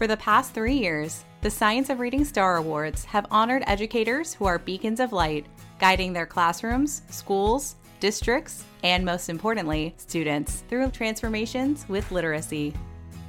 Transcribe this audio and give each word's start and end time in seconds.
For 0.00 0.06
the 0.06 0.16
past 0.16 0.54
three 0.54 0.78
years, 0.78 1.26
the 1.42 1.50
Science 1.50 1.90
of 1.90 2.00
Reading 2.00 2.24
Star 2.24 2.56
Awards 2.56 3.04
have 3.04 3.26
honored 3.30 3.62
educators 3.66 4.32
who 4.32 4.46
are 4.46 4.58
beacons 4.58 4.98
of 4.98 5.12
light, 5.12 5.44
guiding 5.78 6.14
their 6.14 6.24
classrooms, 6.24 7.02
schools, 7.10 7.76
districts, 8.00 8.64
and 8.82 9.04
most 9.04 9.28
importantly, 9.28 9.94
students 9.98 10.64
through 10.70 10.90
transformations 10.92 11.84
with 11.86 12.10
literacy. 12.12 12.72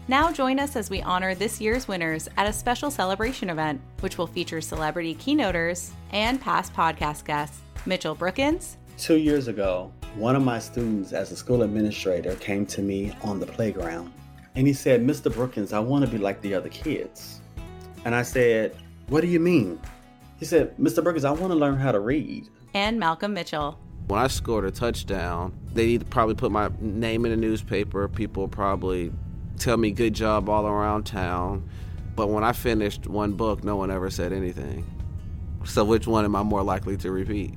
Now 0.07 0.31
join 0.31 0.61
us 0.61 0.77
as 0.77 0.89
we 0.89 1.01
honor 1.01 1.35
this 1.35 1.59
year's 1.59 1.89
winners 1.89 2.29
at 2.37 2.47
a 2.47 2.53
special 2.53 2.89
celebration 2.89 3.49
event, 3.49 3.81
which 3.99 4.17
will 4.17 4.25
feature 4.25 4.61
celebrity 4.61 5.13
keynoters 5.13 5.91
and 6.11 6.39
past 6.39 6.73
podcast 6.73 7.25
guests. 7.25 7.59
Mitchell 7.85 8.15
Brookins. 8.15 8.77
Two 8.97 9.17
years 9.17 9.49
ago, 9.49 9.91
one 10.15 10.37
of 10.37 10.43
my 10.45 10.57
students 10.57 11.11
as 11.11 11.33
a 11.33 11.35
school 11.35 11.63
administrator 11.63 12.35
came 12.35 12.65
to 12.67 12.81
me 12.81 13.11
on 13.23 13.41
the 13.41 13.45
playground 13.45 14.13
and 14.55 14.67
he 14.67 14.73
said, 14.73 15.01
Mr. 15.01 15.33
Brookins, 15.33 15.73
I 15.73 15.79
want 15.79 16.05
to 16.05 16.11
be 16.11 16.17
like 16.17 16.41
the 16.41 16.53
other 16.53 16.69
kids. 16.69 17.41
And 18.05 18.15
I 18.15 18.21
said, 18.23 18.75
What 19.07 19.21
do 19.21 19.27
you 19.27 19.39
mean? 19.39 19.79
He 20.37 20.45
said, 20.45 20.75
Mr. 20.77 21.03
Brookins, 21.03 21.23
I 21.23 21.31
want 21.31 21.51
to 21.51 21.57
learn 21.57 21.77
how 21.77 21.91
to 21.91 21.99
read. 21.99 22.49
And 22.73 22.99
Malcolm 22.99 23.33
Mitchell. 23.33 23.77
When 24.07 24.19
I 24.19 24.27
scored 24.27 24.65
a 24.65 24.71
touchdown, 24.71 25.55
they'd 25.73 26.09
probably 26.09 26.35
put 26.35 26.51
my 26.51 26.69
name 26.79 27.25
in 27.25 27.31
the 27.31 27.37
newspaper. 27.37 28.07
People 28.07 28.47
probably 28.47 29.11
tell 29.57 29.77
me 29.77 29.91
good 29.91 30.13
job 30.13 30.49
all 30.49 30.65
around 30.65 31.03
town. 31.03 31.69
But 32.15 32.27
when 32.27 32.43
I 32.43 32.51
finished 32.51 33.07
one 33.07 33.33
book, 33.33 33.63
no 33.63 33.75
one 33.75 33.91
ever 33.91 34.09
said 34.09 34.33
anything. 34.33 34.85
So 35.63 35.85
which 35.85 36.07
one 36.07 36.25
am 36.25 36.35
I 36.35 36.43
more 36.43 36.63
likely 36.63 36.97
to 36.97 37.11
repeat? 37.11 37.53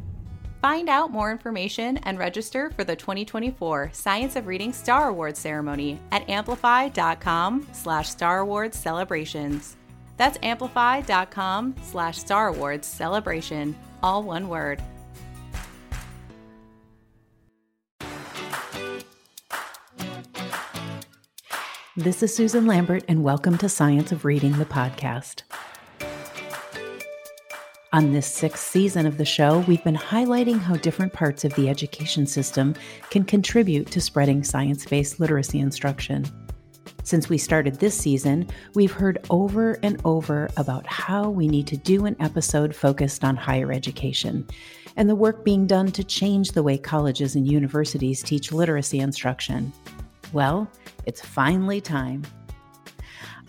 Find 0.64 0.88
out 0.88 1.10
more 1.10 1.30
information 1.30 1.98
and 2.04 2.18
register 2.18 2.70
for 2.70 2.84
the 2.84 2.96
2024 2.96 3.90
Science 3.92 4.34
of 4.34 4.46
Reading 4.46 4.72
Star 4.72 5.10
Awards 5.10 5.38
ceremony 5.38 6.00
at 6.10 6.26
amplify.com 6.26 7.68
slash 7.72 8.08
Star 8.08 8.38
Awards 8.38 8.78
celebrations. 8.78 9.76
That's 10.16 10.38
amplify.com 10.42 11.74
slash 11.82 12.16
Star 12.16 12.48
Awards 12.48 12.88
celebration, 12.88 13.76
all 14.02 14.22
one 14.22 14.48
word. 14.48 14.80
This 21.94 22.22
is 22.22 22.34
Susan 22.34 22.66
Lambert, 22.66 23.04
and 23.06 23.22
welcome 23.22 23.58
to 23.58 23.68
Science 23.68 24.12
of 24.12 24.24
Reading, 24.24 24.52
the 24.52 24.64
podcast. 24.64 25.42
On 27.94 28.10
this 28.10 28.26
sixth 28.26 28.66
season 28.66 29.06
of 29.06 29.18
the 29.18 29.24
show, 29.24 29.60
we've 29.68 29.84
been 29.84 29.94
highlighting 29.94 30.58
how 30.58 30.74
different 30.74 31.12
parts 31.12 31.44
of 31.44 31.54
the 31.54 31.68
education 31.68 32.26
system 32.26 32.74
can 33.10 33.22
contribute 33.22 33.88
to 33.92 34.00
spreading 34.00 34.42
science 34.42 34.84
based 34.84 35.20
literacy 35.20 35.60
instruction. 35.60 36.24
Since 37.04 37.28
we 37.28 37.38
started 37.38 37.76
this 37.76 37.96
season, 37.96 38.48
we've 38.74 38.90
heard 38.90 39.24
over 39.30 39.78
and 39.84 40.00
over 40.04 40.48
about 40.56 40.84
how 40.88 41.30
we 41.30 41.46
need 41.46 41.68
to 41.68 41.76
do 41.76 42.04
an 42.06 42.16
episode 42.18 42.74
focused 42.74 43.22
on 43.22 43.36
higher 43.36 43.70
education 43.70 44.44
and 44.96 45.08
the 45.08 45.14
work 45.14 45.44
being 45.44 45.64
done 45.64 45.92
to 45.92 46.02
change 46.02 46.50
the 46.50 46.64
way 46.64 46.76
colleges 46.76 47.36
and 47.36 47.46
universities 47.46 48.24
teach 48.24 48.50
literacy 48.50 48.98
instruction. 48.98 49.72
Well, 50.32 50.68
it's 51.06 51.20
finally 51.20 51.80
time. 51.80 52.24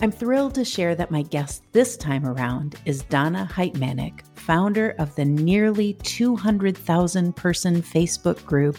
I'm 0.01 0.11
thrilled 0.11 0.55
to 0.55 0.65
share 0.65 0.93
that 0.95 1.09
my 1.09 1.21
guest 1.21 1.63
this 1.71 1.95
time 1.95 2.25
around 2.25 2.75
is 2.83 3.03
Donna 3.03 3.49
Hejtmanek, 3.49 4.23
founder 4.45 4.93
of 4.99 5.15
the 5.15 5.25
nearly 5.25 5.93
200,000 6.03 7.35
person 7.35 7.81
Facebook 7.81 8.45
group 8.45 8.77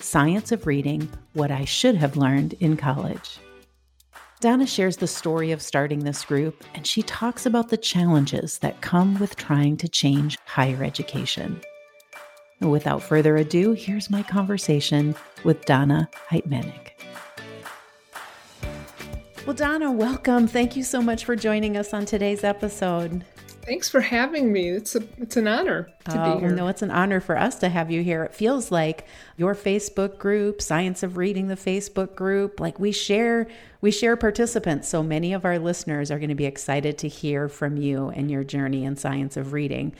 Science 0.00 0.52
of 0.52 0.66
Reading 0.66 1.08
What 1.32 1.50
I 1.50 1.64
Should 1.64 1.96
Have 1.96 2.18
Learned 2.18 2.52
in 2.60 2.76
College. 2.76 3.38
Donna 4.40 4.66
shares 4.66 4.98
the 4.98 5.06
story 5.06 5.50
of 5.50 5.62
starting 5.62 6.00
this 6.00 6.26
group, 6.26 6.62
and 6.74 6.86
she 6.86 7.00
talks 7.02 7.46
about 7.46 7.70
the 7.70 7.78
challenges 7.78 8.58
that 8.58 8.82
come 8.82 9.18
with 9.18 9.34
trying 9.36 9.78
to 9.78 9.88
change 9.88 10.36
higher 10.44 10.84
education. 10.84 11.58
Without 12.60 13.02
further 13.02 13.38
ado, 13.38 13.72
here's 13.72 14.10
my 14.10 14.22
conversation 14.22 15.14
with 15.42 15.64
Donna 15.64 16.10
Hejtmanek. 16.30 16.90
Well, 19.46 19.56
Donna, 19.56 19.90
welcome. 19.90 20.46
Thank 20.46 20.76
you 20.76 20.82
so 20.82 21.00
much 21.00 21.24
for 21.24 21.34
joining 21.34 21.78
us 21.78 21.94
on 21.94 22.04
today's 22.04 22.44
episode. 22.44 23.24
Thanks 23.68 23.90
for 23.90 24.00
having 24.00 24.50
me. 24.50 24.70
It's 24.70 24.96
a 24.96 25.02
it's 25.18 25.36
an 25.36 25.46
honor 25.46 25.90
to 26.06 26.22
oh, 26.22 26.34
be 26.34 26.40
here. 26.40 26.48
No, 26.48 26.68
it's 26.68 26.80
an 26.80 26.90
honor 26.90 27.20
for 27.20 27.36
us 27.36 27.56
to 27.56 27.68
have 27.68 27.90
you 27.90 28.02
here. 28.02 28.24
It 28.24 28.32
feels 28.32 28.70
like 28.70 29.06
your 29.36 29.54
Facebook 29.54 30.18
group, 30.18 30.62
Science 30.62 31.02
of 31.02 31.18
Reading, 31.18 31.48
the 31.48 31.54
Facebook 31.54 32.14
group, 32.14 32.60
like 32.60 32.80
we 32.80 32.92
share 32.92 33.46
we 33.82 33.90
share 33.90 34.16
participants. 34.16 34.88
So 34.88 35.02
many 35.02 35.34
of 35.34 35.44
our 35.44 35.58
listeners 35.58 36.10
are 36.10 36.18
going 36.18 36.30
to 36.30 36.34
be 36.34 36.46
excited 36.46 36.96
to 36.96 37.08
hear 37.08 37.46
from 37.46 37.76
you 37.76 38.08
and 38.08 38.30
your 38.30 38.42
journey 38.42 38.86
in 38.86 38.96
Science 38.96 39.36
of 39.36 39.52
Reading. 39.52 39.94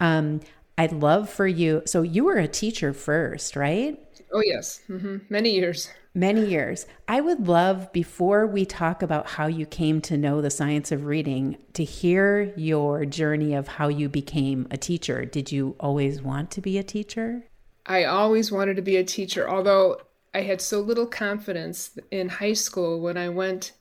Um, 0.00 0.40
I'd 0.76 0.92
love 0.92 1.30
for 1.30 1.46
you. 1.46 1.82
So 1.86 2.02
you 2.02 2.24
were 2.24 2.36
a 2.36 2.48
teacher 2.48 2.92
first, 2.92 3.56
right? 3.56 3.98
Oh 4.32 4.42
yes, 4.44 4.80
mm-hmm. 4.88 5.18
many 5.28 5.50
years 5.50 5.90
many 6.14 6.46
years. 6.46 6.86
I 7.08 7.20
would 7.20 7.48
love, 7.48 7.92
before 7.92 8.46
we 8.46 8.64
talk 8.64 9.02
about 9.02 9.26
how 9.26 9.46
you 9.46 9.66
came 9.66 10.00
to 10.02 10.16
know 10.16 10.40
the 10.40 10.50
science 10.50 10.92
of 10.92 11.06
reading, 11.06 11.58
to 11.74 11.84
hear 11.84 12.54
your 12.56 13.04
journey 13.04 13.54
of 13.54 13.66
how 13.66 13.88
you 13.88 14.08
became 14.08 14.68
a 14.70 14.76
teacher. 14.76 15.24
Did 15.24 15.50
you 15.50 15.74
always 15.80 16.22
want 16.22 16.50
to 16.52 16.60
be 16.60 16.78
a 16.78 16.84
teacher? 16.84 17.44
I 17.86 18.04
always 18.04 18.52
wanted 18.52 18.76
to 18.76 18.82
be 18.82 18.96
a 18.96 19.04
teacher, 19.04 19.48
although 19.48 20.00
I 20.32 20.42
had 20.42 20.60
so 20.60 20.80
little 20.80 21.06
confidence 21.06 21.98
in 22.10 22.28
high 22.28 22.54
school 22.54 23.00
when 23.00 23.16
I 23.16 23.28
went. 23.28 23.72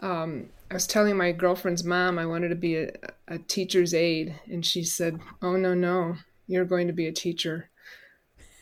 Um, 0.00 0.48
I 0.70 0.74
was 0.74 0.86
telling 0.86 1.16
my 1.16 1.32
girlfriend's 1.32 1.84
mom 1.84 2.18
I 2.18 2.26
wanted 2.26 2.48
to 2.48 2.56
be 2.56 2.76
a, 2.76 2.90
a 3.28 3.38
teacher's 3.38 3.94
aide, 3.94 4.34
and 4.46 4.64
she 4.64 4.82
said, 4.82 5.20
Oh, 5.40 5.56
no, 5.56 5.74
no, 5.74 6.16
you're 6.46 6.64
going 6.64 6.86
to 6.86 6.92
be 6.92 7.06
a 7.06 7.12
teacher. 7.12 7.70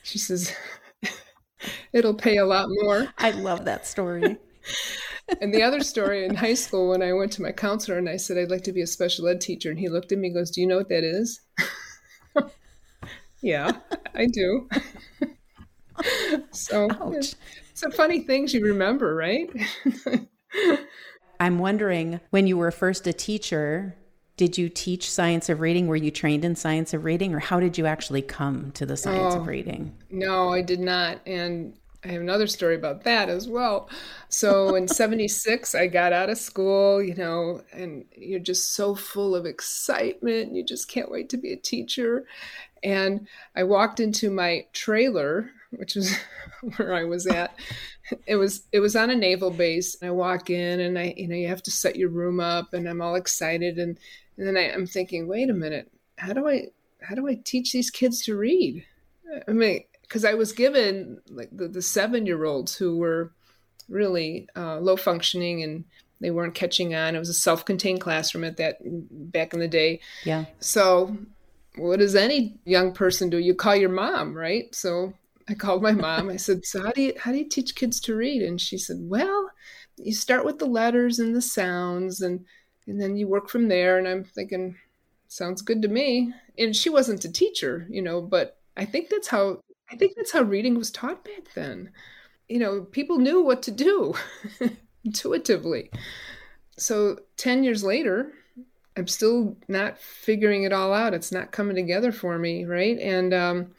She 0.03 0.19
says, 0.19 0.55
it'll 1.93 2.15
pay 2.15 2.39
a 2.39 2.47
lot 2.47 2.69
more. 2.69 3.09
I 3.19 3.31
love 3.31 3.65
that 3.65 3.87
story. 3.87 4.37
and 5.41 5.53
the 5.53 5.63
other 5.63 5.81
story 5.81 6.25
in 6.25 6.35
high 6.35 6.55
school 6.55 6.89
when 6.89 7.03
I 7.03 7.13
went 7.13 7.33
to 7.33 7.43
my 7.43 7.53
counselor 7.53 7.99
and 7.99 8.09
I 8.09 8.17
said 8.17 8.39
I'd 8.39 8.51
like 8.51 8.65
to 8.65 8.73
be 8.73 8.83
a 8.83 8.87
special 8.87 9.29
ed 9.29 9.41
teacher 9.41 9.71
and 9.71 9.79
he 9.79 9.89
looked 9.89 10.13
at 10.13 10.19
me 10.19 10.29
and 10.29 10.37
goes, 10.37 10.51
"Do 10.51 10.61
you 10.61 10.67
know 10.67 10.77
what 10.77 10.89
that 10.89 11.05
is?" 11.05 11.41
yeah, 13.43 13.73
I 14.15 14.27
do. 14.27 14.69
so 16.51 16.89
Ouch. 16.91 17.35
it's 17.71 17.83
a 17.83 17.91
funny 17.91 18.21
things 18.21 18.53
you 18.53 18.65
remember, 18.65 19.15
right? 19.15 19.51
I'm 21.41 21.59
wondering 21.59 22.21
when 22.31 22.47
you 22.47 22.57
were 22.57 22.71
first 22.71 23.07
a 23.07 23.13
teacher, 23.13 23.97
did 24.43 24.59
you 24.59 24.69
teach 24.69 25.09
science 25.09 25.49
of 25.49 25.61
reading? 25.61 25.87
Were 25.87 25.95
you 25.95 26.11
trained 26.11 26.45
in 26.45 26.57
science 26.57 26.93
of 26.93 27.05
reading, 27.05 27.33
or 27.33 27.39
how 27.39 27.61
did 27.61 27.79
you 27.79 27.87
actually 27.87 28.23
come 28.23 28.73
to 28.73 28.85
the 28.85 28.97
science 28.97 29.37
oh, 29.37 29.41
of 29.41 29.47
reading? 29.47 29.95
No, 30.11 30.53
I 30.53 30.63
did 30.63 30.81
not. 30.81 31.21
And 31.25 31.75
I 32.05 32.09
have 32.09 32.23
another 32.23 32.49
story 32.49 32.75
about 32.75 33.05
that 33.05 33.29
as 33.29 33.47
well. 33.47 33.89
So 34.31 34.75
in 34.75 34.89
76, 35.03 35.77
I 35.77 35.87
got 35.87 36.13
out 36.13 36.29
of 36.29 36.39
school, 36.39 37.01
you 37.01 37.15
know, 37.15 37.63
and 37.73 38.05
you're 38.17 38.41
just 38.41 38.75
so 38.75 38.97
full 38.97 39.37
of 39.37 39.47
excitement. 39.47 40.57
You 40.57 40.65
just 40.65 40.89
can't 40.89 41.09
wait 41.09 41.29
to 41.29 41.37
be 41.37 41.53
a 41.53 41.57
teacher. 41.57 42.27
And 42.83 43.29
I 43.55 43.63
walked 43.63 44.01
into 44.01 44.29
my 44.29 44.67
trailer, 44.73 45.53
which 45.71 45.95
was 45.95 46.17
where 46.77 46.95
I 46.95 47.05
was 47.05 47.29
at. 47.29 47.55
It 48.27 48.35
was 48.35 48.65
it 48.73 48.81
was 48.81 48.97
on 48.97 49.11
a 49.11 49.15
naval 49.15 49.53
base. 49.53 49.95
And 50.01 50.09
I 50.09 50.11
walk 50.11 50.51
in 50.51 50.81
and 50.81 50.99
I, 50.99 51.15
you 51.17 51.29
know, 51.29 51.37
you 51.37 51.47
have 51.47 51.63
to 51.63 51.71
set 51.71 51.95
your 51.95 52.09
room 52.09 52.41
up 52.41 52.75
and 52.75 52.89
I'm 52.89 53.01
all 53.01 53.15
excited 53.15 53.79
and 53.79 53.97
and 54.37 54.47
then 54.47 54.57
I, 54.57 54.73
I'm 54.73 54.87
thinking, 54.87 55.29
wait 55.29 55.51
a 55.51 55.55
minute, 55.55 55.91
how 56.17 56.33
do 56.33 56.49
I 56.49 56.69
how 57.03 57.15
do 57.15 57.29
I 57.29 57.41
teach 57.45 57.73
these 57.73 57.91
kids 57.91 58.23
to 58.23 58.37
read? 58.37 58.85
I 59.49 59.53
mean, 59.53 59.85
because 60.03 60.25
I 60.25 60.35
was 60.35 60.53
given 60.53 61.21
like 61.31 61.49
the, 61.53 61.69
the 61.69 61.83
seven 61.83 62.27
year 62.27 62.45
olds 62.45 62.77
who 62.77 62.97
were 62.99 63.33
really 63.89 64.49
uh, 64.57 64.79
low 64.79 64.97
functioning 64.97 65.63
and 65.63 65.85
they 66.21 66.31
weren't 66.31 66.55
catching 66.55 66.95
on. 66.95 67.17
It 67.17 67.19
was 67.19 67.29
a 67.29 67.35
self 67.35 67.65
contained 67.65 68.01
classroom 68.01 68.45
at 68.45 68.57
that 68.57 68.79
back 68.83 69.53
in 69.53 69.61
the 69.61 69.69
day. 69.69 70.01
Yeah. 70.25 70.47
So, 70.61 71.17
what 71.77 71.99
does 71.99 72.15
any 72.15 72.55
young 72.65 72.93
person 72.93 73.31
do? 73.31 73.39
You 73.39 73.55
call 73.55 73.77
your 73.77 73.89
mom, 73.91 74.35
right? 74.35 74.75
So 74.75 75.15
I 75.49 75.55
called 75.55 75.83
my 75.83 75.93
mom. 75.93 76.31
I 76.31 76.37
said, 76.37 76.65
"So 76.65 76.83
how 76.83 76.93
do 76.93 77.03
you 77.03 77.15
how 77.19 77.33
do 77.33 77.39
you 77.39 77.49
teach 77.49 77.75
kids 77.75 78.01
to 78.01 78.15
read?" 78.15 78.43
And 78.43 78.61
she 78.61 78.79
said, 78.79 78.99
"Well, 79.01 79.51
you 79.97 80.13
start 80.13 80.45
with 80.45 80.59
the 80.59 80.67
letters 80.67 81.19
and 81.19 81.35
the 81.35 81.43
sounds 81.43 82.21
and." 82.21 82.45
And 82.87 83.01
then 83.01 83.17
you 83.17 83.29
work 83.29 83.49
from 83.49 83.69
there 83.69 83.99
and 83.99 84.09
i'm 84.09 84.25
thinking 84.25 84.77
sounds 85.29 85.63
good 85.63 85.81
to 85.81 85.89
me. 85.89 86.31
And 86.59 86.77
she 86.77 86.91
wasn't 86.91 87.25
a 87.25 87.33
teacher 87.33 87.87
you 87.91 88.03
know 88.03 88.21
but 88.21 88.59
i 88.77 88.85
think 88.85 89.09
that's 89.09 89.29
how 89.29 89.61
i 89.91 89.97
think 89.97 90.15
that's 90.17 90.33
how 90.33 90.43
reading 90.43 90.77
was 90.77 90.91
taught 90.91 91.25
back 91.25 91.53
then. 91.55 91.91
You 92.49 92.59
know 92.59 92.83
people 92.83 93.19
knew 93.19 93.43
what 93.43 93.63
to 93.63 93.71
do 93.71 94.15
intuitively. 95.05 95.91
So 96.77 97.19
10 97.37 97.65
years 97.65 97.83
later 97.83 98.33
i'm 98.97 99.09
still 99.09 99.57
not 99.69 99.99
figuring 99.99 100.65
it 100.65 100.73
all 100.73 100.93
out. 100.93 101.15
It's 101.15 101.33
not 101.33 101.53
coming 101.53 101.77
together 101.77 102.13
for 102.13 102.39
me 102.39 102.65
right? 102.65 102.99
And 102.99 103.33
um, 103.33 103.75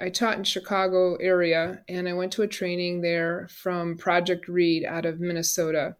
i 0.00 0.08
taught 0.08 0.36
in 0.36 0.42
chicago 0.42 1.14
area 1.16 1.80
and 1.88 2.08
i 2.08 2.12
went 2.12 2.32
to 2.32 2.42
a 2.42 2.48
training 2.48 3.00
there 3.00 3.46
from 3.48 3.96
project 3.96 4.48
read 4.48 4.84
out 4.84 5.06
of 5.06 5.20
minnesota 5.20 5.94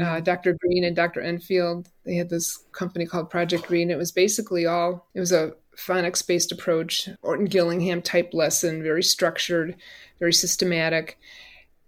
uh. 0.00 0.20
Dr. 0.20 0.56
Greene 0.60 0.84
and 0.84 0.96
Dr. 0.96 1.20
Enfield. 1.20 1.88
They 2.04 2.16
had 2.16 2.28
this 2.28 2.64
company 2.72 3.06
called 3.06 3.30
Project 3.30 3.66
Green. 3.66 3.90
It 3.90 3.98
was 3.98 4.12
basically 4.12 4.66
all, 4.66 5.08
it 5.14 5.20
was 5.20 5.32
a 5.32 5.54
phonics 5.76 6.26
based 6.26 6.52
approach, 6.52 7.08
Orton 7.22 7.46
Gillingham 7.46 8.02
type 8.02 8.32
lesson, 8.32 8.82
very 8.82 9.02
structured, 9.02 9.76
very 10.18 10.32
systematic. 10.32 11.18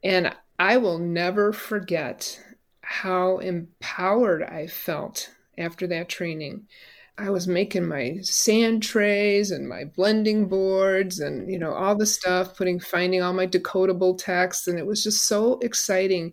And 0.03 0.35
I 0.59 0.77
will 0.77 0.99
never 0.99 1.53
forget 1.53 2.41
how 2.83 3.39
empowered 3.39 4.43
I 4.43 4.67
felt 4.67 5.31
after 5.57 5.87
that 5.89 6.09
training. 6.09 6.67
I 7.19 7.31
was 7.31 7.49
making 7.49 7.89
my 7.89 8.19
sand 8.23 8.83
trays 8.83 9.51
and 9.51 9.69
my 9.69 9.85
blending 9.85 10.47
boards 10.47 11.19
and 11.19 11.51
you 11.51 11.59
know 11.59 11.73
all 11.73 11.97
the 11.97 12.07
stuff 12.07 12.57
putting 12.57 12.79
finding 12.79 13.23
all 13.23 13.33
my 13.33 13.47
decodable 13.47 14.17
texts 14.17 14.69
and 14.69 14.79
it 14.79 14.87
was 14.87 15.03
just 15.03 15.27
so 15.27 15.59
exciting 15.59 16.33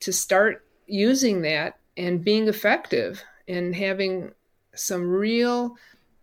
to 0.00 0.12
start 0.12 0.65
using 0.86 1.42
that 1.42 1.78
and 1.96 2.24
being 2.24 2.48
effective 2.48 3.22
and 3.48 3.74
having 3.74 4.32
some 4.74 5.08
real 5.08 5.76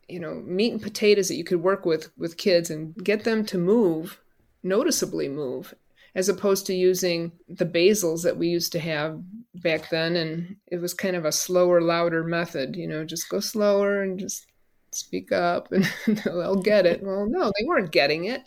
you 0.08 0.20
know 0.20 0.36
meat 0.46 0.74
and 0.74 0.82
potatoes 0.82 1.28
that 1.28 1.36
you 1.36 1.44
could 1.44 1.62
work 1.62 1.86
with 1.86 2.10
with 2.18 2.38
kids 2.38 2.70
and 2.70 2.96
get 3.04 3.24
them 3.24 3.46
to 3.46 3.58
move 3.58 4.20
noticeably 4.62 5.28
move 5.28 5.74
as 6.16 6.30
opposed 6.30 6.66
to 6.68 6.76
using 6.76 7.32
the 7.50 7.66
basals 7.66 8.22
that 8.24 8.38
we 8.38 8.48
used 8.48 8.72
to 8.72 8.80
have 8.80 9.20
back 9.56 9.90
then. 9.90 10.16
And 10.16 10.56
it 10.68 10.78
was 10.78 10.94
kind 10.94 11.16
of 11.16 11.26
a 11.26 11.32
slower 11.32 11.82
louder 11.82 12.24
method 12.24 12.76
you 12.76 12.88
know 12.88 13.04
just 13.04 13.30
go 13.30 13.40
slower 13.40 14.02
and 14.02 14.20
just 14.20 14.48
speak 14.92 15.32
up 15.32 15.72
and 15.72 15.92
they'll 16.26 16.62
get 16.62 16.86
it. 16.86 17.02
Well 17.04 17.26
no 17.26 17.52
they 17.58 17.66
weren't 17.66 17.92
getting 17.92 18.26
it 18.26 18.44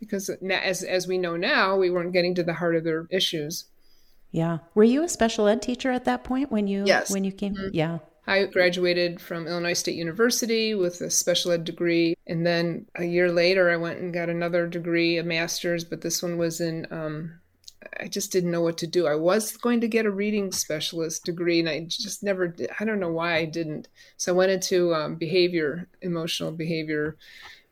because 0.00 0.28
as 0.28 0.82
as 0.82 1.06
we 1.06 1.18
know 1.18 1.36
now 1.36 1.76
we 1.76 1.90
weren't 1.90 2.12
getting 2.12 2.34
to 2.36 2.42
the 2.42 2.54
heart 2.54 2.76
of 2.76 2.84
their 2.84 3.06
issues 3.10 3.66
yeah 4.32 4.58
were 4.74 4.84
you 4.84 5.04
a 5.04 5.08
special 5.08 5.46
ed 5.46 5.62
teacher 5.62 5.92
at 5.92 6.04
that 6.04 6.24
point 6.24 6.50
when 6.50 6.66
you 6.66 6.82
yes. 6.84 7.10
when 7.10 7.22
you 7.22 7.30
came 7.32 7.54
mm-hmm. 7.54 7.68
yeah 7.72 7.98
I 8.26 8.44
graduated 8.44 9.20
from 9.20 9.48
Illinois 9.48 9.72
State 9.72 9.96
University 9.96 10.74
with 10.74 11.00
a 11.00 11.10
special 11.10 11.50
ed 11.50 11.64
degree. 11.64 12.14
And 12.26 12.46
then 12.46 12.86
a 12.94 13.04
year 13.04 13.32
later, 13.32 13.68
I 13.68 13.76
went 13.76 13.98
and 13.98 14.14
got 14.14 14.28
another 14.28 14.68
degree, 14.68 15.18
a 15.18 15.24
master's, 15.24 15.82
but 15.82 16.02
this 16.02 16.22
one 16.22 16.38
was 16.38 16.60
in, 16.60 16.86
um, 16.92 17.40
I 17.98 18.06
just 18.06 18.30
didn't 18.30 18.52
know 18.52 18.62
what 18.62 18.78
to 18.78 18.86
do. 18.86 19.08
I 19.08 19.16
was 19.16 19.56
going 19.56 19.80
to 19.80 19.88
get 19.88 20.06
a 20.06 20.10
reading 20.10 20.52
specialist 20.52 21.24
degree, 21.24 21.58
and 21.58 21.68
I 21.68 21.86
just 21.88 22.22
never 22.22 22.46
did. 22.46 22.70
I 22.78 22.84
don't 22.84 23.00
know 23.00 23.10
why 23.10 23.34
I 23.34 23.44
didn't. 23.44 23.88
So 24.16 24.32
I 24.32 24.36
went 24.36 24.52
into 24.52 24.94
um, 24.94 25.16
behavior, 25.16 25.88
emotional 26.00 26.52
behavior. 26.52 27.16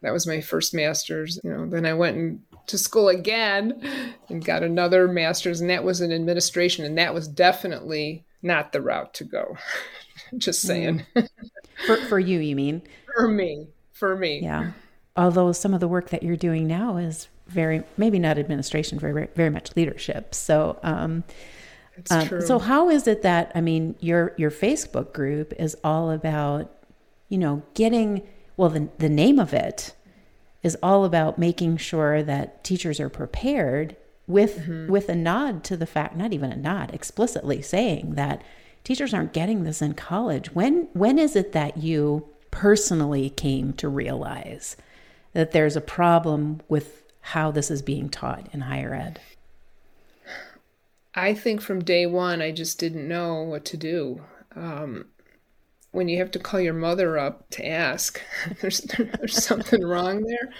That 0.02 0.12
was 0.12 0.26
my 0.26 0.40
first 0.40 0.74
master's. 0.74 1.38
You 1.44 1.50
know, 1.50 1.66
then 1.68 1.86
I 1.86 1.94
went 1.94 2.16
and 2.16 2.40
to 2.70 2.78
school 2.78 3.08
again 3.08 4.14
and 4.28 4.44
got 4.44 4.62
another 4.62 5.08
master's, 5.08 5.60
and 5.60 5.70
that 5.70 5.84
was 5.84 6.00
in 6.00 6.12
administration, 6.12 6.84
and 6.84 6.96
that 6.98 7.14
was 7.14 7.28
definitely 7.28 8.24
not 8.42 8.72
the 8.72 8.80
route 8.80 9.14
to 9.14 9.24
go. 9.24 9.56
Just 10.38 10.62
saying. 10.62 11.04
Mm. 11.14 11.28
for 11.86 11.96
for 11.96 12.18
you, 12.18 12.38
you 12.38 12.56
mean? 12.56 12.82
For 13.14 13.28
me. 13.28 13.68
For 13.92 14.16
me. 14.16 14.40
Yeah. 14.42 14.72
Although 15.16 15.52
some 15.52 15.74
of 15.74 15.80
the 15.80 15.88
work 15.88 16.10
that 16.10 16.22
you're 16.22 16.36
doing 16.36 16.66
now 16.66 16.96
is 16.96 17.28
very 17.48 17.82
maybe 17.96 18.18
not 18.18 18.38
administration, 18.38 18.98
very 18.98 19.28
very 19.34 19.50
much 19.50 19.74
leadership. 19.76 20.34
So 20.34 20.78
um, 20.82 21.24
um 22.10 22.40
so 22.40 22.58
how 22.58 22.88
is 22.88 23.06
it 23.06 23.22
that 23.22 23.52
I 23.54 23.60
mean 23.60 23.96
your 24.00 24.34
your 24.36 24.50
Facebook 24.50 25.12
group 25.12 25.52
is 25.58 25.76
all 25.82 26.10
about 26.10 26.70
you 27.28 27.38
know 27.38 27.62
getting 27.74 28.22
well 28.56 28.70
the 28.70 28.88
the 28.98 29.08
name 29.08 29.38
of 29.38 29.52
it 29.52 29.94
is 30.62 30.76
all 30.82 31.04
about 31.04 31.38
making 31.38 31.76
sure 31.76 32.22
that 32.22 32.62
teachers 32.64 33.00
are 33.00 33.08
prepared 33.08 33.96
with 34.26 34.60
mm-hmm. 34.60 34.90
with 34.90 35.08
a 35.08 35.14
nod 35.14 35.64
to 35.64 35.76
the 35.76 35.86
fact 35.86 36.16
not 36.16 36.32
even 36.32 36.52
a 36.52 36.56
nod 36.56 36.94
explicitly 36.94 37.60
saying 37.60 38.14
that 38.14 38.42
teachers 38.84 39.12
aren't 39.12 39.32
getting 39.32 39.64
this 39.64 39.82
in 39.82 39.94
college. 39.94 40.54
When 40.54 40.88
when 40.92 41.18
is 41.18 41.36
it 41.36 41.52
that 41.52 41.76
you 41.76 42.28
personally 42.50 43.30
came 43.30 43.72
to 43.74 43.88
realize 43.88 44.76
that 45.32 45.52
there's 45.52 45.76
a 45.76 45.80
problem 45.80 46.60
with 46.68 47.02
how 47.20 47.50
this 47.50 47.70
is 47.70 47.82
being 47.82 48.08
taught 48.08 48.48
in 48.52 48.62
higher 48.62 48.94
ed? 48.94 49.20
I 51.14 51.34
think 51.34 51.60
from 51.60 51.82
day 51.82 52.06
one, 52.06 52.40
I 52.40 52.52
just 52.52 52.78
didn't 52.78 53.06
know 53.06 53.42
what 53.42 53.64
to 53.66 53.76
do. 53.76 54.22
Um, 54.54 55.06
when 55.92 56.08
you 56.08 56.18
have 56.18 56.30
to 56.32 56.38
call 56.38 56.60
your 56.60 56.74
mother 56.74 57.18
up 57.18 57.48
to 57.50 57.66
ask, 57.66 58.20
there's 58.60 58.80
there's 58.80 59.44
something 59.44 59.82
wrong 59.82 60.22
there. 60.22 60.52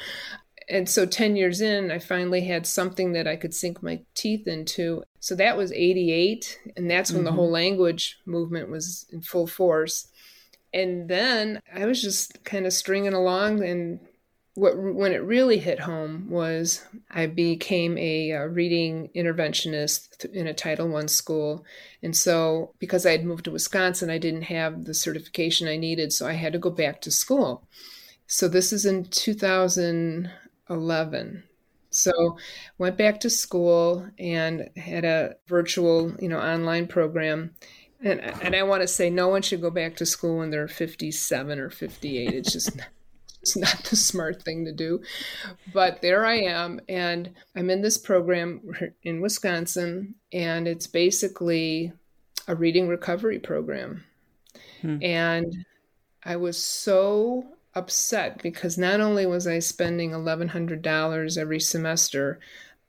And 0.68 0.88
so 0.88 1.04
10 1.04 1.34
years 1.34 1.60
in 1.60 1.90
i 1.90 1.98
finally 1.98 2.42
had 2.42 2.64
something 2.64 3.12
that 3.14 3.26
i 3.26 3.34
could 3.34 3.52
sink 3.52 3.82
my 3.82 4.02
teeth 4.14 4.46
into. 4.46 5.02
So 5.18 5.34
that 5.34 5.56
was 5.56 5.72
88 5.72 6.60
and 6.76 6.90
that's 6.90 7.10
when 7.10 7.20
mm-hmm. 7.20 7.26
the 7.26 7.32
whole 7.32 7.50
language 7.50 8.18
movement 8.24 8.70
was 8.70 9.06
in 9.12 9.20
full 9.20 9.46
force. 9.46 10.08
And 10.72 11.08
then 11.08 11.60
i 11.74 11.86
was 11.86 12.00
just 12.00 12.44
kind 12.44 12.66
of 12.66 12.72
stringing 12.72 13.14
along 13.14 13.62
and 13.64 14.00
what 14.54 14.76
when 14.76 15.12
it 15.12 15.22
really 15.22 15.58
hit 15.58 15.80
home 15.80 16.28
was 16.28 16.84
i 17.10 17.24
became 17.24 17.96
a, 17.96 18.30
a 18.30 18.48
reading 18.48 19.08
interventionist 19.14 20.24
in 20.32 20.46
a 20.46 20.54
title 20.54 20.88
one 20.88 21.06
school 21.06 21.64
and 22.02 22.16
so 22.16 22.74
because 22.78 23.06
i 23.06 23.12
had 23.12 23.24
moved 23.24 23.44
to 23.44 23.50
wisconsin 23.50 24.10
i 24.10 24.18
didn't 24.18 24.42
have 24.42 24.84
the 24.84 24.94
certification 24.94 25.68
i 25.68 25.76
needed 25.76 26.12
so 26.12 26.26
i 26.26 26.32
had 26.32 26.52
to 26.52 26.58
go 26.58 26.70
back 26.70 27.00
to 27.00 27.10
school 27.10 27.66
so 28.32 28.46
this 28.46 28.72
is 28.72 28.86
in 28.86 29.06
2011. 29.06 31.42
So 31.90 32.38
went 32.78 32.96
back 32.96 33.18
to 33.20 33.28
school 33.28 34.08
and 34.20 34.70
had 34.76 35.04
a 35.04 35.34
virtual, 35.48 36.14
you 36.20 36.28
know, 36.28 36.38
online 36.38 36.86
program. 36.86 37.56
And 38.00 38.20
and 38.20 38.54
I 38.54 38.62
want 38.62 38.82
to 38.82 38.86
say 38.86 39.10
no 39.10 39.26
one 39.26 39.42
should 39.42 39.60
go 39.60 39.70
back 39.70 39.96
to 39.96 40.06
school 40.06 40.38
when 40.38 40.50
they're 40.50 40.68
57 40.68 41.58
or 41.58 41.70
58. 41.70 42.32
It's 42.32 42.52
just 42.52 42.78
it's 43.42 43.56
not 43.56 43.84
the 43.84 43.96
smart 43.96 44.42
thing 44.42 44.64
to 44.64 44.72
do. 44.72 45.00
But 45.72 46.02
there 46.02 46.24
I 46.24 46.36
am 46.36 46.80
and 46.88 47.30
I'm 47.56 47.70
in 47.70 47.82
this 47.82 47.98
program 47.98 48.60
in 49.02 49.20
Wisconsin 49.20 50.14
and 50.32 50.68
it's 50.68 50.86
basically 50.86 51.92
a 52.48 52.54
reading 52.54 52.88
recovery 52.88 53.38
program. 53.38 54.04
Hmm. 54.82 55.02
And 55.02 55.64
I 56.24 56.36
was 56.36 56.62
so 56.62 57.44
upset 57.74 58.42
because 58.42 58.76
not 58.76 59.00
only 59.00 59.26
was 59.26 59.46
I 59.46 59.60
spending 59.60 60.10
$1,100 60.10 61.38
every 61.38 61.60
semester, 61.60 62.40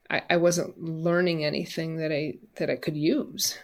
I, 0.10 0.22
I 0.30 0.38
wasn't 0.38 0.82
learning 0.82 1.46
anything 1.46 1.98
that 1.98 2.12
I 2.12 2.36
that 2.56 2.70
I 2.70 2.76
could 2.76 2.98
use 2.98 3.58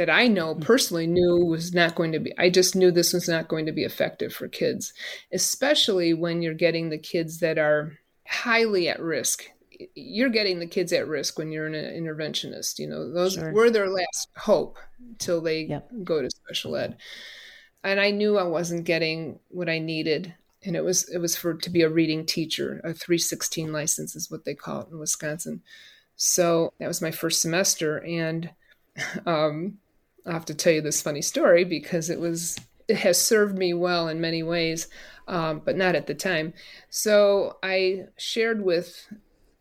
that 0.00 0.08
I 0.08 0.28
know 0.28 0.54
mm. 0.54 0.62
personally 0.62 1.06
knew 1.06 1.44
was 1.44 1.74
not 1.74 1.94
going 1.94 2.12
to 2.12 2.20
be, 2.20 2.32
I 2.38 2.48
just 2.48 2.74
knew 2.74 2.90
this 2.90 3.12
was 3.12 3.28
not 3.28 3.48
going 3.48 3.66
to 3.66 3.72
be 3.72 3.84
effective 3.84 4.32
for 4.32 4.48
kids, 4.48 4.94
especially 5.30 6.14
when 6.14 6.40
you're 6.40 6.54
getting 6.54 6.88
the 6.88 6.96
kids 6.96 7.40
that 7.40 7.58
are 7.58 7.98
highly 8.26 8.88
at 8.88 8.98
risk. 8.98 9.44
You're 9.94 10.30
getting 10.30 10.58
the 10.58 10.66
kids 10.66 10.94
at 10.94 11.06
risk 11.06 11.36
when 11.36 11.52
you're 11.52 11.66
an 11.66 11.74
interventionist. 11.74 12.78
You 12.78 12.88
know, 12.88 13.12
those 13.12 13.34
sure. 13.34 13.52
were 13.52 13.68
their 13.68 13.90
last 13.90 14.28
hope 14.38 14.78
till 15.18 15.42
they 15.42 15.64
yep. 15.64 15.90
go 16.02 16.22
to 16.22 16.30
special 16.30 16.76
ed. 16.76 16.96
And 17.84 18.00
I 18.00 18.10
knew 18.10 18.38
I 18.38 18.44
wasn't 18.44 18.84
getting 18.84 19.38
what 19.48 19.68
I 19.68 19.80
needed 19.80 20.32
and 20.62 20.76
it 20.76 20.84
was 20.84 21.10
it 21.10 21.18
was 21.18 21.36
for 21.36 21.52
to 21.52 21.68
be 21.68 21.82
a 21.82 21.88
reading 21.90 22.24
teacher 22.26 22.82
a 22.84 22.92
316 22.92 23.72
license 23.72 24.14
is 24.14 24.30
what 24.30 24.44
they 24.44 24.54
call 24.54 24.82
it 24.82 24.88
in 24.90 24.98
wisconsin 24.98 25.62
so 26.16 26.74
that 26.78 26.86
was 26.86 27.00
my 27.00 27.10
first 27.10 27.40
semester 27.40 27.96
and 28.04 28.50
um, 29.26 29.78
i 30.26 30.32
have 30.32 30.44
to 30.44 30.54
tell 30.54 30.72
you 30.72 30.80
this 30.80 31.02
funny 31.02 31.22
story 31.22 31.64
because 31.64 32.10
it 32.10 32.20
was 32.20 32.58
it 32.88 32.96
has 32.96 33.20
served 33.20 33.56
me 33.56 33.72
well 33.74 34.08
in 34.08 34.20
many 34.20 34.42
ways 34.42 34.88
um, 35.28 35.62
but 35.64 35.76
not 35.76 35.94
at 35.94 36.06
the 36.06 36.14
time 36.14 36.52
so 36.88 37.58
i 37.62 38.04
shared 38.16 38.62
with 38.64 39.06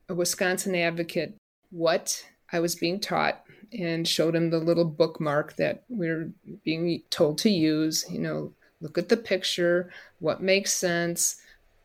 a 0.07 0.13
wisconsin 0.13 0.75
advocate 0.75 1.35
what 1.71 2.23
i 2.51 2.59
was 2.59 2.75
being 2.75 2.99
taught 2.99 3.43
and 3.77 4.07
showed 4.07 4.35
him 4.35 4.49
the 4.49 4.57
little 4.57 4.85
bookmark 4.85 5.55
that 5.57 5.83
we 5.89 6.07
we're 6.07 6.31
being 6.63 7.01
told 7.09 7.37
to 7.37 7.49
use 7.49 8.05
you 8.09 8.19
know 8.19 8.51
look 8.81 8.97
at 8.97 9.09
the 9.09 9.17
picture, 9.17 9.91
what 10.19 10.41
makes 10.41 10.73
sense, 10.73 11.37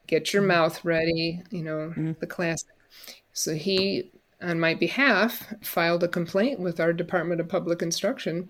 get 0.06 0.32
your 0.32 0.42
mm-hmm. 0.42 0.48
mouth 0.48 0.84
ready, 0.84 1.42
you 1.50 1.62
know, 1.62 1.90
mm-hmm. 1.90 2.12
the 2.20 2.26
classic. 2.26 2.68
So 3.32 3.54
he, 3.54 4.12
on 4.44 4.60
my 4.60 4.74
behalf, 4.74 5.52
filed 5.62 6.04
a 6.04 6.08
complaint 6.08 6.60
with 6.60 6.78
our 6.80 6.92
Department 6.92 7.40
of 7.40 7.48
Public 7.48 7.82
Instruction. 7.82 8.48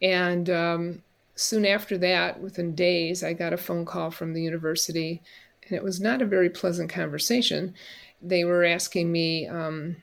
And 0.00 0.48
um, 0.48 1.02
soon 1.34 1.66
after 1.66 1.98
that, 1.98 2.40
within 2.40 2.74
days, 2.74 3.22
I 3.22 3.32
got 3.32 3.52
a 3.52 3.58
phone 3.58 3.84
call 3.84 4.10
from 4.10 4.32
the 4.32 4.42
university, 4.42 5.20
and 5.66 5.76
it 5.76 5.82
was 5.82 6.00
not 6.00 6.22
a 6.22 6.26
very 6.26 6.50
pleasant 6.50 6.90
conversation. 6.90 7.74
They 8.22 8.44
were 8.44 8.64
asking 8.64 9.10
me 9.10 9.48
um, 9.48 9.96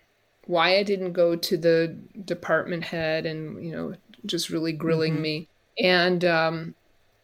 why 0.46 0.78
I 0.78 0.84
didn't 0.84 1.14
go 1.14 1.36
to 1.36 1.58
the 1.58 1.98
department 2.26 2.84
head 2.84 3.26
and, 3.26 3.66
you 3.66 3.72
know, 3.72 3.96
just 4.26 4.50
really 4.50 4.74
grilling 4.74 5.14
mm-hmm. 5.14 5.22
me. 5.22 5.48
And 5.82 6.26
um, 6.26 6.76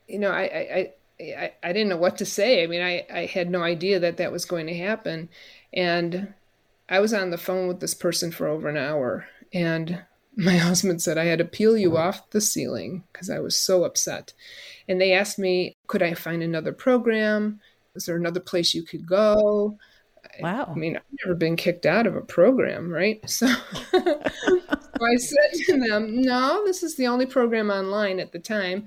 you 0.08 0.20
know, 0.20 0.32
I, 0.32 0.44
I, 0.44 0.94
I, 1.20 1.54
I 1.64 1.74
didn't 1.74 1.90
know 1.90 1.98
what 1.98 2.18
to 2.18 2.26
say. 2.26 2.64
I 2.64 2.68
mean, 2.68 2.82
I, 2.82 3.06
I 3.12 3.26
had 3.26 3.50
no 3.50 3.64
idea 3.64 4.00
that 4.00 4.18
that 4.18 4.32
was 4.32 4.46
going 4.46 4.68
to 4.68 4.78
happen. 4.78 5.30
And 5.74 6.34
I 6.90 7.00
was 7.00 7.14
on 7.14 7.32
the 7.32 7.38
phone 7.38 7.68
with 7.68 7.80
this 7.80 7.94
person 7.94 8.32
for 8.32 8.48
over 8.48 8.70
an 8.70 8.78
hour. 8.78 9.26
And 9.54 10.04
my 10.36 10.58
husband 10.58 11.02
said 11.02 11.18
I 11.18 11.26
had 11.26 11.40
to 11.40 11.46
peel 11.46 11.78
you 11.78 11.98
off 11.98 12.30
the 12.32 12.42
ceiling 12.42 13.04
because 13.12 13.30
I 13.30 13.40
was 13.40 13.56
so 13.56 13.84
upset. 13.84 14.34
And 14.88 15.00
they 15.00 15.14
asked 15.14 15.40
me, 15.40 15.76
could 15.88 16.04
I 16.04 16.14
find 16.14 16.44
another 16.44 16.74
program? 16.74 17.60
Is 17.96 18.06
there 18.06 18.18
another 18.18 18.42
place 18.42 18.74
you 18.74 18.84
could 18.84 19.08
go? 19.08 19.78
Wow. 20.42 20.68
I 20.70 20.74
mean, 20.78 20.98
I've 20.98 21.04
never 21.24 21.36
been 21.36 21.56
kicked 21.56 21.86
out 21.86 22.08
of 22.08 22.16
a 22.16 22.22
program, 22.22 22.92
right? 22.92 23.22
So, 23.30 23.48
so 23.48 25.06
I 25.06 25.16
said 25.18 25.66
to 25.66 25.80
them, 25.88 26.22
no, 26.22 26.64
this 26.66 26.84
is 26.84 26.96
the 26.96 27.08
only 27.08 27.26
program 27.26 27.70
online 27.70 28.20
at 28.20 28.32
the 28.32 28.40
time. 28.40 28.86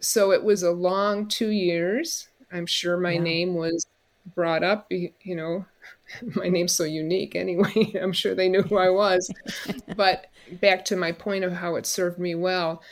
So 0.00 0.32
it 0.32 0.42
was 0.42 0.62
a 0.62 0.70
long 0.70 1.28
two 1.28 1.50
years. 1.50 2.28
I'm 2.52 2.66
sure 2.66 2.96
my 2.96 3.12
yeah. 3.12 3.20
name 3.20 3.54
was 3.54 3.86
brought 4.34 4.62
up, 4.62 4.86
you 4.90 5.12
know, 5.24 5.64
my 6.34 6.48
name's 6.48 6.72
so 6.72 6.84
unique 6.84 7.34
anyway. 7.34 7.92
I'm 8.00 8.12
sure 8.12 8.34
they 8.34 8.48
knew 8.48 8.62
who 8.62 8.76
I 8.76 8.90
was. 8.90 9.30
but 9.96 10.26
back 10.60 10.84
to 10.86 10.96
my 10.96 11.12
point 11.12 11.44
of 11.44 11.52
how 11.52 11.76
it 11.76 11.86
served 11.86 12.18
me 12.18 12.34
well, 12.34 12.82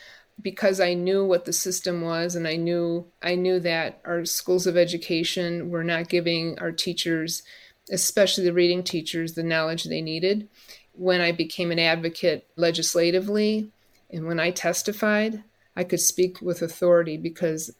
because 0.40 0.80
I 0.80 0.94
knew 0.94 1.24
what 1.24 1.44
the 1.44 1.52
system 1.52 2.02
was 2.02 2.34
and 2.34 2.48
I 2.48 2.56
knew 2.56 3.06
I 3.22 3.34
knew 3.34 3.60
that 3.60 4.00
our 4.04 4.24
schools 4.24 4.66
of 4.66 4.76
education 4.76 5.70
were 5.70 5.84
not 5.84 6.08
giving 6.08 6.58
our 6.58 6.72
teachers, 6.72 7.42
especially 7.90 8.44
the 8.44 8.52
reading 8.52 8.82
teachers, 8.82 9.34
the 9.34 9.42
knowledge 9.42 9.84
they 9.84 10.00
needed. 10.00 10.48
When 10.92 11.20
I 11.20 11.32
became 11.32 11.70
an 11.70 11.78
advocate 11.78 12.48
legislatively 12.56 13.70
and 14.10 14.26
when 14.26 14.40
I 14.40 14.50
testified, 14.50 15.42
I 15.74 15.84
could 15.84 16.00
speak 16.00 16.42
with 16.42 16.60
authority 16.60 17.16
because 17.16 17.74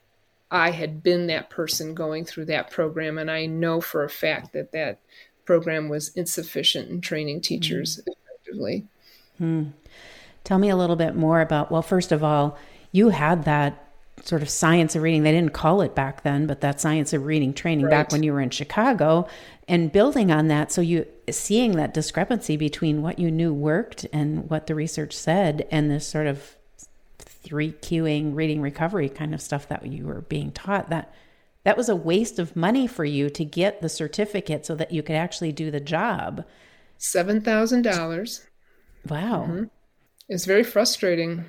I 0.52 0.70
had 0.70 1.02
been 1.02 1.28
that 1.28 1.48
person 1.48 1.94
going 1.94 2.26
through 2.26 2.44
that 2.44 2.70
program, 2.70 3.16
and 3.16 3.30
I 3.30 3.46
know 3.46 3.80
for 3.80 4.04
a 4.04 4.10
fact 4.10 4.52
that 4.52 4.72
that 4.72 4.98
program 5.46 5.88
was 5.88 6.10
insufficient 6.10 6.90
in 6.90 7.00
training 7.00 7.40
teachers 7.40 7.96
mm. 7.96 8.12
effectively. 8.12 8.86
Hmm. 9.38 9.62
Tell 10.44 10.58
me 10.58 10.68
a 10.68 10.76
little 10.76 10.96
bit 10.96 11.16
more 11.16 11.40
about, 11.40 11.72
well, 11.72 11.82
first 11.82 12.12
of 12.12 12.22
all, 12.22 12.58
you 12.92 13.08
had 13.08 13.44
that 13.44 13.92
sort 14.22 14.42
of 14.42 14.50
science 14.50 14.94
of 14.94 15.02
reading. 15.02 15.22
They 15.22 15.32
didn't 15.32 15.54
call 15.54 15.80
it 15.80 15.94
back 15.94 16.22
then, 16.22 16.46
but 16.46 16.60
that 16.60 16.80
science 16.80 17.12
of 17.12 17.24
reading 17.24 17.54
training 17.54 17.86
right. 17.86 17.90
back 17.90 18.12
when 18.12 18.22
you 18.22 18.32
were 18.32 18.40
in 18.40 18.50
Chicago 18.50 19.26
and 19.66 19.90
building 19.90 20.30
on 20.30 20.48
that. 20.48 20.70
So 20.70 20.80
you 20.80 21.06
seeing 21.30 21.76
that 21.76 21.94
discrepancy 21.94 22.56
between 22.56 23.00
what 23.00 23.18
you 23.18 23.30
knew 23.30 23.54
worked 23.54 24.06
and 24.12 24.50
what 24.50 24.66
the 24.66 24.74
research 24.74 25.14
said 25.16 25.66
and 25.70 25.90
this 25.90 26.06
sort 26.06 26.26
of 26.26 26.56
three 27.42 27.72
queuing 27.72 28.34
reading 28.34 28.60
recovery 28.60 29.08
kind 29.08 29.34
of 29.34 29.40
stuff 29.40 29.68
that 29.68 29.84
you 29.86 30.06
were 30.06 30.22
being 30.22 30.52
taught 30.52 30.90
that 30.90 31.12
that 31.64 31.76
was 31.76 31.88
a 31.88 31.96
waste 31.96 32.38
of 32.38 32.56
money 32.56 32.86
for 32.86 33.04
you 33.04 33.30
to 33.30 33.44
get 33.44 33.80
the 33.80 33.88
certificate 33.88 34.66
so 34.66 34.74
that 34.74 34.90
you 34.90 35.02
could 35.02 35.14
actually 35.14 35.52
do 35.52 35.70
the 35.70 35.80
job. 35.80 36.44
$7000 36.98 38.40
wow. 39.08 39.46
Mm-hmm. 39.48 39.64
it's 40.28 40.44
very 40.44 40.64
frustrating. 40.64 41.44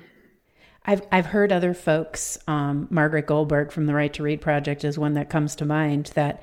I've 0.86 1.02
I've 1.10 1.26
heard 1.26 1.50
other 1.50 1.72
folks, 1.72 2.38
um, 2.46 2.88
Margaret 2.90 3.26
Goldberg 3.26 3.72
from 3.72 3.86
the 3.86 3.94
Right 3.94 4.12
to 4.14 4.22
Read 4.22 4.40
Project 4.40 4.84
is 4.84 4.98
one 4.98 5.14
that 5.14 5.30
comes 5.30 5.56
to 5.56 5.64
mind 5.64 6.10
that 6.14 6.42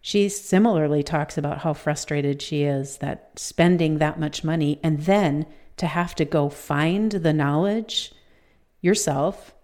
she 0.00 0.28
similarly 0.28 1.02
talks 1.02 1.36
about 1.38 1.58
how 1.58 1.72
frustrated 1.72 2.42
she 2.42 2.62
is 2.62 2.98
that 2.98 3.30
spending 3.36 3.98
that 3.98 4.20
much 4.20 4.44
money 4.44 4.78
and 4.82 5.00
then 5.00 5.46
to 5.78 5.86
have 5.86 6.14
to 6.16 6.24
go 6.24 6.48
find 6.48 7.10
the 7.12 7.32
knowledge 7.32 8.12
yourself 8.82 9.54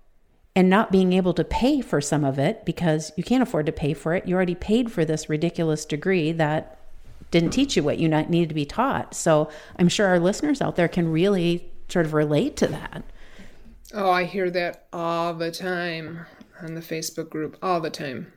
and 0.57 0.71
not 0.71 0.91
being 0.91 1.13
able 1.13 1.35
to 1.35 1.45
pay 1.45 1.81
for 1.81 2.01
some 2.01 2.25
of 2.25 2.39
it 2.39 2.65
because 2.65 3.13
you 3.17 3.23
can't 3.23 3.43
afford 3.43 3.67
to 3.67 3.73
pay 3.73 3.93
for 3.93 4.15
it. 4.15 4.27
You 4.27 4.35
already 4.35 4.55
paid 4.55 4.91
for 4.91 5.05
this 5.05 5.29
ridiculous 5.29 5.85
degree 5.85 6.33
that 6.33 6.79
didn't 7.31 7.51
teach 7.51 7.77
you 7.77 7.83
what 7.83 7.99
you 7.99 8.09
needed 8.09 8.49
to 8.49 8.55
be 8.55 8.65
taught. 8.65 9.15
So 9.15 9.51
I'm 9.79 9.89
sure 9.89 10.07
our 10.07 10.19
listeners 10.19 10.63
out 10.63 10.77
there 10.77 10.89
can 10.89 11.13
really 11.13 11.71
sort 11.89 12.07
of 12.07 12.15
relate 12.15 12.57
to 12.57 12.67
that. 12.69 13.05
Oh, 13.95 14.11
I 14.11 14.25
hear 14.25 14.51
that 14.51 14.87
all 14.93 15.35
the 15.35 15.51
time 15.51 16.27
on 16.61 16.75
the 16.75 16.81
Facebook 16.81 17.31
group, 17.31 17.57
all 17.63 17.81
the 17.81 17.91
time. 17.91 18.33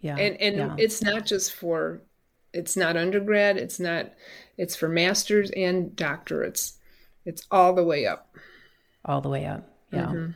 Yeah. 0.00 0.16
And 0.16 0.40
and 0.40 0.56
yeah. 0.56 0.74
it's 0.78 1.02
not 1.02 1.26
just 1.26 1.52
for 1.54 2.02
it's 2.52 2.76
not 2.76 2.96
undergrad, 2.96 3.56
it's 3.56 3.80
not 3.80 4.12
it's 4.56 4.76
for 4.76 4.88
masters 4.88 5.50
and 5.56 5.90
doctorates. 5.92 6.74
It's 7.24 7.46
all 7.50 7.72
the 7.72 7.84
way 7.84 8.06
up. 8.06 8.34
All 9.04 9.20
the 9.20 9.28
way 9.28 9.46
up. 9.46 9.69
Yeah. 9.92 10.06
Mm-hmm. 10.06 10.30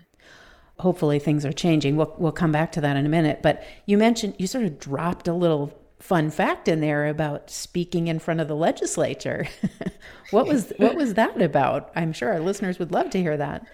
Hopefully 0.80 1.18
things 1.18 1.44
are 1.44 1.52
changing. 1.52 1.96
We'll 1.96 2.14
we'll 2.18 2.32
come 2.32 2.52
back 2.52 2.73
to 2.73 2.80
that 2.80 2.96
in 2.96 3.06
a 3.06 3.08
minute. 3.08 3.42
But 3.42 3.64
you 3.87 3.96
mentioned 3.96 4.34
you 4.38 4.46
sort 4.46 4.64
of 4.64 4.78
dropped 4.78 5.28
a 5.28 5.34
little 5.34 5.73
fun 6.04 6.30
fact 6.30 6.68
in 6.68 6.80
there 6.80 7.06
about 7.06 7.49
speaking 7.49 8.08
in 8.08 8.18
front 8.18 8.38
of 8.38 8.46
the 8.46 8.54
legislature. 8.56 9.46
what 10.30 10.46
was 10.46 10.73
what 10.76 10.96
was 10.96 11.14
that 11.14 11.40
about? 11.40 11.90
I'm 11.96 12.12
sure 12.12 12.32
our 12.32 12.40
listeners 12.40 12.78
would 12.78 12.92
love 12.92 13.11
to 13.11 13.20
hear 13.20 13.37
that. 13.37 13.66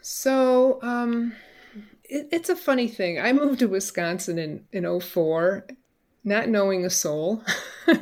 So, 0.00 0.78
um, 0.82 1.34
it, 2.04 2.28
it's 2.30 2.48
a 2.48 2.56
funny 2.56 2.88
thing. 2.88 3.18
I 3.18 3.32
moved 3.32 3.58
to 3.60 3.68
Wisconsin 3.68 4.38
in 4.38 4.64
in 4.72 5.00
04, 5.00 5.66
not 6.24 6.48
knowing 6.48 6.84
a 6.84 6.90
soul. 6.90 7.42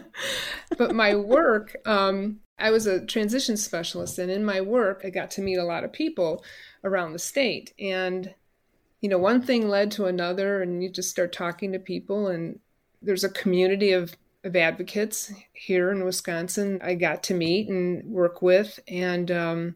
but 0.78 0.94
my 0.94 1.16
work, 1.16 1.76
um, 1.84 2.40
I 2.58 2.70
was 2.70 2.86
a 2.86 3.04
transition 3.04 3.56
specialist, 3.56 4.18
and 4.18 4.30
in 4.30 4.44
my 4.44 4.60
work, 4.60 5.02
I 5.04 5.10
got 5.10 5.30
to 5.32 5.42
meet 5.42 5.56
a 5.56 5.64
lot 5.64 5.84
of 5.84 5.92
people 5.92 6.44
around 6.84 7.12
the 7.12 7.18
state. 7.18 7.72
And, 7.78 8.34
you 9.00 9.08
know, 9.08 9.18
one 9.18 9.42
thing 9.42 9.68
led 9.68 9.90
to 9.92 10.06
another, 10.06 10.62
and 10.62 10.82
you 10.82 10.90
just 10.90 11.10
start 11.10 11.32
talking 11.32 11.72
to 11.72 11.78
people, 11.78 12.28
and 12.28 12.58
there's 13.00 13.24
a 13.24 13.30
community 13.30 13.92
of, 13.92 14.14
of 14.44 14.56
advocates 14.56 15.32
here 15.52 15.90
in 15.90 16.04
Wisconsin 16.04 16.80
I 16.82 16.94
got 16.94 17.22
to 17.24 17.34
meet 17.34 17.68
and 17.68 18.04
work 18.04 18.42
with. 18.42 18.78
And 18.88 19.30
um, 19.30 19.74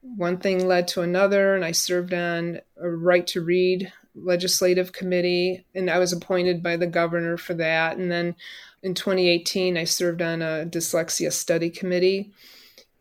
one 0.00 0.38
thing 0.38 0.66
led 0.66 0.88
to 0.88 1.02
another, 1.02 1.54
and 1.54 1.64
I 1.64 1.72
served 1.72 2.12
on 2.12 2.60
a 2.76 2.90
right 2.90 3.26
to 3.28 3.40
read 3.40 3.92
legislative 4.14 4.92
committee, 4.92 5.64
and 5.74 5.88
I 5.88 5.98
was 5.98 6.12
appointed 6.12 6.62
by 6.62 6.76
the 6.76 6.86
governor 6.86 7.36
for 7.36 7.54
that. 7.54 7.96
And 7.96 8.10
then 8.10 8.34
in 8.82 8.94
2018, 8.94 9.76
I 9.76 9.84
served 9.84 10.20
on 10.20 10.42
a 10.42 10.66
dyslexia 10.66 11.32
study 11.32 11.70
committee, 11.70 12.32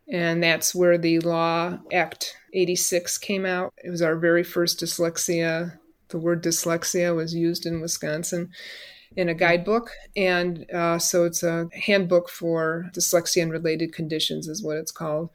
and 0.07 0.43
that's 0.43 0.75
where 0.75 0.97
the 0.97 1.19
Law 1.19 1.79
Act 1.91 2.37
86 2.53 3.17
came 3.17 3.45
out. 3.45 3.73
It 3.83 3.89
was 3.89 4.01
our 4.01 4.15
very 4.15 4.43
first 4.43 4.79
dyslexia. 4.79 5.77
The 6.09 6.19
word 6.19 6.43
dyslexia 6.43 7.15
was 7.15 7.33
used 7.33 7.65
in 7.65 7.81
Wisconsin 7.81 8.49
in 9.15 9.29
a 9.29 9.33
guidebook. 9.33 9.91
And 10.15 10.65
uh, 10.73 10.99
so 10.99 11.25
it's 11.25 11.43
a 11.43 11.67
handbook 11.73 12.29
for 12.29 12.89
dyslexia 12.93 13.43
and 13.43 13.51
related 13.51 13.93
conditions, 13.93 14.47
is 14.47 14.63
what 14.63 14.77
it's 14.77 14.91
called. 14.91 15.29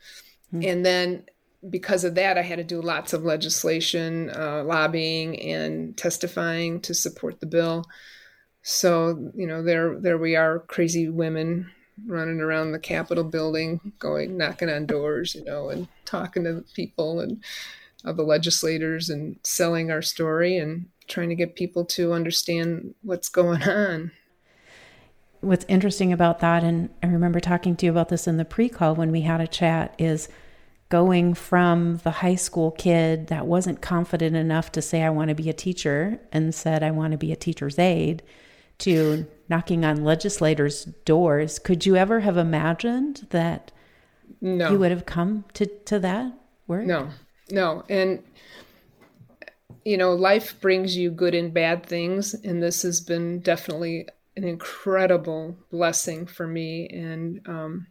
Mm-hmm. 0.53 0.69
And 0.69 0.87
then 0.87 1.25
because 1.69 2.05
of 2.05 2.15
that, 2.15 2.39
I 2.39 2.43
had 2.43 2.59
to 2.59 2.65
do 2.65 2.81
lots 2.81 3.13
of 3.13 3.25
legislation, 3.25 4.31
uh, 4.31 4.63
lobbying, 4.65 5.41
and 5.41 5.97
testifying 5.97 6.81
to 6.83 6.95
support 6.95 7.41
the 7.41 7.47
bill. 7.47 7.85
So 8.63 9.31
you 9.35 9.47
know, 9.47 9.63
there 9.63 9.99
there 10.01 10.19
we 10.19 10.37
are, 10.37 10.61
crazy 10.61 11.09
women 11.09 11.71
running 12.05 12.41
around 12.41 12.73
the 12.73 12.79
Capitol 12.79 13.25
building, 13.25 13.93
going 13.99 14.37
knocking 14.37 14.69
on 14.69 14.87
doors, 14.87 15.35
you 15.35 15.45
know, 15.45 15.71
and 15.71 15.89
talking 16.05 16.45
to 16.45 16.65
people 16.75 17.21
and 17.21 17.43
uh, 18.05 18.13
the 18.13 18.23
legislators 18.23 19.09
and 19.09 19.39
selling 19.43 19.91
our 19.91 20.03
story 20.03 20.59
and 20.59 20.87
trying 21.09 21.29
to 21.29 21.35
get 21.35 21.57
people 21.57 21.85
to 21.85 22.13
understand 22.13 22.95
what's 23.03 23.29
going 23.29 23.63
on. 23.63 24.11
What's 25.41 25.65
interesting 25.69 26.13
about 26.13 26.41
that, 26.41 26.65
and 26.65 26.91
I 27.03 27.07
remember 27.07 27.41
talking 27.41 27.77
to 27.77 27.87
you 27.87 27.93
about 27.93 28.09
this 28.09 28.27
in 28.27 28.37
the 28.37 28.45
pre 28.45 28.69
call 28.69 28.95
when 28.95 29.13
we 29.13 29.21
had 29.21 29.41
a 29.41 29.47
chat, 29.47 29.95
is 29.99 30.29
going 30.89 31.35
from 31.35 31.99
the 31.99 32.11
high 32.11 32.35
school 32.35 32.71
kid 32.71 33.27
that 33.27 33.47
wasn't 33.47 33.81
confident 33.81 34.37
enough 34.37 34.73
to 34.73 34.83
say, 34.83 35.03
I 35.03 35.11
want 35.11 35.29
to 35.29 35.35
be 35.35 35.51
a 35.51 35.55
teacher 35.55 36.21
and 36.33 36.55
said, 36.55 36.83
I 36.83 36.91
want 36.91 37.13
to 37.13 37.19
be 37.19 37.33
a 37.33 37.37
teacher's 37.37 37.79
aide 37.79 38.23
to 38.79 39.27
knocking 39.49 39.85
on 39.85 40.05
legislators' 40.05 40.85
doors. 41.05 41.59
Could 41.59 41.87
you 41.87 41.97
ever 41.97 42.21
have 42.21 42.37
imagined 42.37 43.27
that 43.31 43.73
no. 44.41 44.71
you 44.71 44.79
would 44.79 44.91
have 44.91 45.07
come 45.07 45.45
to, 45.55 45.67
to 45.67 45.99
that 46.01 46.33
work? 46.67 46.85
No, 46.85 47.11
no. 47.51 47.85
And, 47.89 48.23
you 49.85 49.97
know, 49.97 50.13
life 50.13 50.61
brings 50.61 50.97
you 50.97 51.11
good 51.11 51.35
and 51.35 51.55
bad 51.55 51.87
things. 51.87 52.35
And 52.35 52.63
this 52.63 52.83
has 52.83 53.01
been 53.01 53.41
definitely 53.41 54.09
an 54.37 54.45
incredible 54.45 55.57
blessing 55.71 56.27
for 56.27 56.47
me. 56.47 56.89
And 56.89 57.41
um, 57.49 57.87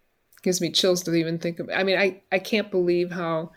gives 0.45 0.61
me 0.61 0.69
chills 0.69 1.01
to 1.01 1.13
even 1.15 1.39
think 1.39 1.59
of. 1.59 1.69
I 1.75 1.83
mean, 1.83 1.97
I, 1.97 2.21
I 2.31 2.37
can't 2.37 2.69
believe 2.69 3.11
how 3.11 3.51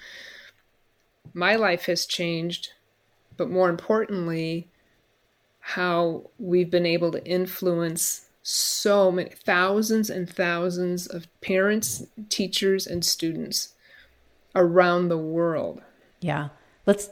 my 1.35 1.57
life 1.57 1.85
has 1.85 2.07
changed, 2.07 2.71
but 3.37 3.51
more 3.51 3.69
importantly, 3.69 4.71
how 5.75 6.31
we've 6.39 6.71
been 6.71 6.87
able 6.87 7.13
to 7.13 7.23
influence 7.27 8.27
so 8.43 9.13
many 9.13 9.29
thousands 9.45 10.09
and 10.09 10.29
thousands 10.29 11.07
of 11.07 11.27
parents, 11.43 12.07
teachers, 12.31 12.87
and 12.87 13.05
students 13.05 13.75
around 14.55 15.09
the 15.09 15.19
world. 15.19 15.83
Yeah. 16.21 16.49
Let's 16.87 17.11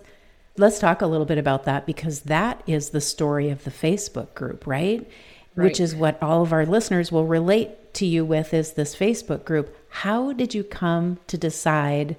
let's 0.56 0.78
talk 0.78 1.02
a 1.02 1.06
little 1.06 1.26
bit 1.26 1.36
about 1.36 1.64
that 1.64 1.84
because 1.84 2.20
that 2.20 2.62
is 2.66 2.90
the 2.90 3.00
story 3.02 3.50
of 3.50 3.64
the 3.64 3.70
Facebook 3.70 4.34
group, 4.34 4.66
right? 4.66 5.06
right? 5.54 5.64
Which 5.64 5.78
is 5.78 5.94
what 5.94 6.22
all 6.22 6.40
of 6.40 6.54
our 6.54 6.64
listeners 6.64 7.12
will 7.12 7.26
relate 7.26 7.92
to 7.94 8.06
you 8.06 8.24
with 8.24 8.54
is 8.54 8.72
this 8.72 8.96
Facebook 8.96 9.44
group. 9.44 9.76
How 9.90 10.32
did 10.32 10.54
you 10.54 10.64
come 10.64 11.18
to 11.26 11.36
decide 11.36 12.16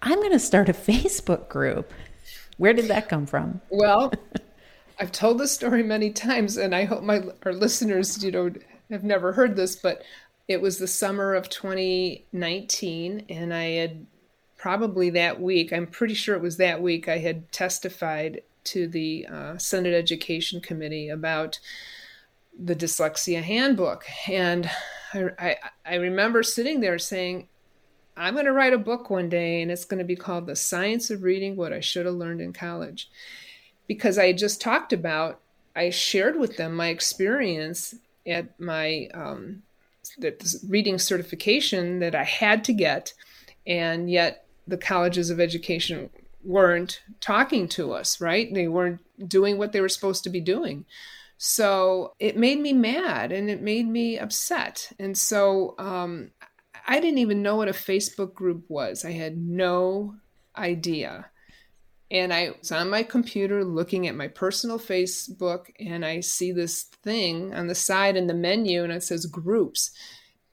I'm 0.00 0.20
going 0.20 0.32
to 0.32 0.38
start 0.38 0.70
a 0.70 0.72
Facebook 0.72 1.50
group. 1.50 1.92
Where 2.56 2.72
did 2.72 2.88
that 2.88 3.10
come 3.10 3.26
from? 3.26 3.60
Well, 3.68 4.10
I've 4.98 5.12
told 5.12 5.38
this 5.38 5.52
story 5.52 5.82
many 5.82 6.10
times, 6.10 6.56
and 6.56 6.74
I 6.74 6.84
hope 6.84 7.02
my 7.02 7.22
our 7.44 7.52
listeners, 7.52 8.22
you 8.22 8.30
know, 8.30 8.52
have 8.90 9.04
never 9.04 9.32
heard 9.32 9.56
this, 9.56 9.76
but 9.76 10.02
it 10.46 10.60
was 10.60 10.78
the 10.78 10.86
summer 10.86 11.34
of 11.34 11.48
2019, 11.48 13.26
and 13.28 13.54
I 13.54 13.64
had 13.64 14.06
probably 14.56 15.10
that 15.10 15.40
week, 15.40 15.72
I'm 15.72 15.86
pretty 15.86 16.14
sure 16.14 16.34
it 16.34 16.42
was 16.42 16.56
that 16.56 16.80
week, 16.80 17.08
I 17.08 17.18
had 17.18 17.50
testified 17.52 18.42
to 18.64 18.88
the 18.88 19.26
uh, 19.30 19.58
Senate 19.58 19.94
Education 19.94 20.60
Committee 20.60 21.08
about 21.10 21.58
the 22.58 22.74
dyslexia 22.74 23.42
handbook. 23.42 24.06
And 24.28 24.70
I, 25.12 25.28
I, 25.38 25.56
I 25.84 25.94
remember 25.96 26.42
sitting 26.42 26.80
there 26.80 26.98
saying, 26.98 27.48
I'm 28.16 28.34
going 28.34 28.46
to 28.46 28.52
write 28.52 28.72
a 28.72 28.78
book 28.78 29.10
one 29.10 29.28
day, 29.28 29.60
and 29.60 29.70
it's 29.70 29.84
going 29.84 29.98
to 29.98 30.04
be 30.04 30.16
called 30.16 30.46
The 30.46 30.56
Science 30.56 31.10
of 31.10 31.24
Reading 31.24 31.56
What 31.56 31.72
I 31.72 31.80
Should 31.80 32.06
Have 32.06 32.14
Learned 32.14 32.40
in 32.40 32.52
College. 32.52 33.10
Because 33.86 34.18
I 34.18 34.32
just 34.32 34.60
talked 34.60 34.92
about, 34.92 35.40
I 35.76 35.90
shared 35.90 36.38
with 36.38 36.56
them 36.56 36.74
my 36.74 36.88
experience 36.88 37.94
at 38.26 38.58
my 38.58 39.08
um, 39.12 39.62
reading 40.68 40.98
certification 40.98 41.98
that 41.98 42.14
I 42.14 42.24
had 42.24 42.64
to 42.64 42.72
get, 42.72 43.12
and 43.66 44.10
yet 44.10 44.46
the 44.66 44.78
colleges 44.78 45.30
of 45.30 45.40
education 45.40 46.10
weren't 46.42 47.02
talking 47.20 47.68
to 47.68 47.92
us, 47.92 48.20
right? 48.20 48.52
They 48.52 48.68
weren't 48.68 49.00
doing 49.28 49.58
what 49.58 49.72
they 49.72 49.80
were 49.80 49.88
supposed 49.88 50.24
to 50.24 50.30
be 50.30 50.40
doing. 50.40 50.84
So 51.36 52.14
it 52.18 52.36
made 52.36 52.60
me 52.60 52.72
mad 52.72 53.32
and 53.32 53.50
it 53.50 53.60
made 53.60 53.88
me 53.88 54.18
upset. 54.18 54.92
And 54.98 55.16
so 55.16 55.74
um, 55.78 56.30
I 56.86 57.00
didn't 57.00 57.18
even 57.18 57.42
know 57.42 57.56
what 57.56 57.68
a 57.68 57.72
Facebook 57.72 58.34
group 58.34 58.64
was. 58.68 59.04
I 59.04 59.12
had 59.12 59.36
no 59.36 60.16
idea. 60.56 61.26
And 62.10 62.32
I 62.32 62.52
was 62.58 62.70
on 62.70 62.90
my 62.90 63.02
computer 63.02 63.64
looking 63.64 64.06
at 64.06 64.14
my 64.14 64.28
personal 64.28 64.78
Facebook, 64.78 65.70
and 65.80 66.04
I 66.04 66.20
see 66.20 66.52
this 66.52 66.84
thing 67.02 67.54
on 67.54 67.66
the 67.66 67.74
side 67.74 68.16
in 68.16 68.26
the 68.26 68.34
menu, 68.34 68.84
and 68.84 68.92
it 68.92 69.02
says 69.02 69.26
groups, 69.26 69.90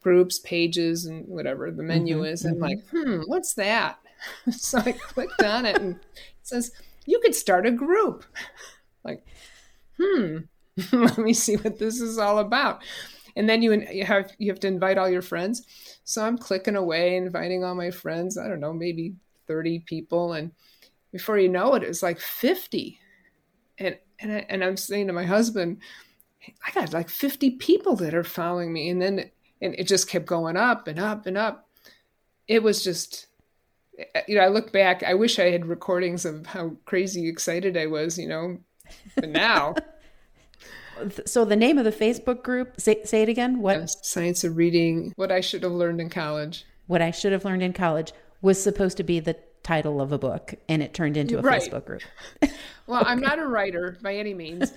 groups, 0.02 0.40
pages, 0.40 1.06
and 1.06 1.28
whatever 1.28 1.70
the 1.72 1.84
menu 1.84 2.18
mm-hmm, 2.18 2.26
is. 2.26 2.46
And 2.46 2.56
mm-hmm. 2.56 2.64
I'm 2.64 2.70
like, 2.70 2.88
hmm, 2.90 3.22
what's 3.26 3.54
that? 3.56 4.00
so 4.52 4.80
I 4.80 4.94
clicked 4.94 5.44
on 5.44 5.66
it, 5.66 5.80
and 5.80 5.96
it 5.96 6.02
says, 6.44 6.72
you 7.06 7.20
could 7.20 7.36
start 7.36 7.66
a 7.66 7.72
group. 7.72 8.24
like, 9.04 9.26
hmm, 10.00 10.38
let 10.92 11.18
me 11.18 11.34
see 11.34 11.58
what 11.58 11.78
this 11.78 12.00
is 12.00 12.18
all 12.18 12.40
about. 12.40 12.82
And 13.36 13.48
then 13.48 13.62
you, 13.62 13.74
you 13.92 14.04
have 14.04 14.32
you 14.40 14.52
have 14.52 14.60
to 14.62 14.68
invite 14.68 14.98
all 14.98 15.10
your 15.10 15.22
friends. 15.22 15.64
So 16.04 16.24
I'm 16.24 16.38
clicking 16.38 16.76
away, 16.76 17.16
inviting 17.16 17.64
all 17.64 17.76
my 17.76 17.92
friends. 17.92 18.38
I 18.38 18.48
don't 18.48 18.60
know, 18.60 18.74
maybe 18.74 19.16
30 19.48 19.80
people, 19.80 20.34
and 20.34 20.52
before 21.12 21.38
you 21.38 21.50
know 21.50 21.74
it, 21.76 21.84
it's 21.84 22.04
like 22.04 22.20
50. 22.20 23.00
And 23.78 23.98
and, 24.20 24.32
I, 24.32 24.46
and 24.50 24.64
I'm 24.64 24.78
saying 24.78 25.08
to 25.08 25.14
my 25.14 25.26
husband, 25.26 25.80
I 26.66 26.72
got 26.72 26.94
like 26.94 27.10
50 27.10 27.52
people 27.52 27.96
that 27.98 28.14
are 28.14 28.24
following 28.24 28.72
me. 28.72 28.90
And 28.90 29.02
then 29.02 29.32
and 29.62 29.76
it 29.78 29.88
just 29.88 30.10
kept 30.10 30.26
going 30.26 30.58
up 30.58 30.88
and 30.88 31.00
up 31.00 31.26
and 31.26 31.38
up. 31.38 31.70
It 32.48 32.64
was 32.64 32.84
just, 32.84 33.28
eh, 33.98 34.04
eh, 34.16 34.22
you 34.28 34.36
know, 34.36 34.42
I 34.42 34.48
look 34.48 34.72
back, 34.72 35.04
I 35.04 35.14
wish 35.14 35.40
I 35.40 35.52
had 35.52 35.66
recordings 35.66 36.26
of 36.26 36.48
how 36.48 36.76
crazy 36.86 37.30
excited 37.30 37.78
I 37.78 37.86
was, 37.86 38.18
you 38.18 38.28
know, 38.28 38.58
but 39.16 39.30
now. 39.30 39.76
so 41.26 41.46
the 41.46 41.56
name 41.56 41.78
of 41.78 41.86
the 41.86 41.92
Facebook 41.92 42.44
group, 42.44 42.80
say, 42.82 43.04
say 43.06 43.22
it 43.22 43.30
again. 43.30 43.62
What? 43.62 43.90
Science 44.04 44.44
of 44.44 44.58
Reading, 44.58 45.14
What 45.16 45.32
I 45.32 45.42
Should 45.42 45.64
Have 45.64 45.72
Learned 45.72 46.02
in 46.02 46.10
College. 46.10 46.66
What 46.88 47.02
I 47.02 47.12
Should 47.12 47.32
Have 47.32 47.46
Learned 47.46 47.64
in 47.64 47.74
College 47.74 48.12
was 48.42 48.62
supposed 48.62 48.98
to 48.98 49.04
be 49.04 49.20
the 49.20 49.38
title 49.64 50.02
of 50.02 50.12
a 50.12 50.18
book 50.18 50.54
and 50.68 50.82
it 50.82 50.94
turned 50.94 51.18
into 51.18 51.38
a 51.38 51.42
right. 51.42 51.62
Facebook 51.62 51.86
group. 51.86 52.02
well, 52.88 53.04
I'm 53.06 53.20
not 53.20 53.40
a 53.40 53.46
writer 53.46 53.98
by 54.02 54.16
any 54.16 54.34
means. 54.34 54.74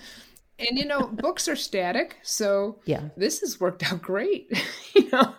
And 0.58 0.78
you 0.78 0.84
know, 0.84 1.08
books 1.08 1.48
are 1.48 1.56
static, 1.56 2.18
so 2.22 2.78
yeah. 2.84 3.08
This 3.16 3.40
has 3.40 3.58
worked 3.58 3.90
out 3.90 4.00
great, 4.00 4.52
you 4.94 5.10
know. 5.10 5.34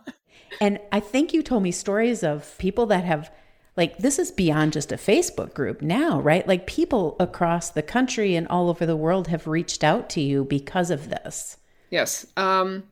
And 0.60 0.80
I 0.92 1.00
think 1.00 1.34
you 1.34 1.42
told 1.42 1.64
me 1.64 1.72
stories 1.72 2.24
of 2.24 2.58
people 2.58 2.86
that 2.88 3.04
have 3.06 3.32
like 3.78 3.98
this 3.98 4.20
is 4.20 4.32
beyond 4.32 4.74
just 4.74 4.92
a 4.92 4.98
Facebook 4.98 5.54
group 5.54 5.82
now, 5.82 6.20
right? 6.22 6.48
Like 6.48 6.68
people 6.68 7.16
across 7.20 7.70
the 7.70 7.82
country 7.82 8.36
and 8.36 8.48
all 8.48 8.70
over 8.70 8.86
the 8.86 8.96
world 8.96 9.28
have 9.28 9.48
reached 9.48 9.84
out 9.84 10.10
to 10.12 10.22
you 10.22 10.44
because 10.44 10.90
of 10.92 11.10
this. 11.10 11.58
Yes. 11.90 12.26
Um 12.36 12.84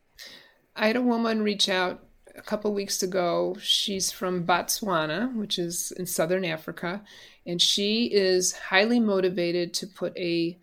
I 0.76 0.88
had 0.88 0.96
a 0.96 1.02
woman 1.02 1.44
reach 1.44 1.70
out 1.70 2.04
a 2.36 2.42
couple 2.42 2.74
weeks 2.74 3.04
ago. 3.04 3.56
She's 3.62 4.12
from 4.12 4.46
Botswana, 4.46 5.34
which 5.36 5.60
is 5.60 5.92
in 5.92 6.06
southern 6.06 6.46
Africa, 6.46 7.02
and 7.46 7.62
she 7.62 8.06
is 8.06 8.54
highly 8.54 9.00
motivated 9.00 9.74
to 9.76 9.88
put 9.88 10.18
a 10.18 10.58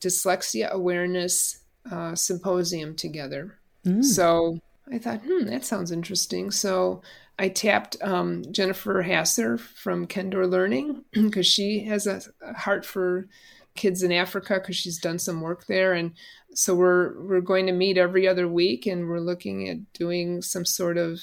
dyslexia 0.00 0.70
awareness 0.70 1.60
uh, 1.90 2.14
symposium 2.14 2.94
together. 2.94 3.58
Mm. 3.84 4.04
So 4.04 4.60
I 4.92 4.98
thought, 4.98 5.22
hmm, 5.26 5.46
that 5.46 5.64
sounds 5.64 5.90
interesting. 5.90 6.50
So 6.50 7.02
I 7.38 7.48
tapped 7.48 7.96
um, 8.02 8.44
Jennifer 8.50 9.02
Hasser 9.02 9.58
from 9.58 10.06
Kendore 10.06 10.48
Learning 10.50 11.04
because 11.12 11.46
she 11.46 11.80
has 11.84 12.06
a, 12.06 12.22
a, 12.40 12.54
heart 12.54 12.84
for 12.84 13.28
kids 13.74 14.02
in 14.02 14.12
Africa 14.12 14.54
because 14.54 14.76
she's 14.76 14.98
done 14.98 15.18
some 15.18 15.40
work 15.40 15.66
there, 15.66 15.92
and 15.92 16.12
so 16.56 16.74
we're 16.74 17.20
we're 17.20 17.42
going 17.42 17.66
to 17.66 17.72
meet 17.72 17.98
every 17.98 18.26
other 18.26 18.48
week, 18.48 18.86
and 18.86 19.08
we're 19.08 19.20
looking 19.20 19.68
at 19.68 19.92
doing 19.92 20.40
some 20.42 20.64
sort 20.64 20.96
of. 20.96 21.20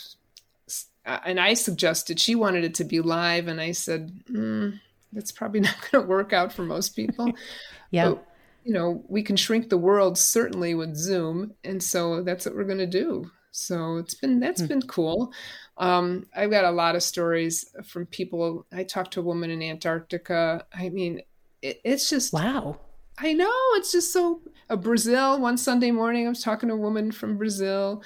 Uh, 1.06 1.20
and 1.26 1.40
I 1.40 1.54
suggested 1.56 2.20
she 2.20 2.36
wanted 2.36 2.64
it 2.64 2.76
to 2.76 2.84
be 2.84 3.02
live, 3.02 3.48
and 3.48 3.60
I 3.60 3.72
said, 3.72 4.12
mm, 4.30 4.80
"That's 5.12 5.32
probably 5.32 5.60
not 5.62 5.76
going 5.92 6.04
to 6.04 6.08
work 6.08 6.34
out 6.34 6.54
for 6.54 6.64
most 6.64 6.96
people." 6.96 7.34
yeah. 7.92 8.10
But 8.10 8.28
you 8.64 8.74
know, 8.74 9.04
we 9.08 9.24
can 9.24 9.36
shrink 9.36 9.70
the 9.70 9.78
world 9.78 10.18
certainly 10.18 10.76
with 10.76 10.96
Zoom, 10.96 11.54
and 11.64 11.82
so 11.82 12.22
that's 12.22 12.46
what 12.46 12.56
we're 12.56 12.64
going 12.64 12.78
to 12.78 12.86
do. 12.86 13.30
So 13.52 13.98
it's 13.98 14.14
been 14.14 14.40
that's 14.40 14.62
mm. 14.62 14.68
been 14.68 14.82
cool. 14.84 15.34
Um, 15.78 16.28
I've 16.36 16.52
got 16.52 16.66
a 16.66 16.72
lot 16.72 16.96
of 16.96 17.02
stories 17.02 17.66
from 17.84 18.06
people. 18.06 18.68
I 18.72 18.84
talked 18.84 19.14
to 19.14 19.20
a 19.20 19.24
woman 19.24 19.50
in 19.50 19.64
Antarctica. 19.64 20.66
I 20.74 20.90
mean, 20.90 21.22
it, 21.64 21.82
it's 21.84 22.08
just 22.08 22.34
wow. 22.34 22.80
I 23.18 23.34
know 23.34 23.52
it's 23.74 23.92
just 23.92 24.12
so. 24.12 24.42
Uh, 24.70 24.76
Brazil. 24.76 25.40
One 25.40 25.58
Sunday 25.58 25.92
morning, 25.92 26.26
I 26.26 26.30
was 26.30 26.42
talking 26.42 26.70
to 26.70 26.76
a 26.76 26.78
woman 26.78 27.12
from 27.12 27.38
Brazil, 27.38 28.02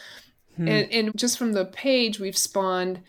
hmm. 0.55 0.67
and 0.67 0.91
and 0.91 1.17
just 1.17 1.37
from 1.37 1.53
the 1.53 1.65
page, 1.65 2.19
we've 2.19 2.37
spawned. 2.37 3.01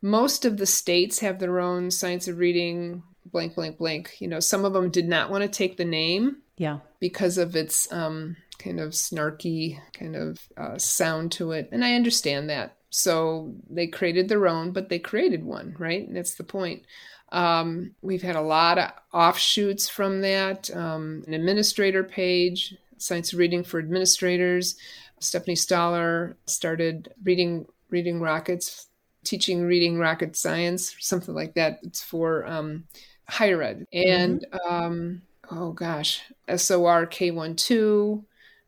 Most 0.00 0.44
of 0.44 0.58
the 0.58 0.66
states 0.66 1.18
have 1.20 1.40
their 1.40 1.58
own 1.58 1.90
science 1.90 2.28
of 2.28 2.38
reading 2.38 3.02
blank 3.26 3.54
blank 3.54 3.78
blank. 3.78 4.16
You 4.20 4.28
know, 4.28 4.40
some 4.40 4.64
of 4.64 4.72
them 4.72 4.90
did 4.90 5.08
not 5.08 5.30
want 5.30 5.42
to 5.42 5.48
take 5.48 5.76
the 5.76 5.84
name 5.84 6.36
yeah. 6.58 6.80
Because 7.00 7.38
of 7.38 7.56
its 7.56 7.90
um, 7.92 8.36
kind 8.58 8.80
of 8.80 8.90
snarky 8.90 9.80
kind 9.92 10.16
of 10.16 10.40
uh, 10.56 10.76
sound 10.76 11.32
to 11.32 11.52
it. 11.52 11.68
And 11.72 11.84
I 11.84 11.94
understand 11.94 12.50
that. 12.50 12.76
So 12.90 13.54
they 13.70 13.86
created 13.86 14.28
their 14.28 14.48
own, 14.48 14.72
but 14.72 14.88
they 14.88 14.98
created 14.98 15.44
one, 15.44 15.76
right? 15.78 16.06
And 16.06 16.16
that's 16.16 16.34
the 16.34 16.44
point. 16.44 16.82
Um, 17.30 17.94
we've 18.02 18.22
had 18.22 18.36
a 18.36 18.42
lot 18.42 18.78
of 18.78 18.90
offshoots 19.12 19.88
from 19.88 20.20
that. 20.22 20.74
Um, 20.74 21.24
an 21.26 21.34
administrator 21.34 22.04
page, 22.04 22.74
Science 22.96 23.34
Reading 23.34 23.64
for 23.64 23.78
Administrators. 23.78 24.76
Stephanie 25.20 25.56
Stollar 25.56 26.34
started 26.46 27.12
reading 27.24 27.66
reading 27.90 28.20
rockets, 28.20 28.86
teaching 29.24 29.64
reading 29.64 29.98
rocket 29.98 30.36
science, 30.36 30.94
something 31.00 31.34
like 31.34 31.54
that. 31.54 31.80
It's 31.82 32.02
for 32.02 32.46
um, 32.46 32.84
higher 33.28 33.62
ed. 33.62 33.86
And 33.92 34.46
mm-hmm. 34.52 34.74
um, 34.74 35.22
oh 35.50 35.72
gosh, 35.72 36.22
SOR 36.48 37.06
K12. 37.06 38.24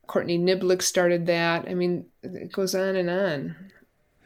Courtney 0.06 0.38
Niblick 0.38 0.82
started 0.82 1.26
that. 1.26 1.68
I 1.68 1.74
mean, 1.74 2.06
it 2.24 2.50
goes 2.50 2.74
on 2.74 2.96
and 2.96 3.08
on. 3.08 3.56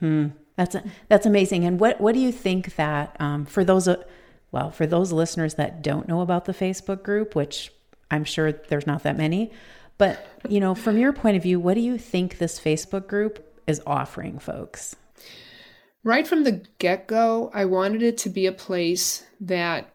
Hmm. 0.01 0.27
That's 0.57 0.77
that's 1.09 1.27
amazing. 1.27 1.64
And 1.64 1.81
what 1.81 2.01
what 2.01 2.14
do 2.14 2.20
you 2.20 2.33
think 2.33 2.77
that 2.77 3.16
um, 3.18 3.44
for 3.44 3.64
those 3.64 3.88
uh, 3.88 4.03
well 4.54 4.70
for 4.70 4.86
those 4.86 5.12
listeners 5.12 5.54
that 5.54 5.82
don't 5.82 6.08
know 6.08 6.20
about 6.20 6.44
the 6.44 6.54
Facebook 6.54 7.02
group, 7.02 7.34
which 7.34 7.72
I'm 8.10 8.24
sure 8.24 8.52
there's 8.52 8.86
not 8.86 9.02
that 9.02 9.18
many, 9.18 9.52
but 9.98 10.26
you 10.48 10.60
know, 10.60 10.74
from 10.74 10.96
your 10.96 11.12
point 11.12 11.36
of 11.36 11.42
view, 11.42 11.58
what 11.58 11.74
do 11.74 11.80
you 11.80 11.98
think 11.98 12.38
this 12.38 12.60
Facebook 12.60 13.08
group 13.08 13.44
is 13.66 13.82
offering 13.86 14.38
folks? 14.38 14.96
Right 16.04 16.26
from 16.26 16.44
the 16.44 16.62
get 16.78 17.06
go, 17.06 17.50
I 17.52 17.64
wanted 17.64 18.02
it 18.02 18.16
to 18.18 18.30
be 18.30 18.46
a 18.46 18.52
place 18.52 19.24
that 19.40 19.92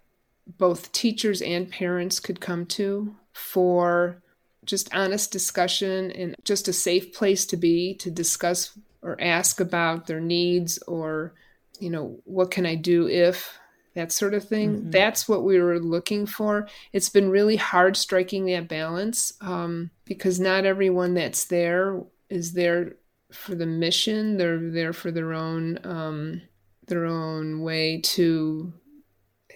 both 0.58 0.92
teachers 0.92 1.42
and 1.42 1.70
parents 1.70 2.20
could 2.20 2.42
come 2.42 2.66
to 2.66 3.16
for 3.34 4.22
just 4.66 4.94
honest 4.94 5.32
discussion 5.32 6.12
and 6.12 6.36
just 6.44 6.68
a 6.68 6.74
safe 6.74 7.14
place 7.14 7.46
to 7.46 7.58
be 7.58 7.94
to 7.96 8.12
discuss 8.12 8.78
or 9.02 9.20
ask 9.22 9.60
about 9.60 10.08
their 10.08 10.20
needs 10.20 10.78
or 10.80 11.34
you 11.80 11.90
know 11.90 12.20
what 12.26 12.52
can 12.52 12.66
i 12.66 12.76
do 12.76 13.08
if 13.08 13.60
that 13.96 14.12
sort 14.12 14.34
of 14.34 14.48
thing 14.48 14.76
mm-hmm. 14.76 14.92
that's 14.92 15.28
what 15.28 15.44
we 15.44 15.60
were 15.60 15.80
looking 15.80 16.26
for 16.26 16.68
it's 16.94 17.10
been 17.10 17.30
really 17.30 17.56
hard 17.56 17.98
striking 17.98 18.46
that 18.46 18.68
balance 18.68 19.34
um, 19.42 19.90
because 20.06 20.40
not 20.40 20.66
everyone 20.66 21.14
that's 21.14 21.46
there 21.46 22.02
is 22.30 22.54
there 22.54 22.96
for 23.32 23.56
the 23.56 23.66
mission 23.66 24.38
they're 24.38 24.72
there 24.72 24.94
for 24.94 25.12
their 25.12 25.34
own 25.34 25.80
um, 25.84 26.42
their 26.88 27.06
own 27.06 27.62
way 27.62 28.02
to 28.02 28.74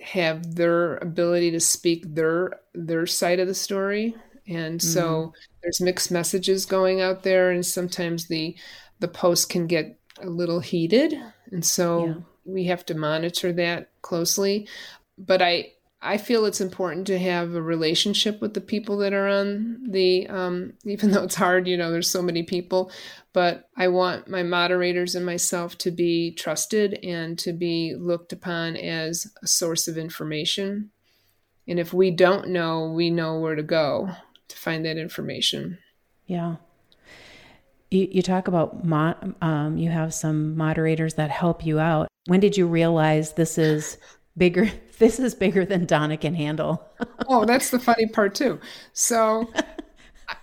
have 0.02 0.56
their 0.56 0.98
ability 0.98 1.52
to 1.52 1.60
speak 1.60 2.04
their 2.14 2.60
their 2.74 3.06
side 3.06 3.40
of 3.40 3.48
the 3.48 3.54
story 3.54 4.16
and 4.48 4.80
mm-hmm. 4.80 4.88
so 4.88 5.34
there's 5.62 5.82
mixed 5.82 6.12
messages 6.12 6.66
going 6.66 7.02
out 7.02 7.24
there 7.24 7.52
and 7.52 7.66
sometimes 7.66 8.28
the 8.28 8.56
the 9.00 9.08
post 9.08 9.50
can 9.50 9.68
get 9.68 9.98
a 10.22 10.30
little 10.30 10.60
heated 10.60 11.14
and 11.52 11.66
so 11.66 12.06
yeah. 12.06 12.14
We 12.46 12.66
have 12.66 12.86
to 12.86 12.94
monitor 12.94 13.52
that 13.54 13.90
closely 14.02 14.68
but 15.18 15.42
i 15.42 15.72
I 16.04 16.18
feel 16.18 16.46
it's 16.46 16.60
important 16.60 17.08
to 17.08 17.18
have 17.18 17.56
a 17.56 17.62
relationship 17.62 18.42
with 18.42 18.54
the 18.54 18.62
people 18.62 18.98
that 18.98 19.14
are 19.14 19.28
on 19.28 19.90
the, 19.90 20.28
um, 20.28 20.74
even 20.86 21.12
though 21.12 21.24
it's 21.24 21.36
hard, 21.36 21.68
you 21.68 21.78
know, 21.78 21.92
there's 21.92 22.12
so 22.12 22.22
many 22.22 22.44
people, 22.44 22.92
but 23.32 23.70
I 23.78 23.88
want 23.88 24.28
my 24.28 24.44
moderators 24.44 25.16
and 25.16 25.26
myself 25.26 25.78
to 25.80 25.92
be 25.92 26.34
trusted 26.34 27.00
and 27.04 27.40
to 27.40 27.54
be 27.54 27.96
looked 27.98 28.34
upon 28.34 28.76
as 28.76 29.32
a 29.42 29.48
source 29.48 29.88
of 29.88 29.98
information. 29.98 30.92
And 31.68 31.80
if 31.80 31.94
we 31.94 32.12
don't 32.12 32.50
know, 32.50 32.92
we 32.92 33.10
know 33.10 33.40
where 33.40 33.56
to 33.56 33.64
go 33.64 34.10
to 34.50 34.58
find 34.58 34.86
that 34.86 34.98
information. 34.98 35.78
Yeah. 36.26 36.58
You, 37.94 38.08
you 38.12 38.22
talk 38.22 38.48
about, 38.48 38.84
mo- 38.84 39.36
um, 39.42 39.78
you 39.78 39.90
have 39.90 40.14
some 40.14 40.58
moderators 40.58 41.14
that 41.14 41.30
help 41.30 41.66
you 41.66 41.80
out. 41.80 42.08
When 42.26 42.40
did 42.40 42.58
you 42.58 42.66
realize 42.66 43.34
this 43.34 43.58
is 43.58 43.98
bigger 44.38 44.70
this 45.00 45.20
is 45.20 45.36
bigger 45.36 45.66
than 45.66 45.86
Donna 45.86 46.18
can 46.18 46.34
handle. 46.34 46.84
oh, 47.28 47.46
that's 47.46 47.70
the 47.70 47.80
funny 47.80 48.08
part 48.08 48.36
too. 48.36 48.60
So 48.94 49.52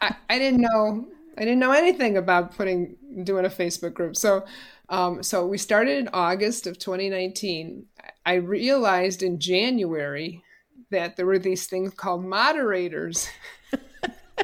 I, 0.01 0.15
I, 0.29 0.39
didn't 0.39 0.61
know 0.61 1.09
I 1.39 1.41
didn't 1.41 1.61
know 1.61 1.73
anything 1.73 2.17
about 2.17 2.57
putting 2.57 2.97
doing 3.25 3.47
a 3.47 3.49
Facebook 3.49 3.95
group. 3.95 4.17
So 4.17 4.45
um, 4.89 5.23
so 5.23 5.47
we 5.47 5.57
started 5.57 5.99
in 5.99 6.09
August 6.13 6.67
of 6.67 6.79
2019. 6.79 7.87
I 8.27 8.35
realized 8.35 9.23
in 9.23 9.39
January 9.39 10.43
that 10.91 11.17
there 11.17 11.27
were 11.27 11.39
these 11.39 11.67
things 11.67 11.95
called 11.95 12.25
moderators. 12.25 13.29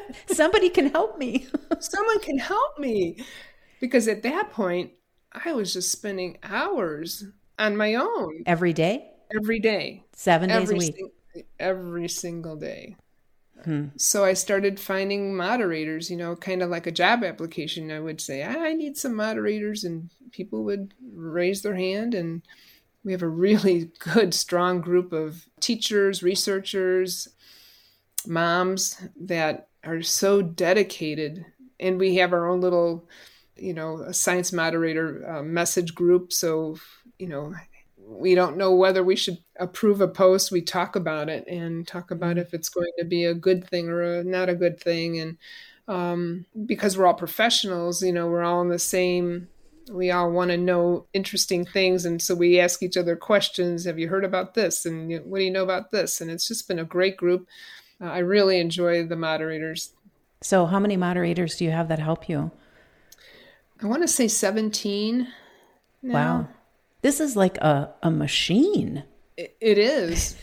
Somebody 0.27 0.69
can 0.71 0.91
help 0.91 1.19
me. 1.19 1.47
Someone 1.81 2.21
can 2.21 2.39
help 2.39 2.79
me. 2.79 3.19
Because 3.81 4.09
at 4.09 4.23
that 4.23 4.53
point, 4.53 4.93
I 5.33 5.53
was 5.53 5.73
just 5.73 5.93
spending 5.93 6.39
hours 6.43 7.25
on 7.59 7.77
my 7.77 7.95
own. 7.95 8.43
Every 8.47 8.73
day? 8.73 9.11
every 9.35 9.59
day, 9.61 10.05
seven 10.13 10.49
days 10.49 10.71
a 10.71 10.77
week, 10.77 10.97
sing- 10.97 11.45
every 11.59 12.09
single 12.09 12.57
day. 12.57 12.97
Hmm. 13.65 13.87
So 13.97 14.25
I 14.25 14.35
started 14.35 14.79
finding 14.79 15.35
moderators, 15.35 16.11
you 16.11 16.17
know, 16.17 16.37
kind 16.37 16.63
of 16.63 16.71
like 16.71 16.87
a 16.87 16.93
job 16.93 17.25
application. 17.25 17.91
I 17.91 18.01
would 18.01 18.21
say, 18.21 18.45
I 18.45 18.73
need 18.75 18.97
some 18.97 19.15
moderators, 19.15 19.85
and 19.85 20.11
people 20.31 20.65
would 20.65 20.95
raise 21.15 21.63
their 21.63 21.75
hand. 21.75 22.15
And 22.15 22.43
we 23.03 23.13
have 23.13 23.23
a 23.23 23.29
really 23.29 23.91
good, 23.99 24.35
strong 24.35 24.81
group 24.81 25.13
of 25.13 25.47
teachers, 25.61 26.23
researchers, 26.23 27.29
moms 28.27 29.01
that 29.21 29.69
are 29.87 30.03
so 30.03 30.43
dedicated. 30.43 31.45
And 31.79 31.99
we 31.99 32.17
have 32.17 32.33
our 32.33 32.49
own 32.49 32.61
little, 32.61 33.09
you 33.57 33.75
know, 33.75 33.99
a 33.99 34.15
science 34.15 34.53
moderator 34.53 35.29
uh, 35.29 35.43
message 35.43 35.95
group. 35.95 36.33
So, 36.33 36.77
you 37.19 37.29
know, 37.29 37.55
we 37.99 38.35
don't 38.35 38.57
know 38.57 38.75
whether 38.75 39.03
we 39.03 39.17
should 39.17 39.39
approve 39.59 40.01
a 40.01 40.09
post. 40.09 40.53
We 40.53 40.63
talk 40.63 40.97
about 40.97 41.29
it 41.29 41.47
and 41.47 41.87
talk 41.87 42.11
about 42.11 42.39
if 42.39 42.55
it's 42.55 42.69
going 42.69 42.93
to 42.99 43.05
be 43.05 43.25
a 43.25 43.35
good 43.35 43.69
thing 43.69 43.89
or 43.89 44.03
a, 44.03 44.25
not 44.25 44.49
a 44.49 44.55
good 44.55 44.81
thing. 44.81 45.19
And 45.19 45.39
um, 45.89 46.47
because 46.67 46.99
we're 46.99 47.07
all 47.07 47.15
professionals 47.15 48.03
you 48.03 48.13
know 48.13 48.27
we're 48.27 48.43
all 48.43 48.61
in 48.61 48.71
the 48.71 48.79
same 48.79 49.47
we 49.91 50.11
all 50.11 50.31
want 50.31 50.51
to 50.51 50.57
know 50.57 51.07
interesting 51.13 51.65
things. 51.65 52.05
And 52.05 52.21
so 52.21 52.35
we 52.35 52.59
ask 52.59 52.83
each 52.83 52.97
other 52.97 53.17
questions. 53.17 53.85
Have 53.85 53.99
you 53.99 54.09
heard 54.09 54.25
about 54.25 54.55
this? 54.55 54.85
And 54.85 55.11
what 55.25 55.39
do 55.39 55.45
you 55.45 55.51
know 55.51 55.63
about 55.63 55.91
this? 55.91 56.21
And 56.21 56.31
it's 56.31 56.49
just 56.49 56.69
been 56.69 56.79
a 56.79 56.85
great 56.85 57.17
group 57.17 57.47
uh, 58.01 58.05
i 58.05 58.19
really 58.19 58.59
enjoy 58.59 59.05
the 59.07 59.17
moderators 59.17 59.93
so 60.43 60.67
how 60.67 60.79
many 60.79 60.97
moderators 60.97 61.57
do 61.57 61.65
you 61.65 61.71
have 61.71 61.89
that 61.89 61.99
help 61.99 62.29
you 62.29 62.51
i 63.83 63.87
want 63.87 64.03
to 64.03 64.09
say 64.09 64.29
17 64.29 65.29
now. 66.03 66.13
wow 66.13 66.49
this 67.07 67.21
is 67.21 67.37
like 67.37 67.57
a, 67.59 67.95
a 68.03 68.11
machine. 68.11 69.05
it, 69.37 69.57
it 69.61 69.79
is. 69.79 70.37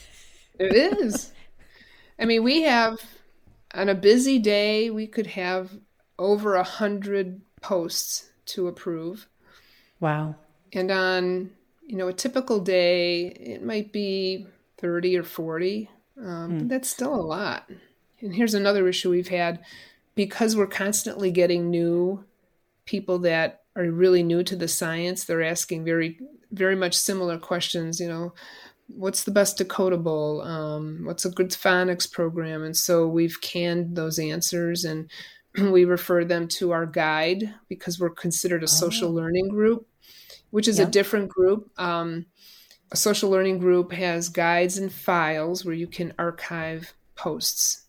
it 0.58 0.74
is. 0.74 1.34
I 2.20 2.24
mean, 2.24 2.42
we 2.42 2.62
have 2.62 3.02
on 3.74 3.90
a 3.90 3.96
busy 3.96 4.40
day, 4.40 4.90
we 4.90 5.06
could 5.06 5.28
have 5.28 5.72
over 6.18 6.56
a 6.56 6.64
hundred 6.64 7.42
posts 7.62 8.30
to 8.46 8.68
approve. 8.68 9.28
Wow. 10.00 10.36
And 10.72 10.90
on, 10.90 11.52
you 11.86 11.98
know, 11.98 12.08
a 12.08 12.14
typical 12.14 12.62
day, 12.62 13.26
it 13.26 13.62
might 13.62 13.92
be 13.92 14.48
30 14.78 15.18
or 15.18 15.24
40. 15.24 15.90
Um, 16.18 16.62
mm. 16.62 16.70
That's 16.70 16.90
still 16.90 17.14
a 17.14 17.18
lot. 17.18 17.70
And 18.22 18.36
here's 18.36 18.54
another 18.54 18.88
issue 18.88 19.10
we've 19.10 19.28
had 19.28 19.60
because 20.16 20.56
we're 20.56 20.68
constantly 20.68 21.32
getting 21.32 21.70
new 21.70 22.24
people 22.86 23.20
that 23.20 23.62
are 23.76 23.90
really 23.90 24.24
new 24.24 24.44
to 24.44 24.56
the 24.56 24.68
science. 24.68 25.26
They're 25.26 25.42
asking 25.42 25.84
very 25.86 26.20
very 26.52 26.76
much 26.76 26.94
similar 26.94 27.40
questions, 27.40 28.00
you 28.00 28.08
know, 28.08 28.34
what's 28.88 29.24
the 29.24 29.32
best 29.32 29.58
decodable? 29.58 30.46
Um, 30.46 31.02
what's 31.04 31.26
a 31.26 31.32
good 31.32 31.50
phonics 31.50 32.10
program? 32.10 32.64
And 32.64 32.78
so 32.78 33.08
we've 33.08 33.42
canned 33.42 33.96
those 33.96 34.20
answers 34.20 34.86
and 34.86 35.10
we 35.72 35.86
refer 35.86 36.24
them 36.24 36.48
to 36.50 36.72
our 36.72 36.86
guide 36.86 37.54
because 37.68 38.00
we're 38.00 38.10
considered 38.12 38.64
a 38.64 38.68
social 38.68 39.10
oh. 39.10 39.12
learning 39.12 39.50
group, 39.50 39.88
which 40.52 40.68
is 40.68 40.80
yeah. 40.80 40.86
a 40.86 40.90
different 40.90 41.30
group. 41.30 41.70
Um, 41.80 42.28
a 42.94 42.96
social 42.96 43.30
learning 43.30 43.58
group 43.58 43.92
has 43.92 44.30
guides 44.30 44.78
and 44.78 44.94
files 44.94 45.66
where 45.66 45.74
you 45.74 45.88
can 45.88 46.14
archive 46.20 46.94
posts. 47.16 47.86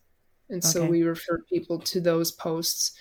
And 0.49 0.63
okay. 0.63 0.67
so 0.67 0.85
we 0.85 1.03
refer 1.03 1.43
people 1.47 1.79
to 1.79 2.01
those 2.01 2.31
posts 2.31 2.91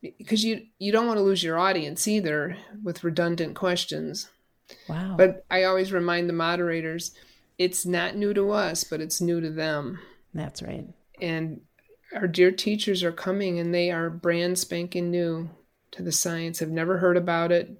because 0.00 0.42
you 0.42 0.62
you 0.78 0.90
don't 0.90 1.06
want 1.06 1.18
to 1.18 1.22
lose 1.22 1.42
your 1.42 1.58
audience 1.58 2.08
either 2.08 2.56
with 2.82 3.04
redundant 3.04 3.54
questions. 3.54 4.30
Wow. 4.88 5.16
But 5.18 5.44
I 5.50 5.64
always 5.64 5.92
remind 5.92 6.28
the 6.28 6.34
moderators 6.34 7.12
it's 7.58 7.84
not 7.84 8.16
new 8.16 8.32
to 8.32 8.52
us, 8.52 8.82
but 8.84 9.02
it's 9.02 9.20
new 9.20 9.40
to 9.42 9.50
them. 9.50 9.98
That's 10.32 10.62
right. 10.62 10.86
And 11.20 11.60
our 12.14 12.26
dear 12.26 12.50
teachers 12.50 13.02
are 13.02 13.12
coming 13.12 13.58
and 13.58 13.74
they 13.74 13.90
are 13.90 14.08
brand 14.08 14.58
spanking 14.58 15.10
new 15.10 15.50
to 15.90 16.02
the 16.02 16.12
science, 16.12 16.60
have 16.60 16.70
never 16.70 16.96
heard 16.96 17.18
about 17.18 17.52
it, 17.52 17.70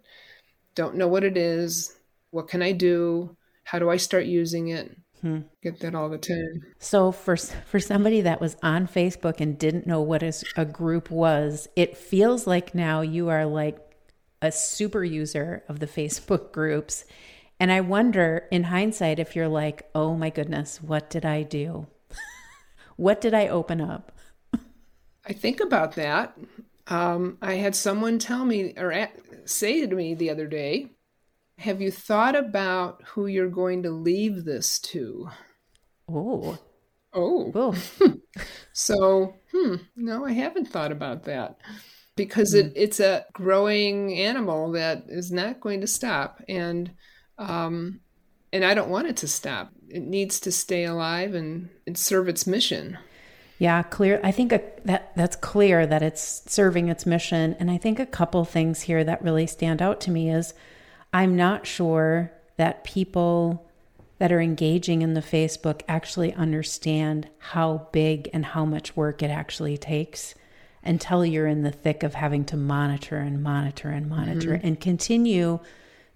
don't 0.75 0.97
know 0.97 1.09
what 1.09 1.25
it 1.25 1.39
is. 1.39 1.97
What 2.31 2.49
can 2.49 2.61
I 2.61 2.73
do? 2.73 3.37
How 3.71 3.79
do 3.79 3.89
I 3.89 3.99
start 3.99 4.25
using 4.25 4.67
it? 4.67 4.97
Hmm. 5.21 5.43
Get 5.63 5.79
that 5.79 5.95
all 5.95 6.09
the 6.09 6.19
time. 6.19 6.75
So 6.81 7.13
for 7.13 7.37
for 7.37 7.79
somebody 7.79 8.21
that 8.23 8.41
was 8.41 8.57
on 8.65 8.89
Facebook 8.89 9.41
and 9.41 9.57
didn't 9.57 9.87
know 9.87 10.01
what 10.01 10.25
a 10.57 10.65
group 10.65 11.09
was, 11.09 11.69
it 11.77 11.97
feels 11.97 12.49
like 12.49 12.75
now 12.75 13.01
you 13.01 13.29
are 13.29 13.47
like 13.47 13.79
a 14.43 14.51
super 14.51 15.05
user 15.05 15.63
of 15.69 15.79
the 15.79 15.87
Facebook 15.99 16.51
groups. 16.51 17.05
And 17.61 17.71
I 17.71 17.81
wonder 17.81 18.49
in 18.51 18.65
hindsight 18.65 19.21
if 19.21 19.37
you're 19.37 19.47
like, 19.47 19.89
oh 19.95 20.17
my 20.17 20.31
goodness, 20.31 20.83
what 20.83 21.09
did 21.09 21.25
I 21.25 21.45
do? 21.45 21.87
what 22.97 23.21
did 23.21 23.35
I 23.35 23.47
open 23.47 23.81
up? 23.81 24.11
I 25.25 25.33
think 25.33 25.61
about 25.61 25.95
that. 25.95 26.37
Um, 26.89 27.39
I 27.41 27.55
had 27.55 27.77
someone 27.77 28.19
tell 28.19 28.45
me 28.45 28.75
or 28.77 28.91
at, 28.91 29.15
say 29.45 29.87
to 29.87 29.95
me 29.95 30.15
the 30.15 30.31
other 30.31 30.49
day, 30.49 30.89
Have 31.61 31.83
you 31.83 31.91
thought 31.91 32.35
about 32.35 33.03
who 33.09 33.27
you're 33.27 33.51
going 33.51 33.83
to 33.83 33.91
leave 33.91 34.45
this 34.45 34.79
to? 34.79 35.29
Oh. 36.09 36.59
Oh. 37.13 37.75
so, 38.73 39.35
hmm, 39.53 39.75
no, 39.95 40.25
I 40.25 40.33
haven't 40.33 40.69
thought 40.69 40.91
about 40.91 41.25
that 41.25 41.59
because 42.17 42.55
mm-hmm. 42.55 42.69
it, 42.69 42.73
it's 42.77 42.99
a 42.99 43.27
growing 43.35 44.15
animal 44.15 44.73
that 44.73 45.05
is 45.09 45.31
not 45.31 45.61
going 45.61 45.83
to 45.83 45.87
stop 45.87 46.41
and 46.49 46.93
um, 47.37 48.01
and 48.55 48.65
I 48.65 48.73
don't 48.73 48.89
want 48.89 49.09
it 49.09 49.19
to 49.19 49.29
stop. 49.29 49.71
It 49.89 50.03
needs 50.03 50.41
to 50.41 50.53
stay 50.53 50.85
alive 50.85 51.35
and, 51.35 51.69
and 51.87 51.97
serve 51.97 52.29
its 52.29 52.47
mission. 52.47 52.97
Yeah, 53.59 53.83
clear. 53.83 54.19
I 54.25 54.33
think 54.33 54.53
a, 54.53 54.63
that 54.87 55.15
that's 55.15 55.37
clear 55.37 55.87
that 55.87 56.03
it's 56.03 56.51
serving 56.51 56.89
its 56.89 57.05
mission. 57.05 57.55
And 57.61 57.71
I 57.71 57.77
think 57.77 57.99
a 57.99 58.07
couple 58.07 58.47
things 58.47 58.83
here 58.83 59.05
that 59.05 59.23
really 59.23 59.47
stand 59.47 59.83
out 59.83 60.01
to 60.03 60.11
me 60.11 60.31
is 60.31 60.55
I'm 61.13 61.37
not 61.37 61.67
sure 61.67 62.33
that 62.57 62.85
people 62.85 63.67
that 64.19 64.31
are 64.31 64.41
engaging 64.41 65.01
in 65.03 65.15
the 65.15 65.23
Facebook 65.23 65.81
actually 65.89 66.33
understand 66.35 67.29
how 67.39 67.89
big 67.91 68.29
and 68.33 68.45
how 68.45 68.67
much 68.67 68.95
work 68.95 69.23
it 69.23 69.31
actually 69.31 69.79
takes 69.79 70.35
until 70.85 71.25
you're 71.25 71.47
in 71.47 71.63
the 71.63 71.71
thick 71.71 72.03
of 72.03 72.15
having 72.15 72.45
to 72.45 72.57
monitor 72.57 73.17
and 73.17 73.43
monitor 73.43 73.89
and 73.89 74.09
monitor 74.09 74.51
mm-hmm. 74.51 74.67
and 74.67 74.81
continue 74.81 75.59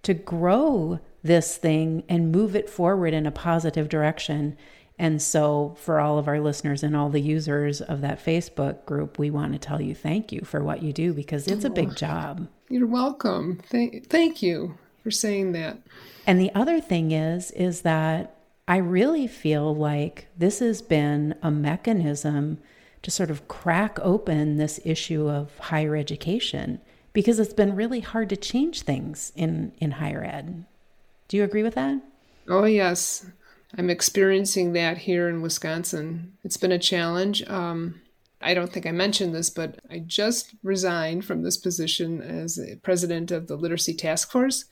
to 0.02 0.12
grow 0.12 1.00
this 1.22 1.56
thing 1.56 2.04
and 2.08 2.30
move 2.30 2.54
it 2.54 2.68
forward 2.68 3.14
in 3.14 3.26
a 3.26 3.30
positive 3.30 3.88
direction. 3.88 4.56
And 4.98 5.20
so, 5.20 5.74
for 5.80 5.98
all 5.98 6.18
of 6.18 6.28
our 6.28 6.40
listeners 6.40 6.82
and 6.82 6.94
all 6.94 7.08
the 7.08 7.20
users 7.20 7.80
of 7.80 8.02
that 8.02 8.22
Facebook 8.22 8.84
group, 8.84 9.18
we 9.18 9.30
want 9.30 9.54
to 9.54 9.58
tell 9.58 9.80
you 9.80 9.94
thank 9.94 10.30
you 10.30 10.42
for 10.42 10.62
what 10.62 10.82
you 10.82 10.92
do 10.92 11.14
because 11.14 11.48
it's 11.48 11.64
a 11.64 11.70
big 11.70 11.90
oh, 11.92 11.94
job. 11.94 12.48
You're 12.68 12.86
welcome. 12.86 13.60
Thank, 13.70 14.08
thank 14.08 14.42
you 14.42 14.78
for 15.04 15.10
saying 15.10 15.52
that. 15.52 15.78
And 16.26 16.40
the 16.40 16.52
other 16.54 16.80
thing 16.80 17.12
is, 17.12 17.50
is 17.52 17.82
that 17.82 18.34
I 18.66 18.78
really 18.78 19.26
feel 19.26 19.76
like 19.76 20.26
this 20.36 20.58
has 20.60 20.80
been 20.80 21.34
a 21.42 21.50
mechanism 21.50 22.58
to 23.02 23.10
sort 23.10 23.30
of 23.30 23.46
crack 23.46 23.98
open 24.00 24.56
this 24.56 24.80
issue 24.84 25.28
of 25.28 25.56
higher 25.58 25.94
education 25.94 26.80
because 27.12 27.38
it's 27.38 27.52
been 27.52 27.76
really 27.76 28.00
hard 28.00 28.30
to 28.30 28.36
change 28.36 28.80
things 28.82 29.30
in, 29.36 29.72
in 29.78 29.92
higher 29.92 30.24
ed. 30.24 30.64
Do 31.28 31.36
you 31.36 31.44
agree 31.44 31.62
with 31.62 31.74
that? 31.74 32.00
Oh, 32.48 32.64
yes. 32.64 33.26
I'm 33.76 33.90
experiencing 33.90 34.72
that 34.72 34.98
here 34.98 35.28
in 35.28 35.42
Wisconsin. 35.42 36.32
It's 36.42 36.56
been 36.56 36.72
a 36.72 36.78
challenge. 36.78 37.46
Um, 37.48 38.00
I 38.44 38.52
don't 38.52 38.70
think 38.70 38.86
I 38.86 38.92
mentioned 38.92 39.34
this, 39.34 39.48
but 39.48 39.80
I 39.90 40.00
just 40.00 40.54
resigned 40.62 41.24
from 41.24 41.42
this 41.42 41.56
position 41.56 42.20
as 42.20 42.60
president 42.82 43.30
of 43.30 43.46
the 43.46 43.56
Literacy 43.56 43.94
Task 43.94 44.30
Force 44.30 44.66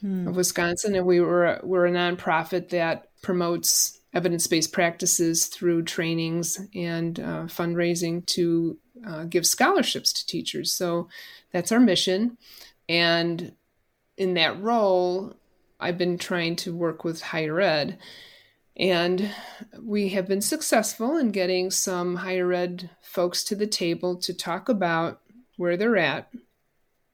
hmm. 0.00 0.28
of 0.28 0.36
Wisconsin, 0.36 0.94
and 0.94 1.06
we 1.06 1.20
were 1.20 1.58
we're 1.62 1.86
a 1.86 1.90
nonprofit 1.90 2.68
that 2.68 3.08
promotes 3.22 3.98
evidence-based 4.12 4.72
practices 4.72 5.46
through 5.46 5.82
trainings 5.82 6.60
and 6.74 7.18
uh, 7.18 7.44
fundraising 7.44 8.24
to 8.26 8.78
uh, 9.06 9.24
give 9.24 9.46
scholarships 9.46 10.12
to 10.12 10.26
teachers. 10.26 10.72
So 10.72 11.08
that's 11.52 11.72
our 11.72 11.80
mission, 11.80 12.36
and 12.88 13.52
in 14.18 14.34
that 14.34 14.60
role, 14.60 15.34
I've 15.80 15.98
been 15.98 16.18
trying 16.18 16.56
to 16.56 16.74
work 16.74 17.02
with 17.02 17.22
higher 17.22 17.60
ed. 17.60 17.98
And 18.76 19.30
we 19.80 20.10
have 20.10 20.28
been 20.28 20.42
successful 20.42 21.16
in 21.16 21.30
getting 21.30 21.70
some 21.70 22.16
higher 22.16 22.52
ed 22.52 22.90
folks 23.00 23.42
to 23.44 23.54
the 23.54 23.66
table 23.66 24.16
to 24.16 24.34
talk 24.34 24.68
about 24.68 25.20
where 25.56 25.76
they're 25.76 25.96
at. 25.96 26.30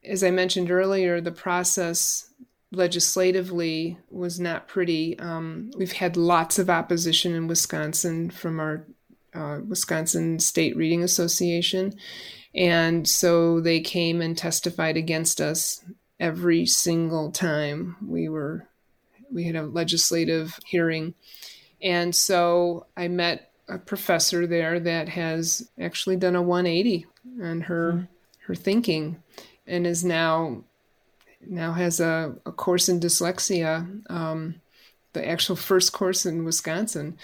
As 0.05 0.25
I 0.25 0.31
mentioned 0.31 0.71
earlier, 0.71 1.21
the 1.21 1.31
process 1.31 2.33
legislatively 2.73 3.99
was 4.11 4.41
not 4.41 4.67
pretty. 4.67 5.17
Um, 5.21 5.71
we've 5.77 5.93
had 5.93 6.17
lots 6.17 6.59
of 6.59 6.69
opposition 6.69 7.35
in 7.35 7.47
Wisconsin 7.47 8.31
from 8.31 8.59
our 8.59 8.87
uh, 9.35 9.61
Wisconsin 9.67 10.41
State 10.41 10.77
Reading 10.77 11.03
Association. 11.03 11.95
And 12.55 13.09
so 13.09 13.61
they 13.61 13.81
came 13.81 14.21
and 14.21 14.37
testified 14.37 14.97
against 14.97 15.41
us 15.41 15.85
every 16.19 16.67
single 16.67 17.31
time 17.31 17.97
we 18.07 18.29
were 18.29 18.67
we 19.31 19.45
had 19.45 19.57
a 19.57 19.63
legislative 19.63 20.59
hearing 20.67 21.15
and 21.83 22.15
so 22.15 22.87
i 22.97 23.09
met 23.09 23.51
a 23.69 23.79
professor 23.79 24.47
there 24.47 24.81
that 24.81 25.09
has 25.09 25.71
actually 25.81 26.17
done 26.17 26.37
a 26.37 26.43
180 26.43 27.07
on 27.43 27.61
her 27.63 27.93
mm-hmm. 27.93 28.05
her 28.47 28.55
thinking 28.55 29.23
and 29.67 29.87
is 29.87 30.05
now 30.05 30.63
now 31.47 31.73
has 31.73 32.01
a, 32.01 32.35
a 32.47 32.53
course 32.53 32.89
in 32.89 33.01
dyslexia 33.01 34.11
um, 34.11 34.55
the 35.13 35.27
actual 35.27 35.57
first 35.57 35.93
course 35.93 36.27
in 36.27 36.45
wisconsin 36.45 37.17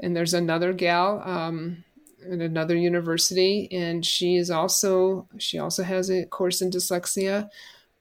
and 0.00 0.16
there's 0.16 0.34
another 0.34 0.72
gal 0.72 1.22
um, 1.24 1.84
at 2.24 2.40
another 2.40 2.76
university 2.76 3.68
and 3.72 4.04
she 4.04 4.36
is 4.36 4.50
also 4.50 5.26
she 5.38 5.58
also 5.58 5.82
has 5.82 6.10
a 6.10 6.24
course 6.26 6.60
in 6.62 6.70
dyslexia 6.70 7.48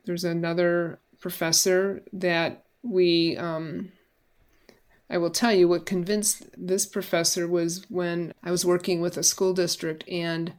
there's 0.06 0.24
another 0.24 1.00
professor 1.20 2.02
that 2.14 2.64
we 2.84 3.36
um, 3.38 3.92
I 5.10 5.18
will 5.18 5.30
tell 5.30 5.54
you 5.54 5.68
what 5.68 5.86
convinced 5.86 6.46
this 6.58 6.86
professor 6.86 7.48
was 7.48 7.86
when 7.90 8.34
I 8.44 8.52
was 8.52 8.66
working 8.66 9.00
with 9.00 9.18
a 9.18 9.24
school 9.24 9.54
district 9.54 10.08
and 10.08 10.54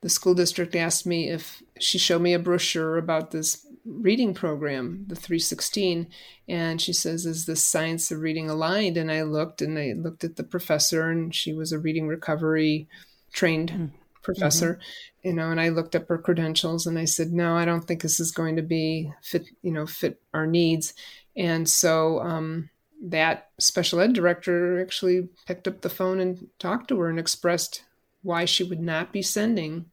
the 0.00 0.08
school 0.08 0.34
district 0.34 0.74
asked 0.74 1.06
me 1.06 1.30
if 1.30 1.62
she 1.80 1.96
showed 1.96 2.20
me 2.20 2.34
a 2.34 2.38
brochure 2.38 2.98
about 2.98 3.30
this 3.30 3.66
reading 3.86 4.34
program, 4.34 5.04
the 5.06 5.14
316, 5.14 6.08
and 6.48 6.80
she 6.80 6.92
says, 6.92 7.24
Is 7.24 7.46
the 7.46 7.56
science 7.56 8.10
of 8.10 8.20
reading 8.20 8.50
aligned? 8.50 8.96
And 8.96 9.10
I 9.10 9.22
looked 9.22 9.62
and 9.62 9.78
I 9.78 9.94
looked 9.96 10.24
at 10.24 10.36
the 10.36 10.44
professor, 10.44 11.10
and 11.10 11.34
she 11.34 11.54
was 11.54 11.72
a 11.72 11.78
reading 11.78 12.06
recovery 12.06 12.88
trained 13.32 13.70
mm 13.70 13.90
professor, 14.24 14.74
mm-hmm. 14.74 15.28
you 15.28 15.34
know, 15.34 15.50
and 15.50 15.60
I 15.60 15.68
looked 15.68 15.94
up 15.94 16.08
her 16.08 16.18
credentials 16.18 16.86
and 16.86 16.98
I 16.98 17.04
said, 17.04 17.32
no, 17.32 17.56
I 17.56 17.64
don't 17.64 17.82
think 17.82 18.02
this 18.02 18.18
is 18.18 18.32
going 18.32 18.56
to 18.56 18.62
be 18.62 19.12
fit, 19.22 19.46
you 19.62 19.70
know, 19.70 19.86
fit 19.86 20.20
our 20.32 20.46
needs. 20.46 20.94
And 21.36 21.68
so 21.68 22.20
um, 22.20 22.70
that 23.04 23.50
special 23.58 24.00
ed 24.00 24.14
director 24.14 24.80
actually 24.80 25.28
picked 25.46 25.68
up 25.68 25.82
the 25.82 25.90
phone 25.90 26.20
and 26.20 26.48
talked 26.58 26.88
to 26.88 26.98
her 26.98 27.10
and 27.10 27.18
expressed 27.18 27.84
why 28.22 28.46
she 28.46 28.64
would 28.64 28.80
not 28.80 29.12
be 29.12 29.20
sending 29.20 29.86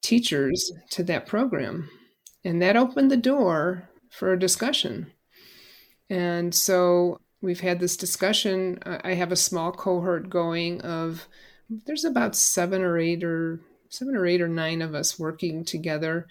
teachers 0.00 0.72
to 0.90 1.02
that 1.04 1.26
program. 1.26 1.90
And 2.44 2.62
that 2.62 2.76
opened 2.76 3.10
the 3.10 3.16
door 3.16 3.90
for 4.10 4.32
a 4.32 4.38
discussion. 4.38 5.12
And 6.08 6.54
so 6.54 7.20
we've 7.42 7.60
had 7.60 7.80
this 7.80 7.96
discussion. 7.96 8.78
I 8.84 9.12
have 9.14 9.32
a 9.32 9.36
small 9.36 9.70
cohort 9.70 10.30
going 10.30 10.80
of 10.80 11.28
there's 11.68 12.06
about 12.06 12.34
seven 12.34 12.80
or 12.80 12.96
eight 12.96 13.22
or 13.22 13.60
seven 13.90 14.16
or 14.16 14.26
eight 14.26 14.40
or 14.40 14.48
nine 14.48 14.80
of 14.80 14.94
us 14.94 15.18
working 15.18 15.64
together 15.64 16.26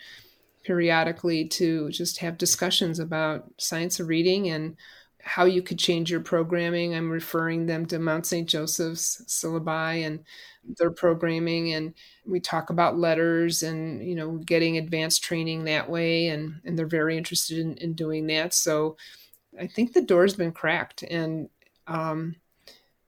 periodically 0.63 1.45
to 1.45 1.89
just 1.91 2.19
have 2.19 2.37
discussions 2.37 2.99
about 2.99 3.45
science 3.57 3.99
of 3.99 4.07
reading 4.07 4.49
and 4.49 4.75
how 5.27 5.45
you 5.45 5.61
could 5.61 5.77
change 5.77 6.09
your 6.09 6.21
programming. 6.21 6.95
I'm 6.95 7.09
referring 7.09 7.65
them 7.65 7.85
to 7.87 7.99
Mount 7.99 8.25
St. 8.25 8.47
Joseph's 8.47 9.21
syllabi 9.27 10.05
and 10.05 10.23
their 10.77 10.91
programming 10.91 11.73
and 11.73 11.93
we 12.25 12.39
talk 12.39 12.69
about 12.69 12.97
letters 12.97 13.63
and 13.63 14.03
you 14.03 14.15
know 14.15 14.37
getting 14.37 14.77
advanced 14.77 15.23
training 15.23 15.63
that 15.63 15.89
way 15.89 16.27
and 16.27 16.59
and 16.65 16.77
they're 16.77 16.85
very 16.85 17.17
interested 17.17 17.57
in, 17.57 17.75
in 17.77 17.93
doing 17.93 18.27
that 18.27 18.53
so 18.53 18.97
i 19.59 19.65
think 19.65 19.93
the 19.93 20.01
door's 20.01 20.35
been 20.35 20.51
cracked 20.51 21.03
and 21.03 21.49
um, 21.87 22.35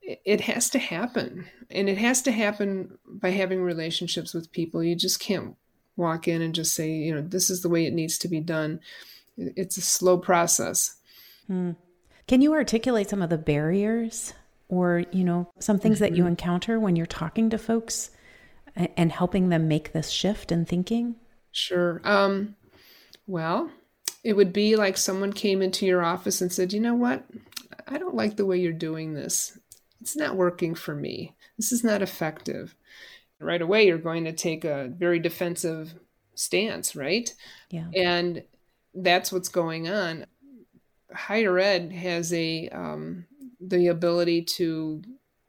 it 0.02 0.40
has 0.40 0.70
to 0.70 0.80
happen 0.80 1.46
and 1.70 1.90
it 1.90 1.98
has 1.98 2.22
to 2.22 2.32
happen 2.32 2.98
by 3.06 3.30
having 3.30 3.62
relationships 3.62 4.34
with 4.34 4.52
people 4.52 4.82
you 4.84 4.96
just 4.96 5.20
can't 5.20 5.56
walk 5.98 6.28
in 6.28 6.42
and 6.42 6.56
just 6.56 6.74
say 6.74 6.90
you 6.90 7.14
know 7.14 7.22
this 7.22 7.50
is 7.50 7.62
the 7.62 7.70
way 7.70 7.86
it 7.86 7.94
needs 7.94 8.18
to 8.18 8.30
be 8.30 8.40
done 8.40 8.80
it's 9.38 9.78
a 9.78 9.82
slow 9.82 10.18
process 10.18 10.96
hmm. 11.48 11.72
Can 12.30 12.42
you 12.42 12.54
articulate 12.54 13.10
some 13.10 13.22
of 13.22 13.30
the 13.30 13.38
barriers 13.38 14.34
or 14.70 15.04
you 15.12 15.26
know 15.26 15.52
some 15.60 15.78
things 15.78 15.96
mm-hmm. 15.98 16.06
that 16.06 16.16
you 16.16 16.24
mm-hmm. 16.24 16.30
encounter 16.30 16.80
when 16.80 16.96
you're 16.96 17.06
talking 17.06 17.50
to 17.50 17.58
folks 17.58 18.12
and 18.96 19.12
helping 19.12 19.50
them 19.50 19.68
make 19.68 19.92
this 19.92 20.10
shift 20.10 20.52
in 20.52 20.64
thinking 20.64 21.16
sure 21.52 22.00
um, 22.06 22.56
well 23.28 23.70
it 24.24 24.34
would 24.34 24.54
be 24.54 24.78
like 24.78 24.96
someone 24.96 25.34
came 25.34 25.62
into 25.62 25.86
your 25.86 26.04
office 26.04 26.40
and 26.40 26.54
said 26.54 26.72
you 26.72 26.80
know 26.80 26.96
what 26.96 27.26
i 27.88 27.98
don't 27.98 28.16
like 28.16 28.38
the 28.38 28.46
way 28.46 28.58
you're 28.58 28.72
doing 28.72 29.14
this 29.14 29.58
it's 30.02 30.16
not 30.16 30.36
working 30.36 30.76
for 30.76 30.96
me. 30.96 31.36
This 31.58 31.72
is 31.72 31.84
not 31.84 32.02
effective. 32.02 32.76
Right 33.40 33.62
away, 33.62 33.88
you're 33.88 33.98
going 33.98 34.26
to 34.26 34.34
take 34.34 34.66
a 34.66 34.88
very 34.88 35.20
defensive 35.20 35.94
stance, 36.36 36.96
right? 36.96 37.34
Yeah. 37.70 37.88
And 37.96 38.44
that's 38.94 39.32
what's 39.32 39.50
going 39.50 39.90
on. 39.90 40.26
Higher 41.14 41.58
ed 41.60 41.92
has 41.92 42.32
a 42.34 42.70
um, 42.70 43.26
the 43.60 43.88
ability 43.88 44.44
to 44.58 45.02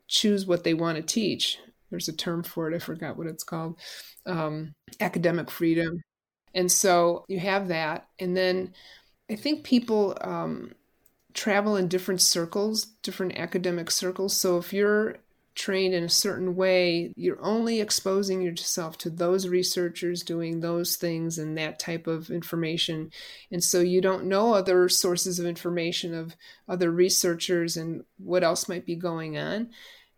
choose 0.08 0.46
what 0.46 0.64
they 0.64 0.74
want 0.74 0.96
to 0.96 1.02
teach. 1.02 1.58
There's 1.90 2.08
a 2.08 2.12
term 2.12 2.42
for 2.42 2.70
it. 2.70 2.74
I 2.74 2.78
forgot 2.78 3.16
what 3.16 3.26
it's 3.26 3.44
called. 3.44 3.78
Um, 4.26 4.74
academic 5.00 5.50
freedom. 5.50 6.00
And 6.54 6.70
so 6.70 7.24
you 7.28 7.38
have 7.40 7.68
that. 7.68 8.08
And 8.18 8.36
then 8.36 8.74
I 9.30 9.36
think 9.36 9.64
people 9.64 10.16
um, 10.20 10.72
travel 11.34 11.76
in 11.76 11.88
different 11.88 12.20
circles, 12.20 12.86
different 13.02 13.38
academic 13.38 13.90
circles. 13.90 14.36
So 14.36 14.58
if 14.58 14.72
you're 14.72 15.16
trained 15.60 15.92
in 15.92 16.04
a 16.04 16.08
certain 16.08 16.56
way, 16.56 17.12
you're 17.16 17.42
only 17.44 17.82
exposing 17.82 18.40
yourself 18.40 18.96
to 18.96 19.10
those 19.10 19.46
researchers 19.46 20.22
doing 20.22 20.60
those 20.60 20.96
things 20.96 21.36
and 21.36 21.58
that 21.58 21.78
type 21.78 22.06
of 22.06 22.30
information. 22.30 23.10
And 23.52 23.62
so 23.62 23.80
you 23.80 24.00
don't 24.00 24.24
know 24.24 24.54
other 24.54 24.88
sources 24.88 25.38
of 25.38 25.44
information 25.44 26.14
of 26.14 26.34
other 26.66 26.90
researchers 26.90 27.76
and 27.76 28.04
what 28.16 28.42
else 28.42 28.70
might 28.70 28.86
be 28.86 28.96
going 28.96 29.36
on. 29.36 29.68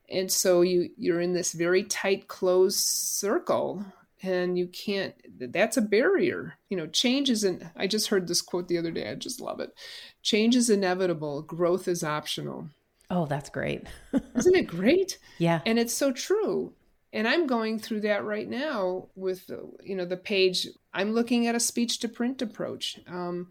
And 0.08 0.30
so 0.30 0.60
you 0.60 0.90
you're 0.96 1.20
in 1.20 1.32
this 1.32 1.52
very 1.52 1.82
tight 1.82 2.28
closed 2.28 2.78
circle 2.78 3.84
and 4.22 4.56
you 4.56 4.68
can't 4.68 5.14
that's 5.52 5.76
a 5.76 5.82
barrier 5.82 6.54
you 6.68 6.76
know 6.76 6.86
change 6.86 7.28
isn't 7.28 7.64
i 7.74 7.88
just 7.88 8.06
heard 8.06 8.28
this 8.28 8.40
quote 8.40 8.68
the 8.68 8.78
other 8.78 8.92
day 8.92 9.10
i 9.10 9.16
just 9.16 9.40
love 9.40 9.58
it 9.58 9.74
change 10.22 10.54
is 10.54 10.70
inevitable 10.70 11.42
growth 11.42 11.88
is 11.88 12.04
optional 12.04 12.68
oh 13.12 13.26
that's 13.26 13.50
great. 13.50 13.86
Isn't 14.36 14.56
it 14.56 14.66
great? 14.66 15.18
Yeah. 15.38 15.60
And 15.64 15.78
it's 15.78 15.94
so 15.94 16.12
true. 16.12 16.72
And 17.14 17.28
i'm 17.28 17.46
going 17.46 17.78
through 17.78 18.00
that 18.00 18.24
right 18.24 18.48
now 18.48 19.08
with 19.14 19.50
you 19.84 19.94
know 19.94 20.04
the 20.04 20.16
page. 20.16 20.66
I'm 20.92 21.12
looking 21.12 21.46
at 21.46 21.54
a 21.54 21.60
speech 21.60 22.00
to 22.00 22.08
print 22.08 22.42
approach. 22.42 22.98
Um, 23.06 23.48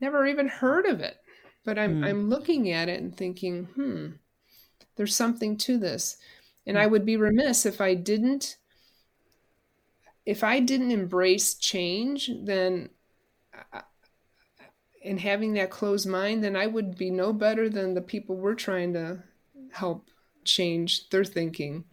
never 0.00 0.26
even 0.26 0.48
heard 0.48 0.86
of 0.86 1.00
it 1.00 1.16
but 1.64 1.76
i'm 1.76 2.02
mm. 2.02 2.08
i'm 2.08 2.30
looking 2.30 2.70
at 2.70 2.88
it 2.88 3.00
and 3.00 3.16
thinking 3.16 3.64
hmm 3.74 4.10
there's 4.94 5.14
something 5.14 5.56
to 5.56 5.76
this. 5.76 6.16
And 6.66 6.76
mm. 6.76 6.80
i 6.80 6.86
would 6.86 7.04
be 7.04 7.16
remiss 7.16 7.66
if 7.66 7.80
i 7.80 7.94
didn't 7.94 8.58
if 10.28 10.44
I 10.44 10.60
didn't 10.60 10.90
embrace 10.90 11.54
change, 11.54 12.30
then 12.42 12.90
in 15.02 15.18
having 15.18 15.54
that 15.54 15.70
closed 15.70 16.06
mind, 16.06 16.42
then 16.42 16.56
I 16.56 16.66
would 16.66 16.96
be 16.96 17.10
no 17.10 17.32
better 17.32 17.68
than 17.68 17.94
the 17.94 18.00
people 18.00 18.36
we're 18.36 18.54
trying 18.54 18.92
to 18.94 19.22
help 19.72 20.08
change 20.44 21.08
their 21.10 21.24
thinking. 21.24 21.84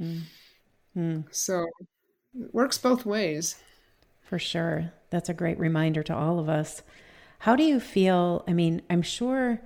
Mm. 0.98 1.26
So 1.32 1.66
it 2.40 2.54
works 2.54 2.78
both 2.78 3.06
ways. 3.06 3.56
For 4.22 4.40
sure. 4.40 4.92
That's 5.10 5.30
a 5.30 5.34
great 5.34 5.60
reminder 5.60 6.04
to 6.04 6.16
all 6.16 6.40
of 6.40 6.50
us. 6.50 6.82
How 7.40 7.56
do 7.56 7.64
you 7.64 7.80
feel? 7.80 8.44
I 8.48 8.54
mean, 8.54 8.82
I'm 8.90 9.02
sure 9.02 9.62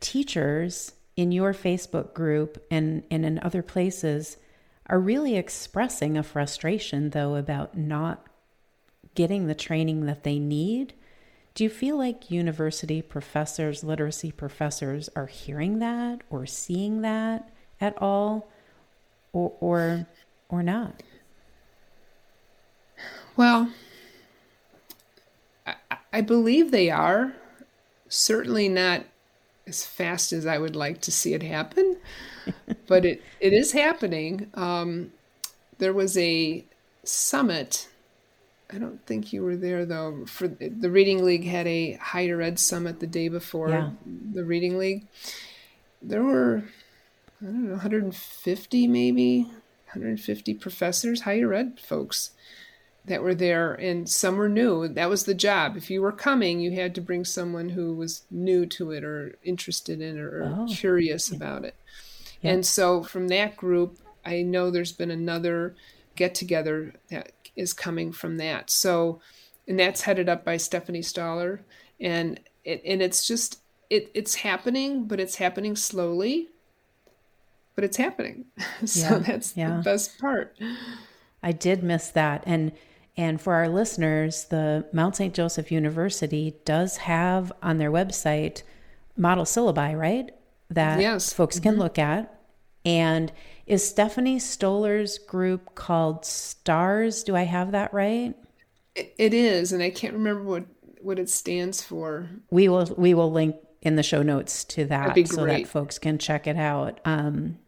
teachers 0.00 0.92
in 1.16 1.32
your 1.32 1.52
Facebook 1.52 2.12
group 2.14 2.64
and, 2.70 3.04
and 3.10 3.24
in 3.24 3.38
other 3.40 3.62
places 3.62 4.36
are 4.86 4.98
really 4.98 5.36
expressing 5.36 6.16
a 6.16 6.22
frustration, 6.22 7.10
though, 7.10 7.36
about 7.36 7.76
not 7.76 8.26
getting 9.14 9.46
the 9.46 9.54
training 9.54 10.06
that 10.06 10.24
they 10.24 10.38
need. 10.38 10.94
Do 11.60 11.64
you 11.64 11.68
feel 11.68 11.98
like 11.98 12.30
university 12.30 13.02
professors, 13.02 13.84
literacy 13.84 14.32
professors, 14.32 15.10
are 15.14 15.26
hearing 15.26 15.78
that 15.80 16.22
or 16.30 16.46
seeing 16.46 17.02
that 17.02 17.50
at 17.78 18.00
all, 18.00 18.48
or 19.34 19.52
or, 19.60 20.06
or 20.48 20.62
not? 20.62 21.02
Well, 23.36 23.70
I, 25.66 25.74
I 26.10 26.22
believe 26.22 26.70
they 26.70 26.88
are. 26.88 27.34
Certainly 28.08 28.70
not 28.70 29.04
as 29.66 29.84
fast 29.84 30.32
as 30.32 30.46
I 30.46 30.56
would 30.56 30.74
like 30.74 31.02
to 31.02 31.12
see 31.12 31.34
it 31.34 31.42
happen, 31.42 31.98
but 32.86 33.04
it, 33.04 33.22
it 33.38 33.52
is 33.52 33.72
happening. 33.72 34.50
Um, 34.54 35.12
there 35.76 35.92
was 35.92 36.16
a 36.16 36.64
summit. 37.04 37.89
I 38.72 38.78
don't 38.78 39.04
think 39.06 39.32
you 39.32 39.42
were 39.42 39.56
there 39.56 39.84
though. 39.84 40.24
For 40.26 40.48
the 40.48 40.90
Reading 40.90 41.24
League 41.24 41.44
had 41.44 41.66
a 41.66 41.92
higher 41.94 42.40
ed 42.40 42.58
summit 42.58 43.00
the 43.00 43.06
day 43.06 43.28
before 43.28 43.70
yeah. 43.70 43.90
the 44.32 44.44
Reading 44.44 44.78
League. 44.78 45.06
There 46.02 46.22
were 46.22 46.64
I 47.42 47.46
don't 47.46 47.64
know 47.64 47.72
150 47.72 48.86
maybe 48.86 49.42
150 49.42 50.54
professors, 50.54 51.22
higher 51.22 51.52
ed 51.52 51.80
folks 51.80 52.30
that 53.04 53.22
were 53.22 53.34
there 53.34 53.72
and 53.72 54.08
some 54.08 54.36
were 54.36 54.48
new 54.48 54.86
that 54.86 55.08
was 55.08 55.24
the 55.24 55.34
job 55.34 55.76
if 55.76 55.90
you 55.90 56.02
were 56.02 56.12
coming 56.12 56.60
you 56.60 56.72
had 56.72 56.94
to 56.94 57.00
bring 57.00 57.24
someone 57.24 57.70
who 57.70 57.94
was 57.94 58.22
new 58.30 58.66
to 58.66 58.90
it 58.90 59.02
or 59.02 59.36
interested 59.42 60.00
in 60.00 60.18
it 60.18 60.20
or 60.20 60.44
oh, 60.44 60.66
curious 60.70 61.30
about 61.30 61.64
it 61.64 61.74
yeah. 62.42 62.52
and 62.52 62.66
so 62.66 63.02
from 63.02 63.28
that 63.28 63.56
group 63.56 63.98
i 64.24 64.42
know 64.42 64.70
there's 64.70 64.92
been 64.92 65.10
another 65.10 65.74
get 66.14 66.34
together 66.34 66.92
that 67.10 67.32
is 67.60 67.72
coming 67.72 68.12
from 68.12 68.36
that 68.38 68.70
so 68.70 69.20
and 69.68 69.78
that's 69.78 70.02
headed 70.02 70.28
up 70.28 70.44
by 70.44 70.56
stephanie 70.56 71.02
Stollar, 71.02 71.60
and 72.00 72.40
it, 72.64 72.82
and 72.84 73.02
it's 73.02 73.26
just 73.26 73.60
it, 73.88 74.10
it's 74.14 74.36
happening 74.36 75.04
but 75.04 75.20
it's 75.20 75.36
happening 75.36 75.76
slowly 75.76 76.48
but 77.74 77.84
it's 77.84 77.96
happening 77.96 78.46
so 78.84 79.00
yeah, 79.00 79.18
that's 79.18 79.52
the 79.52 79.82
best 79.84 80.18
part 80.18 80.56
I 81.42 81.52
did 81.52 81.82
miss 81.82 82.10
that. 82.10 82.42
And 82.46 82.72
and 83.16 83.40
for 83.40 83.54
our 83.54 83.68
listeners, 83.68 84.44
the 84.44 84.86
Mount 84.92 85.16
St. 85.16 85.34
Joseph 85.34 85.72
University 85.72 86.54
does 86.64 86.98
have 86.98 87.52
on 87.62 87.78
their 87.78 87.90
website 87.90 88.62
model 89.16 89.44
syllabi, 89.44 89.98
right? 89.98 90.30
That 90.70 91.00
yes. 91.00 91.32
folks 91.32 91.58
can 91.58 91.72
mm-hmm. 91.72 91.82
look 91.82 91.98
at. 91.98 92.38
And 92.84 93.32
is 93.70 93.86
Stephanie 93.86 94.40
Stollar's 94.40 95.16
group 95.18 95.76
called 95.76 96.24
STARS? 96.24 97.22
Do 97.22 97.36
I 97.36 97.44
have 97.44 97.70
that 97.70 97.94
right? 97.94 98.34
It 98.96 99.32
is, 99.32 99.72
and 99.72 99.80
I 99.80 99.90
can't 99.90 100.12
remember 100.12 100.42
what 100.42 100.64
what 101.00 101.20
it 101.20 101.30
stands 101.30 101.80
for. 101.80 102.28
We 102.50 102.68
will 102.68 102.92
we 102.98 103.14
will 103.14 103.30
link 103.30 103.54
in 103.80 103.94
the 103.94 104.02
show 104.02 104.22
notes 104.22 104.64
to 104.64 104.86
that 104.86 105.16
so 105.28 105.46
that 105.46 105.68
folks 105.68 106.00
can 106.00 106.18
check 106.18 106.48
it 106.48 106.56
out. 106.56 106.98
Um, 107.04 107.58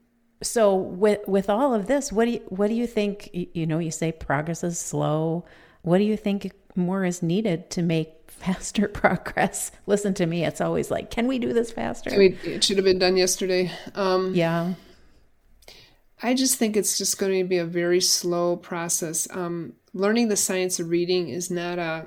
so 0.43 0.75
with 0.75 1.21
with 1.29 1.49
all 1.49 1.73
of 1.73 1.87
this, 1.87 2.13
what 2.13 2.25
do 2.25 2.33
you 2.33 2.41
what 2.49 2.67
do 2.67 2.75
you 2.75 2.89
think? 2.89 3.31
You 3.33 3.65
know, 3.65 3.79
you 3.79 3.93
say 3.93 4.11
progress 4.11 4.65
is 4.65 4.81
slow. 4.81 5.45
What 5.83 5.99
do 5.99 6.05
you 6.05 6.17
think 6.17 6.51
more 6.75 7.05
is 7.05 7.23
needed 7.23 7.71
to 7.71 7.83
make 7.83 8.13
faster 8.27 8.89
progress? 8.89 9.71
Listen 9.87 10.15
to 10.15 10.27
me; 10.27 10.45
it's 10.45 10.61
always 10.61 10.91
like, 10.91 11.13
can 11.13 11.29
we 11.29 11.39
do 11.39 11.53
this 11.53 11.71
faster? 11.71 12.13
I 12.13 12.17
mean, 12.17 12.39
it 12.43 12.65
should 12.65 12.77
have 12.79 12.85
been 12.85 12.99
done 12.99 13.17
yesterday. 13.17 13.71
Um, 13.95 14.35
yeah. 14.35 14.75
I 16.23 16.35
just 16.35 16.57
think 16.57 16.77
it's 16.77 16.97
just 16.97 17.19
going 17.19 17.37
to 17.39 17.49
be 17.49 17.59
a 17.59 17.65
very 17.65 18.01
slow 18.01 18.57
process. 18.57 19.27
Um, 19.33 19.75
learning 19.93 20.29
the 20.29 20.37
science 20.37 20.79
of 20.79 20.89
reading 20.89 21.29
is 21.29 21.51
not 21.51 21.79
a 21.79 22.07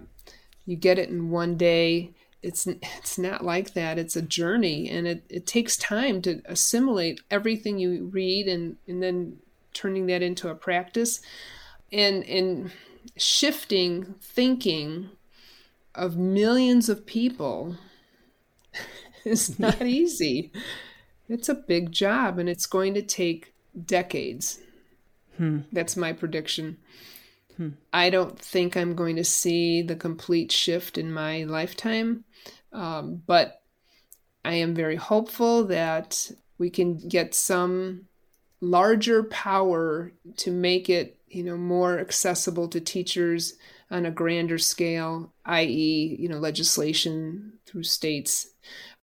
you 0.65 0.75
get 0.75 0.97
it 0.97 1.09
in 1.09 1.29
one 1.29 1.57
day. 1.57 2.11
It's 2.41 2.65
it's 2.67 3.17
not 3.17 3.43
like 3.43 3.73
that. 3.73 3.97
It's 3.97 4.15
a 4.15 4.21
journey 4.21 4.89
and 4.89 5.05
it, 5.05 5.23
it 5.29 5.45
takes 5.45 5.77
time 5.77 6.21
to 6.23 6.41
assimilate 6.45 7.21
everything 7.29 7.77
you 7.77 8.05
read 8.05 8.47
and 8.47 8.77
and 8.87 9.03
then 9.03 9.37
turning 9.73 10.05
that 10.07 10.21
into 10.21 10.49
a 10.49 10.55
practice. 10.55 11.21
And 11.91 12.23
and 12.23 12.71
shifting 13.17 14.15
thinking 14.21 15.09
of 15.93 16.17
millions 16.17 16.89
of 16.89 17.05
people 17.05 17.75
is 19.25 19.59
not 19.59 19.81
easy. 19.85 20.51
It's 21.27 21.49
a 21.49 21.55
big 21.55 21.91
job 21.91 22.39
and 22.39 22.47
it's 22.47 22.65
going 22.65 22.93
to 22.93 23.01
take 23.01 23.54
decades 23.85 24.59
hmm. 25.37 25.59
that's 25.71 25.97
my 25.97 26.13
prediction 26.13 26.77
Hmm. 27.57 27.69
I 27.93 28.09
don't 28.09 28.37
think 28.37 28.75
I'm 28.75 28.95
going 28.95 29.15
to 29.15 29.23
see 29.23 29.81
the 29.81 29.95
complete 29.95 30.51
shift 30.51 30.97
in 30.97 31.11
my 31.11 31.43
lifetime, 31.43 32.25
um, 32.73 33.21
but 33.25 33.61
I 34.43 34.55
am 34.55 34.75
very 34.75 34.97
hopeful 34.97 35.65
that 35.65 36.31
we 36.57 36.69
can 36.69 36.97
get 36.97 37.33
some 37.33 38.07
larger 38.59 39.23
power 39.23 40.11
to 40.37 40.51
make 40.51 40.89
it, 40.89 41.17
you 41.27 41.43
know, 41.43 41.57
more 41.57 41.99
accessible 41.99 42.67
to 42.69 42.81
teachers 42.81 43.53
on 43.89 44.05
a 44.05 44.11
grander 44.11 44.57
scale, 44.57 45.33
i.e., 45.45 46.17
you 46.19 46.27
know, 46.27 46.39
legislation 46.39 47.53
through 47.65 47.83
states. 47.83 48.47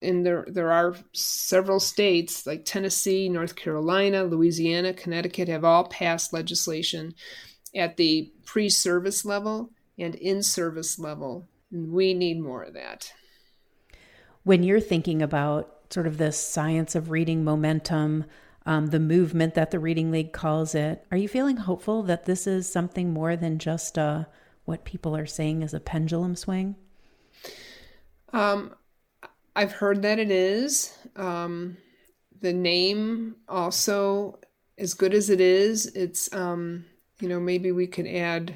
And 0.00 0.24
there, 0.24 0.46
there 0.48 0.70
are 0.70 0.94
several 1.12 1.80
states 1.80 2.46
like 2.46 2.64
Tennessee, 2.64 3.28
North 3.28 3.56
Carolina, 3.56 4.24
Louisiana, 4.24 4.92
Connecticut 4.92 5.48
have 5.48 5.64
all 5.64 5.84
passed 5.84 6.32
legislation 6.32 7.14
at 7.74 7.96
the 7.96 8.32
pre 8.44 8.68
service 8.68 9.24
level 9.24 9.70
and 9.98 10.14
in 10.14 10.42
service 10.42 10.98
level. 10.98 11.48
And 11.72 11.92
we 11.92 12.14
need 12.14 12.40
more 12.40 12.62
of 12.62 12.74
that. 12.74 13.12
When 14.44 14.62
you're 14.62 14.80
thinking 14.80 15.20
about 15.20 15.74
sort 15.90 16.06
of 16.06 16.18
this 16.18 16.38
science 16.38 16.94
of 16.94 17.10
reading 17.10 17.44
momentum, 17.44 18.24
um, 18.66 18.88
the 18.88 19.00
movement 19.00 19.54
that 19.54 19.70
the 19.70 19.78
Reading 19.78 20.10
League 20.10 20.32
calls 20.32 20.74
it, 20.74 21.04
are 21.10 21.16
you 21.16 21.28
feeling 21.28 21.56
hopeful 21.56 22.02
that 22.04 22.26
this 22.26 22.46
is 22.46 22.70
something 22.70 23.12
more 23.12 23.34
than 23.34 23.58
just 23.58 23.98
uh, 23.98 24.24
what 24.66 24.84
people 24.84 25.16
are 25.16 25.26
saying 25.26 25.62
is 25.62 25.72
a 25.72 25.80
pendulum 25.80 26.36
swing? 26.36 26.76
Um, 28.32 28.74
I've 29.56 29.72
heard 29.72 30.02
that 30.02 30.18
it 30.18 30.30
is. 30.30 30.96
Um, 31.16 31.76
the 32.40 32.52
name 32.52 33.36
also, 33.48 34.38
as 34.78 34.94
good 34.94 35.14
as 35.14 35.30
it 35.30 35.40
is, 35.40 35.86
it's 35.86 36.32
um, 36.32 36.84
you 37.20 37.28
know, 37.28 37.40
maybe 37.40 37.72
we 37.72 37.86
could 37.86 38.06
add 38.06 38.54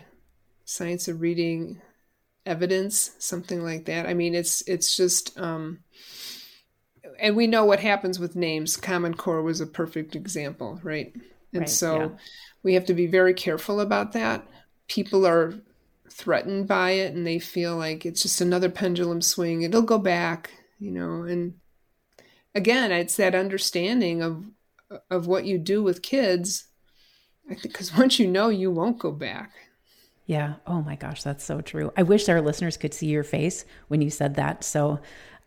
science 0.65 1.09
of 1.09 1.21
reading 1.21 1.81
evidence, 2.47 3.13
something 3.19 3.63
like 3.63 3.87
that. 3.87 4.07
I 4.07 4.15
mean, 4.15 4.35
it's 4.35 4.63
it's 4.69 4.97
just, 4.97 5.39
um, 5.39 5.81
and 7.19 7.37
we 7.37 7.47
know 7.47 7.65
what 7.65 7.81
happens 7.81 8.19
with 8.19 8.37
names. 8.37 8.77
Common 8.77 9.15
Core 9.15 9.43
was 9.43 9.61
a 9.61 9.67
perfect 9.67 10.15
example, 10.17 10.81
right? 10.83 11.13
And 11.53 11.63
right, 11.63 11.69
so 11.69 11.99
yeah. 11.99 12.09
we 12.63 12.75
have 12.75 12.87
to 12.87 12.95
be 12.95 13.07
very 13.07 13.35
careful 13.35 13.81
about 13.81 14.13
that. 14.13 14.47
People 14.89 15.27
are 15.27 15.55
threatened 16.09 16.69
by 16.69 16.93
it, 16.93 17.15
and 17.15 17.27
they 17.27 17.39
feel 17.39 17.77
like 17.77 18.07
it's 18.07 18.23
just 18.23 18.41
another 18.41 18.71
pendulum 18.71 19.21
swing. 19.21 19.63
It'll 19.63 19.83
go 19.83 19.99
back, 19.99 20.51
you 20.83 20.91
know. 20.91 21.23
And 21.23 21.55
again, 22.55 22.93
it's 22.93 23.17
that 23.17 23.35
understanding 23.35 24.23
of 24.23 24.45
of 25.11 25.27
what 25.27 25.47
you 25.47 25.57
do 25.57 25.83
with 25.83 26.03
kids 26.03 26.65
because 27.63 27.97
once 27.97 28.19
you 28.19 28.27
know, 28.27 28.49
you 28.49 28.71
won't 28.71 28.99
go 28.99 29.13
back. 29.13 29.53
Yeah. 30.27 30.55
Oh 30.67 30.83
my 30.83 30.97
gosh, 30.97 31.23
that's 31.23 31.45
so 31.45 31.61
true. 31.61 31.93
I 31.97 32.03
wish 32.03 32.29
our 32.29 32.41
listeners 32.41 32.77
could 32.77 32.95
see 32.95 33.07
your 33.07 33.25
face 33.25 33.65
when 33.89 34.01
you 34.01 34.11
said 34.11 34.37
that. 34.37 34.65
So, 34.65 35.01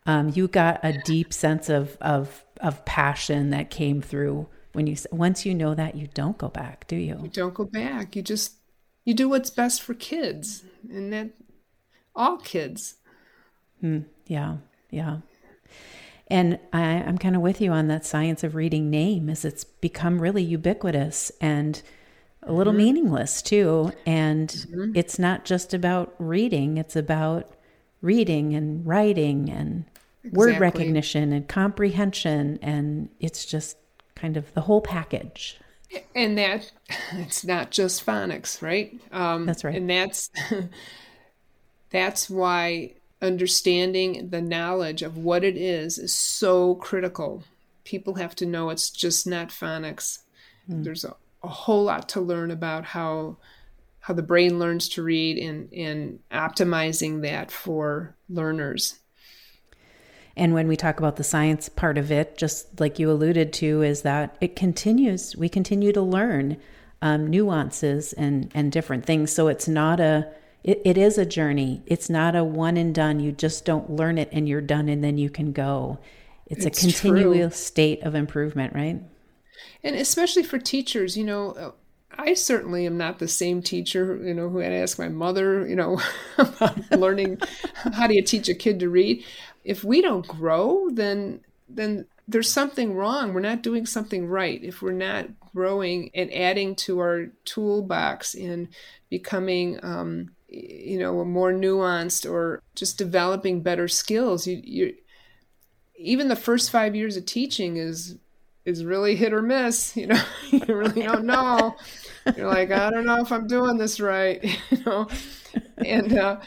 um, 0.04 0.30
you 0.34 0.48
got 0.48 0.80
a 0.82 1.00
deep 1.04 1.32
sense 1.32 1.68
of 1.68 1.96
of 2.00 2.44
of 2.60 2.84
passion 2.84 3.50
that 3.50 3.70
came 3.70 4.00
through 4.00 4.48
when 4.72 4.86
you 4.86 4.96
once 5.10 5.44
you 5.44 5.54
know 5.54 5.74
that 5.74 5.94
you 5.94 6.08
don't 6.14 6.38
go 6.38 6.48
back, 6.48 6.86
do 6.86 6.96
you? 6.96 7.18
You 7.22 7.28
don't 7.28 7.54
go 7.54 7.64
back. 7.64 8.14
You 8.14 8.22
just 8.22 8.54
you 9.04 9.14
do 9.14 9.28
what's 9.28 9.50
best 9.50 9.82
for 9.82 9.94
kids, 9.94 10.64
and 10.90 11.12
that 11.12 11.30
all 12.14 12.38
kids. 12.38 12.96
Hmm. 13.80 14.00
yeah. 14.26 14.56
Yeah. 14.90 15.18
And 16.28 16.58
I, 16.72 16.82
am 16.82 17.18
kind 17.18 17.36
of 17.36 17.42
with 17.42 17.60
you 17.60 17.70
on 17.70 17.88
that 17.88 18.04
science 18.04 18.42
of 18.42 18.54
reading 18.54 18.90
name 18.90 19.28
as 19.30 19.44
it's 19.44 19.64
become 19.64 20.20
really 20.20 20.42
ubiquitous 20.42 21.30
and 21.40 21.80
a 22.42 22.52
little 22.52 22.72
mm-hmm. 22.72 22.78
meaningless 22.78 23.42
too. 23.42 23.92
And 24.04 24.48
mm-hmm. 24.48 24.92
it's 24.94 25.18
not 25.18 25.44
just 25.44 25.72
about 25.72 26.14
reading, 26.18 26.78
it's 26.78 26.96
about 26.96 27.52
reading 28.00 28.54
and 28.54 28.84
writing 28.86 29.50
and 29.50 29.84
exactly. 30.24 30.52
word 30.52 30.60
recognition 30.60 31.32
and 31.32 31.46
comprehension. 31.46 32.58
And 32.60 33.08
it's 33.20 33.44
just 33.44 33.76
kind 34.16 34.36
of 34.36 34.52
the 34.54 34.62
whole 34.62 34.80
package. 34.80 35.58
And 36.16 36.36
that 36.38 36.72
it's 37.12 37.44
not 37.44 37.70
just 37.70 38.04
phonics, 38.04 38.60
right? 38.62 39.00
Um, 39.12 39.46
that's 39.46 39.62
right. 39.62 39.76
And 39.76 39.88
that's 39.88 40.30
that's 41.90 42.28
why 42.28 42.95
understanding 43.22 44.30
the 44.30 44.42
knowledge 44.42 45.02
of 45.02 45.16
what 45.16 45.44
it 45.44 45.56
is 45.56 45.98
is 45.98 46.12
so 46.12 46.74
critical. 46.76 47.44
People 47.84 48.14
have 48.14 48.34
to 48.36 48.46
know 48.46 48.70
it's 48.70 48.90
just 48.90 49.26
not 49.26 49.48
phonics. 49.48 50.20
Mm. 50.70 50.84
There's 50.84 51.04
a, 51.04 51.16
a 51.42 51.48
whole 51.48 51.84
lot 51.84 52.08
to 52.10 52.20
learn 52.20 52.50
about 52.50 52.84
how 52.84 53.38
how 54.00 54.14
the 54.14 54.22
brain 54.22 54.60
learns 54.60 54.88
to 54.88 55.02
read 55.02 55.38
and 55.38 55.72
and 55.72 56.20
optimizing 56.30 57.22
that 57.22 57.50
for 57.50 58.14
learners. 58.28 59.00
And 60.36 60.52
when 60.52 60.68
we 60.68 60.76
talk 60.76 60.98
about 60.98 61.16
the 61.16 61.24
science 61.24 61.68
part 61.68 61.96
of 61.96 62.12
it, 62.12 62.36
just 62.36 62.78
like 62.78 62.98
you 62.98 63.10
alluded 63.10 63.54
to, 63.54 63.82
is 63.82 64.02
that 64.02 64.36
it 64.40 64.54
continues. 64.54 65.34
We 65.34 65.48
continue 65.48 65.92
to 65.92 66.02
learn 66.02 66.58
um, 67.00 67.26
nuances 67.28 68.12
and 68.12 68.50
and 68.54 68.70
different 68.70 69.06
things. 69.06 69.32
So 69.32 69.48
it's 69.48 69.66
not 69.66 69.98
a 69.98 70.30
it, 70.66 70.82
it 70.84 70.98
is 70.98 71.16
a 71.16 71.24
journey. 71.24 71.80
It's 71.86 72.10
not 72.10 72.34
a 72.34 72.42
one 72.42 72.76
and 72.76 72.92
done. 72.92 73.20
You 73.20 73.30
just 73.30 73.64
don't 73.64 73.88
learn 73.88 74.18
it 74.18 74.28
and 74.32 74.48
you're 74.48 74.60
done 74.60 74.88
and 74.88 75.02
then 75.02 75.16
you 75.16 75.30
can 75.30 75.52
go. 75.52 75.98
It's, 76.46 76.66
it's 76.66 76.78
a 76.78 76.86
continual 76.86 77.50
true. 77.50 77.56
state 77.56 78.02
of 78.02 78.16
improvement, 78.16 78.74
right? 78.74 79.00
And 79.84 79.94
especially 79.94 80.42
for 80.42 80.58
teachers, 80.58 81.16
you 81.16 81.22
know, 81.22 81.74
I 82.18 82.34
certainly 82.34 82.84
am 82.84 82.98
not 82.98 83.20
the 83.20 83.28
same 83.28 83.62
teacher, 83.62 84.20
you 84.20 84.34
know, 84.34 84.48
who 84.48 84.58
had 84.58 84.70
to 84.70 84.74
ask 84.74 84.98
my 84.98 85.08
mother, 85.08 85.66
you 85.68 85.76
know, 85.76 86.00
about 86.38 86.90
learning 86.90 87.38
how 87.74 88.08
do 88.08 88.14
you 88.14 88.22
teach 88.22 88.48
a 88.48 88.54
kid 88.54 88.80
to 88.80 88.88
read. 88.88 89.24
If 89.64 89.84
we 89.84 90.02
don't 90.02 90.26
grow, 90.26 90.90
then 90.90 91.40
then 91.68 92.06
there's 92.26 92.50
something 92.50 92.94
wrong. 92.94 93.32
We're 93.32 93.40
not 93.40 93.62
doing 93.62 93.86
something 93.86 94.26
right. 94.26 94.62
If 94.62 94.82
we're 94.82 94.92
not 94.92 95.28
growing 95.54 96.10
and 96.12 96.32
adding 96.32 96.74
to 96.76 96.98
our 96.98 97.26
toolbox 97.44 98.34
and 98.34 98.68
becoming, 99.10 99.78
um, 99.84 100.30
you 100.48 100.98
know, 100.98 101.24
more 101.24 101.52
nuanced 101.52 102.30
or 102.30 102.62
just 102.74 102.98
developing 102.98 103.62
better 103.62 103.88
skills, 103.88 104.46
you, 104.46 104.60
you 104.62 104.94
even 105.98 106.28
the 106.28 106.36
first 106.36 106.70
five 106.70 106.94
years 106.94 107.16
of 107.16 107.26
teaching 107.26 107.76
is 107.76 108.16
is 108.64 108.84
really 108.84 109.16
hit 109.16 109.32
or 109.32 109.42
miss. 109.42 109.96
You 109.96 110.08
know, 110.08 110.22
you 110.50 110.60
really 110.68 111.02
don't 111.02 111.24
know. 111.24 111.76
You're 112.36 112.48
like, 112.48 112.70
I 112.70 112.90
don't 112.90 113.06
know 113.06 113.20
if 113.20 113.32
I'm 113.32 113.46
doing 113.46 113.78
this 113.78 114.00
right. 114.00 114.44
You 114.70 114.84
know, 114.84 115.08
and 115.78 116.18
uh, 116.18 116.40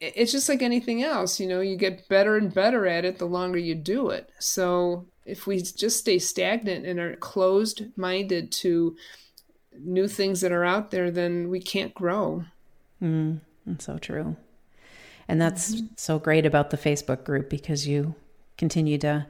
it's 0.00 0.32
just 0.32 0.48
like 0.48 0.62
anything 0.62 1.02
else. 1.02 1.40
You 1.40 1.48
know, 1.48 1.60
you 1.60 1.76
get 1.76 2.08
better 2.08 2.36
and 2.36 2.52
better 2.52 2.86
at 2.86 3.04
it 3.04 3.18
the 3.18 3.26
longer 3.26 3.58
you 3.58 3.74
do 3.74 4.10
it. 4.10 4.30
So 4.38 5.06
if 5.24 5.46
we 5.46 5.60
just 5.60 5.98
stay 5.98 6.18
stagnant 6.18 6.86
and 6.86 7.00
are 7.00 7.16
closed 7.16 7.82
minded 7.96 8.52
to 8.52 8.96
new 9.78 10.08
things 10.08 10.40
that 10.42 10.52
are 10.52 10.64
out 10.64 10.90
there, 10.90 11.10
then 11.10 11.48
we 11.48 11.60
can't 11.60 11.94
grow. 11.94 12.44
Mm, 13.02 13.40
that's 13.66 13.84
so 13.84 13.98
true. 13.98 14.36
And 15.28 15.40
that's 15.40 15.74
mm-hmm. 15.74 15.86
so 15.96 16.18
great 16.18 16.46
about 16.46 16.70
the 16.70 16.76
Facebook 16.76 17.24
group 17.24 17.50
because 17.50 17.86
you 17.86 18.14
continue 18.56 18.98
to 18.98 19.26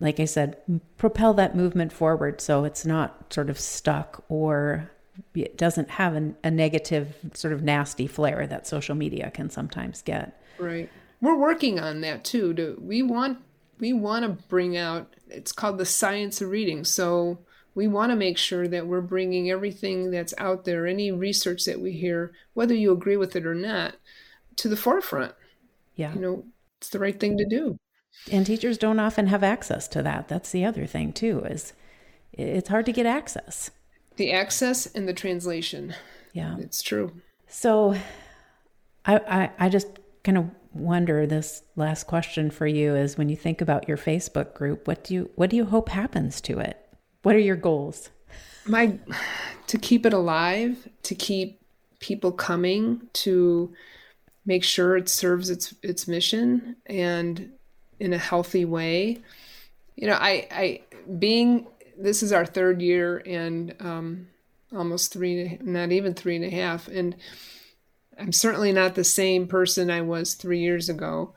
like 0.00 0.20
I 0.20 0.24
said, 0.24 0.56
propel 0.96 1.34
that 1.34 1.56
movement 1.56 1.92
forward 1.92 2.40
so 2.40 2.64
it's 2.64 2.86
not 2.86 3.32
sort 3.32 3.50
of 3.50 3.58
stuck 3.58 4.24
or 4.28 4.90
it 5.34 5.58
doesn't 5.58 5.90
have 5.90 6.14
an, 6.14 6.36
a 6.44 6.50
negative, 6.50 7.16
sort 7.34 7.52
of 7.52 7.62
nasty 7.62 8.06
flair 8.06 8.46
that 8.46 8.66
social 8.66 8.94
media 8.94 9.30
can 9.30 9.50
sometimes 9.50 10.02
get. 10.02 10.40
Right. 10.58 10.88
We're 11.20 11.36
working 11.36 11.78
on 11.78 12.00
that 12.00 12.24
too. 12.24 12.54
To, 12.54 12.78
we 12.80 13.02
want 13.02 13.38
we 13.78 13.92
want 13.92 14.24
to 14.24 14.44
bring 14.48 14.76
out. 14.76 15.14
It's 15.28 15.52
called 15.52 15.78
the 15.78 15.86
science 15.86 16.40
of 16.40 16.48
reading. 16.48 16.84
So 16.84 17.38
we 17.74 17.86
want 17.86 18.10
to 18.10 18.16
make 18.16 18.38
sure 18.38 18.66
that 18.68 18.86
we're 18.86 19.00
bringing 19.00 19.50
everything 19.50 20.10
that's 20.10 20.34
out 20.38 20.64
there, 20.64 20.86
any 20.86 21.12
research 21.12 21.64
that 21.64 21.80
we 21.80 21.92
hear, 21.92 22.32
whether 22.54 22.74
you 22.74 22.92
agree 22.92 23.16
with 23.16 23.36
it 23.36 23.46
or 23.46 23.54
not, 23.54 23.94
to 24.56 24.68
the 24.68 24.76
forefront. 24.76 25.34
Yeah. 25.94 26.14
You 26.14 26.20
know, 26.20 26.44
it's 26.78 26.90
the 26.90 26.98
right 26.98 27.18
thing 27.18 27.36
to 27.38 27.44
do. 27.44 27.76
And 28.30 28.44
teachers 28.44 28.78
don't 28.78 28.98
often 28.98 29.28
have 29.28 29.42
access 29.42 29.86
to 29.88 30.02
that. 30.02 30.28
That's 30.28 30.50
the 30.50 30.64
other 30.64 30.86
thing 30.86 31.12
too 31.12 31.40
is 31.40 31.72
it's 32.32 32.68
hard 32.68 32.86
to 32.86 32.92
get 32.92 33.06
access. 33.06 33.70
The 34.16 34.32
access 34.32 34.86
and 34.86 35.08
the 35.08 35.14
translation. 35.14 35.94
Yeah. 36.32 36.56
It's 36.58 36.82
true. 36.82 37.12
So 37.46 37.96
I 39.04 39.16
I, 39.16 39.50
I 39.58 39.68
just 39.68 39.88
kind 40.24 40.38
of 40.38 40.50
wonder 40.72 41.26
this 41.26 41.62
last 41.76 42.06
question 42.06 42.50
for 42.50 42.66
you 42.66 42.94
is 42.94 43.18
when 43.18 43.28
you 43.28 43.36
think 43.36 43.60
about 43.60 43.88
your 43.88 43.96
Facebook 43.96 44.54
group, 44.54 44.86
what 44.86 45.04
do 45.04 45.14
you 45.14 45.30
what 45.36 45.50
do 45.50 45.56
you 45.56 45.64
hope 45.64 45.88
happens 45.88 46.40
to 46.42 46.58
it? 46.58 46.79
What 47.22 47.34
are 47.34 47.40
your 47.40 47.56
goals? 47.56 48.10
My 48.66 48.98
to 49.66 49.78
keep 49.78 50.06
it 50.06 50.12
alive, 50.12 50.88
to 51.04 51.14
keep 51.14 51.60
people 52.00 52.32
coming, 52.32 53.08
to 53.12 53.72
make 54.46 54.64
sure 54.64 54.96
it 54.96 55.08
serves 55.08 55.50
its 55.50 55.74
its 55.82 56.08
mission 56.08 56.76
and 56.86 57.50
in 57.98 58.12
a 58.12 58.18
healthy 58.18 58.64
way. 58.64 59.18
You 59.96 60.08
know, 60.08 60.18
I, 60.18 60.48
I 60.50 60.80
being 61.18 61.66
this 61.98 62.22
is 62.22 62.32
our 62.32 62.46
third 62.46 62.80
year 62.80 63.22
and 63.26 63.74
um, 63.80 64.28
almost 64.74 65.12
three, 65.12 65.58
not 65.60 65.92
even 65.92 66.14
three 66.14 66.36
and 66.36 66.44
a 66.44 66.50
half, 66.50 66.88
and 66.88 67.14
I'm 68.18 68.32
certainly 68.32 68.72
not 68.72 68.94
the 68.94 69.04
same 69.04 69.46
person 69.46 69.90
I 69.90 70.00
was 70.00 70.34
three 70.34 70.60
years 70.60 70.88
ago. 70.88 71.34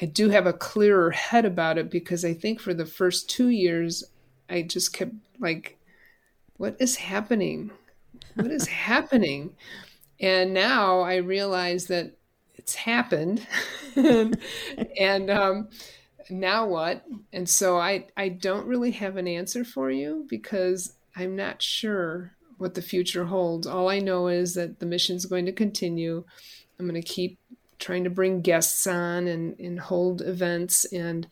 I 0.00 0.06
do 0.06 0.30
have 0.30 0.46
a 0.46 0.52
clearer 0.52 1.10
head 1.10 1.44
about 1.44 1.78
it 1.78 1.90
because 1.90 2.24
I 2.24 2.34
think 2.34 2.60
for 2.60 2.74
the 2.74 2.86
first 2.86 3.28
two 3.28 3.48
years, 3.48 4.04
I 4.52 4.62
just 4.62 4.92
kept 4.92 5.14
like, 5.40 5.78
what 6.58 6.76
is 6.78 6.96
happening? 6.96 7.70
What 8.34 8.50
is 8.50 8.66
happening? 8.88 9.54
And 10.20 10.52
now 10.52 11.00
I 11.00 11.16
realize 11.16 11.86
that 11.86 12.12
it's 12.54 12.74
happened. 12.74 13.46
And, 13.96 14.38
and 15.00 15.30
um, 15.30 15.68
now 16.30 16.66
what? 16.66 17.04
And 17.32 17.48
so 17.48 17.78
i 17.78 18.06
i 18.16 18.28
don't 18.28 18.66
really 18.66 18.92
have 18.92 19.16
an 19.16 19.26
answer 19.26 19.64
for 19.64 19.90
you 19.90 20.24
because 20.28 20.94
i'm 21.16 21.34
not 21.34 21.60
sure 21.60 22.32
what 22.58 22.74
the 22.74 22.82
future 22.82 23.24
holds. 23.24 23.66
All 23.66 23.88
i 23.88 23.98
know 23.98 24.28
is 24.28 24.54
that 24.54 24.78
the 24.78 24.86
mission's 24.86 25.26
going 25.26 25.46
to 25.46 25.52
continue. 25.52 26.24
I'm 26.78 26.86
going 26.88 27.00
to 27.00 27.06
keep 27.06 27.38
trying 27.78 28.04
to 28.04 28.10
bring 28.10 28.42
guests 28.42 28.86
on 28.86 29.26
and, 29.26 29.58
and 29.58 29.80
hold 29.80 30.22
events 30.22 30.84
and 30.92 31.26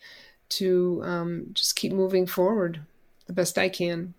to 0.49 1.01
um, 1.05 1.47
just 1.53 1.77
keep 1.77 1.93
moving 1.93 2.27
forward 2.27 2.81
the 3.31 3.35
best 3.35 3.57
i 3.57 3.69
can 3.69 4.13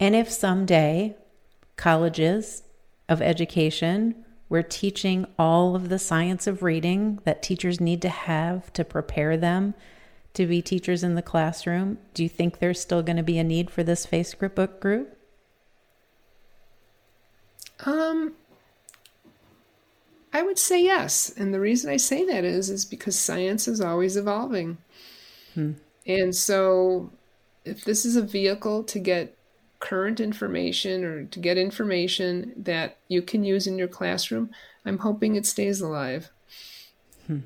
and 0.00 0.16
if 0.16 0.30
someday 0.30 1.14
colleges 1.76 2.62
of 3.06 3.20
education 3.20 4.24
we're 4.48 4.62
teaching 4.62 5.26
all 5.38 5.76
of 5.76 5.90
the 5.90 5.98
science 5.98 6.46
of 6.46 6.62
reading 6.62 7.20
that 7.24 7.42
teachers 7.42 7.80
need 7.80 8.00
to 8.00 8.08
have 8.08 8.72
to 8.72 8.82
prepare 8.82 9.36
them 9.36 9.74
to 10.34 10.46
be 10.46 10.62
teachers 10.62 11.02
in 11.02 11.14
the 11.14 11.22
classroom. 11.22 11.98
Do 12.14 12.22
you 12.22 12.28
think 12.28 12.58
there's 12.58 12.80
still 12.80 13.02
going 13.02 13.16
to 13.16 13.22
be 13.22 13.38
a 13.38 13.44
need 13.44 13.70
for 13.70 13.82
this 13.82 14.06
Facebook 14.06 14.54
book 14.54 14.80
group? 14.80 15.16
Um, 17.84 18.34
I 20.32 20.42
would 20.42 20.58
say 20.58 20.82
yes, 20.82 21.32
and 21.36 21.52
the 21.52 21.60
reason 21.60 21.90
I 21.90 21.96
say 21.96 22.24
that 22.26 22.44
is 22.44 22.70
is 22.70 22.84
because 22.84 23.18
science 23.18 23.66
is 23.66 23.80
always 23.80 24.16
evolving, 24.16 24.78
hmm. 25.54 25.72
and 26.06 26.34
so 26.34 27.10
if 27.64 27.84
this 27.84 28.04
is 28.04 28.16
a 28.16 28.22
vehicle 28.22 28.82
to 28.84 28.98
get 28.98 29.36
current 29.78 30.20
information 30.20 31.04
or 31.04 31.24
to 31.24 31.38
get 31.40 31.58
information 31.58 32.52
that 32.56 32.98
you 33.08 33.20
can 33.20 33.44
use 33.44 33.66
in 33.66 33.78
your 33.78 33.88
classroom, 33.88 34.50
I'm 34.84 34.98
hoping 34.98 35.34
it 35.34 35.46
stays 35.46 35.80
alive. 35.80 36.30
Hmm. 37.26 37.40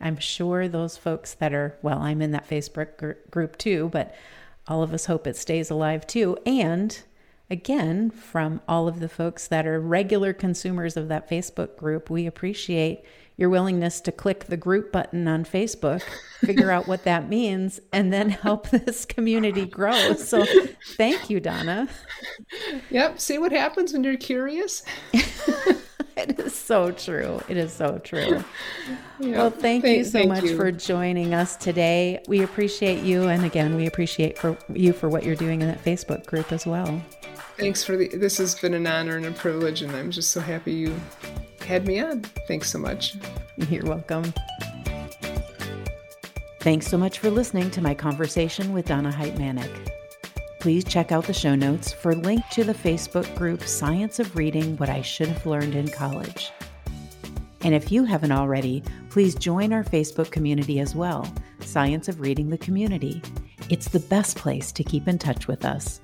I'm 0.00 0.18
sure 0.18 0.68
those 0.68 0.96
folks 0.96 1.34
that 1.34 1.52
are, 1.52 1.76
well, 1.82 1.98
I'm 1.98 2.22
in 2.22 2.30
that 2.30 2.48
Facebook 2.48 2.96
gr- 2.96 3.12
group 3.30 3.58
too, 3.58 3.90
but 3.92 4.14
all 4.68 4.82
of 4.82 4.94
us 4.94 5.06
hope 5.06 5.26
it 5.26 5.36
stays 5.36 5.70
alive 5.70 6.06
too. 6.06 6.38
And 6.46 7.02
again, 7.50 8.10
from 8.10 8.60
all 8.68 8.86
of 8.86 9.00
the 9.00 9.08
folks 9.08 9.48
that 9.48 9.66
are 9.66 9.80
regular 9.80 10.32
consumers 10.32 10.96
of 10.96 11.08
that 11.08 11.28
Facebook 11.28 11.76
group, 11.76 12.08
we 12.08 12.24
appreciate 12.26 13.04
your 13.40 13.48
willingness 13.48 14.02
to 14.02 14.12
click 14.12 14.44
the 14.44 14.56
group 14.56 14.92
button 14.92 15.26
on 15.26 15.44
Facebook, 15.44 16.02
figure 16.40 16.70
out 16.70 16.86
what 16.86 17.04
that 17.04 17.30
means, 17.30 17.80
and 17.90 18.12
then 18.12 18.28
help 18.28 18.68
this 18.70 19.06
community 19.06 19.64
grow. 19.64 20.12
So 20.12 20.44
thank 20.96 21.30
you, 21.30 21.40
Donna. 21.40 21.88
Yep. 22.90 23.18
See 23.18 23.38
what 23.38 23.50
happens 23.50 23.94
when 23.94 24.04
you're 24.04 24.18
curious? 24.18 24.82
it 25.14 26.38
is 26.38 26.54
so 26.54 26.90
true. 26.92 27.40
It 27.48 27.56
is 27.56 27.72
so 27.72 27.98
true. 28.04 28.44
Well, 29.18 29.50
thank, 29.50 29.84
thank, 29.84 29.98
you 29.98 30.04
so 30.04 30.10
thank 30.10 30.28
much 30.28 30.44
you. 30.44 30.56
for 30.56 30.70
joining 30.70 31.32
us 31.32 31.56
today. 31.56 32.22
We 32.28 32.42
appreciate 32.42 33.02
you. 33.02 33.28
And 33.28 33.46
again, 33.46 33.74
we 33.74 33.86
appreciate 33.86 34.36
for 34.36 34.58
you 34.70 34.92
for 34.92 35.08
what 35.08 35.24
you're 35.24 35.34
doing 35.34 35.62
in 35.62 35.68
that 35.68 35.82
Facebook 35.82 36.26
group 36.26 36.52
as 36.52 36.66
well. 36.66 37.02
Thanks 37.56 37.82
for 37.82 37.96
the, 37.96 38.08
this 38.08 38.36
has 38.36 38.54
been 38.54 38.74
an 38.74 38.86
honor 38.86 39.16
and 39.16 39.24
a 39.24 39.32
privilege, 39.32 39.80
and 39.80 39.94
I'm 39.96 40.10
just 40.10 40.30
so 40.30 40.40
happy 40.40 40.72
you 40.72 40.94
had 41.70 41.86
me 41.86 42.00
on. 42.00 42.20
Thanks 42.48 42.68
so 42.68 42.80
much. 42.80 43.14
You're 43.68 43.84
welcome. 43.84 44.34
Thanks 46.58 46.88
so 46.88 46.98
much 46.98 47.20
for 47.20 47.30
listening 47.30 47.70
to 47.70 47.80
my 47.80 47.94
conversation 47.94 48.72
with 48.72 48.86
Donna 48.86 49.12
Hejtmanek. 49.12 49.70
Please 50.58 50.82
check 50.82 51.12
out 51.12 51.24
the 51.24 51.32
show 51.32 51.54
notes 51.54 51.92
for 51.92 52.14
link 52.16 52.42
to 52.50 52.64
the 52.64 52.74
Facebook 52.74 53.32
group 53.36 53.62
Science 53.62 54.18
of 54.18 54.34
Reading 54.34 54.76
What 54.78 54.88
I 54.88 55.00
Should 55.00 55.28
Have 55.28 55.46
Learned 55.46 55.76
in 55.76 55.86
College. 55.88 56.50
And 57.60 57.72
if 57.72 57.92
you 57.92 58.04
haven't 58.04 58.32
already, 58.32 58.82
please 59.08 59.36
join 59.36 59.72
our 59.72 59.84
Facebook 59.84 60.32
community 60.32 60.80
as 60.80 60.96
well, 60.96 61.32
Science 61.60 62.08
of 62.08 62.20
Reading 62.20 62.50
the 62.50 62.58
Community. 62.58 63.22
It's 63.68 63.88
the 63.88 64.00
best 64.00 64.36
place 64.36 64.72
to 64.72 64.82
keep 64.82 65.06
in 65.06 65.18
touch 65.18 65.46
with 65.46 65.64
us. 65.64 66.00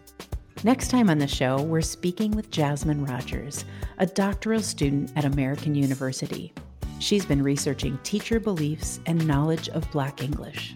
Next 0.65 0.89
time 0.89 1.11
on 1.11 1.19
the 1.19 1.29
show, 1.29 1.61
we're 1.61 1.83
speaking 1.83 2.31
with 2.31 2.51
Jasmine 2.51 3.05
Rogers, 3.05 3.67
a 3.99 4.07
doctoral 4.07 4.63
student 4.63 5.13
at 5.15 5.27
American 5.27 5.75
University. 5.75 6.53
She's 6.99 7.27
been 7.27 7.43
researching 7.43 7.99
teacher 8.03 8.41
beliefs 8.41 8.99
and 9.05 9.27
knowledge 9.27 9.69
of 9.69 9.89
Black 9.93 10.23
English. 10.23 10.75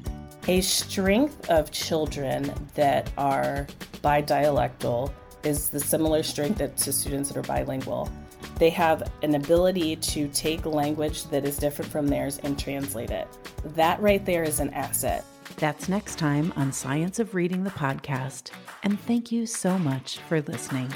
A 0.49 0.61
strength 0.61 1.49
of 1.49 1.70
children 1.70 2.53
that 2.74 3.11
are 3.16 3.66
bidialectal 4.05 5.11
is 5.45 5.70
the 5.70 5.81
similar 5.81 6.22
strength 6.22 6.59
to 6.59 6.93
students 6.93 7.31
that 7.31 7.39
are 7.39 7.43
bilingual. 7.43 8.11
They 8.57 8.70
have 8.70 9.11
an 9.22 9.35
ability 9.35 9.97
to 9.97 10.28
take 10.28 10.66
language 10.66 11.24
that 11.28 11.47
is 11.47 11.57
different 11.57 11.91
from 11.91 12.07
theirs 12.07 12.39
and 12.43 12.59
translate 12.59 13.11
it. 13.11 13.26
That 13.64 13.99
right 14.03 14.24
there 14.26 14.43
is 14.43 14.61
an 14.61 14.70
asset. 14.74 15.24
That's 15.57 15.88
next 15.88 16.18
time 16.18 16.53
on 16.57 16.72
Science 16.72 17.18
of 17.18 17.34
Reading 17.34 17.64
the 17.64 17.70
podcast. 17.70 18.51
And 18.82 18.98
thank 19.01 19.30
you 19.30 19.46
so 19.46 19.78
much 19.78 20.18
for 20.28 20.40
listening. 20.42 20.92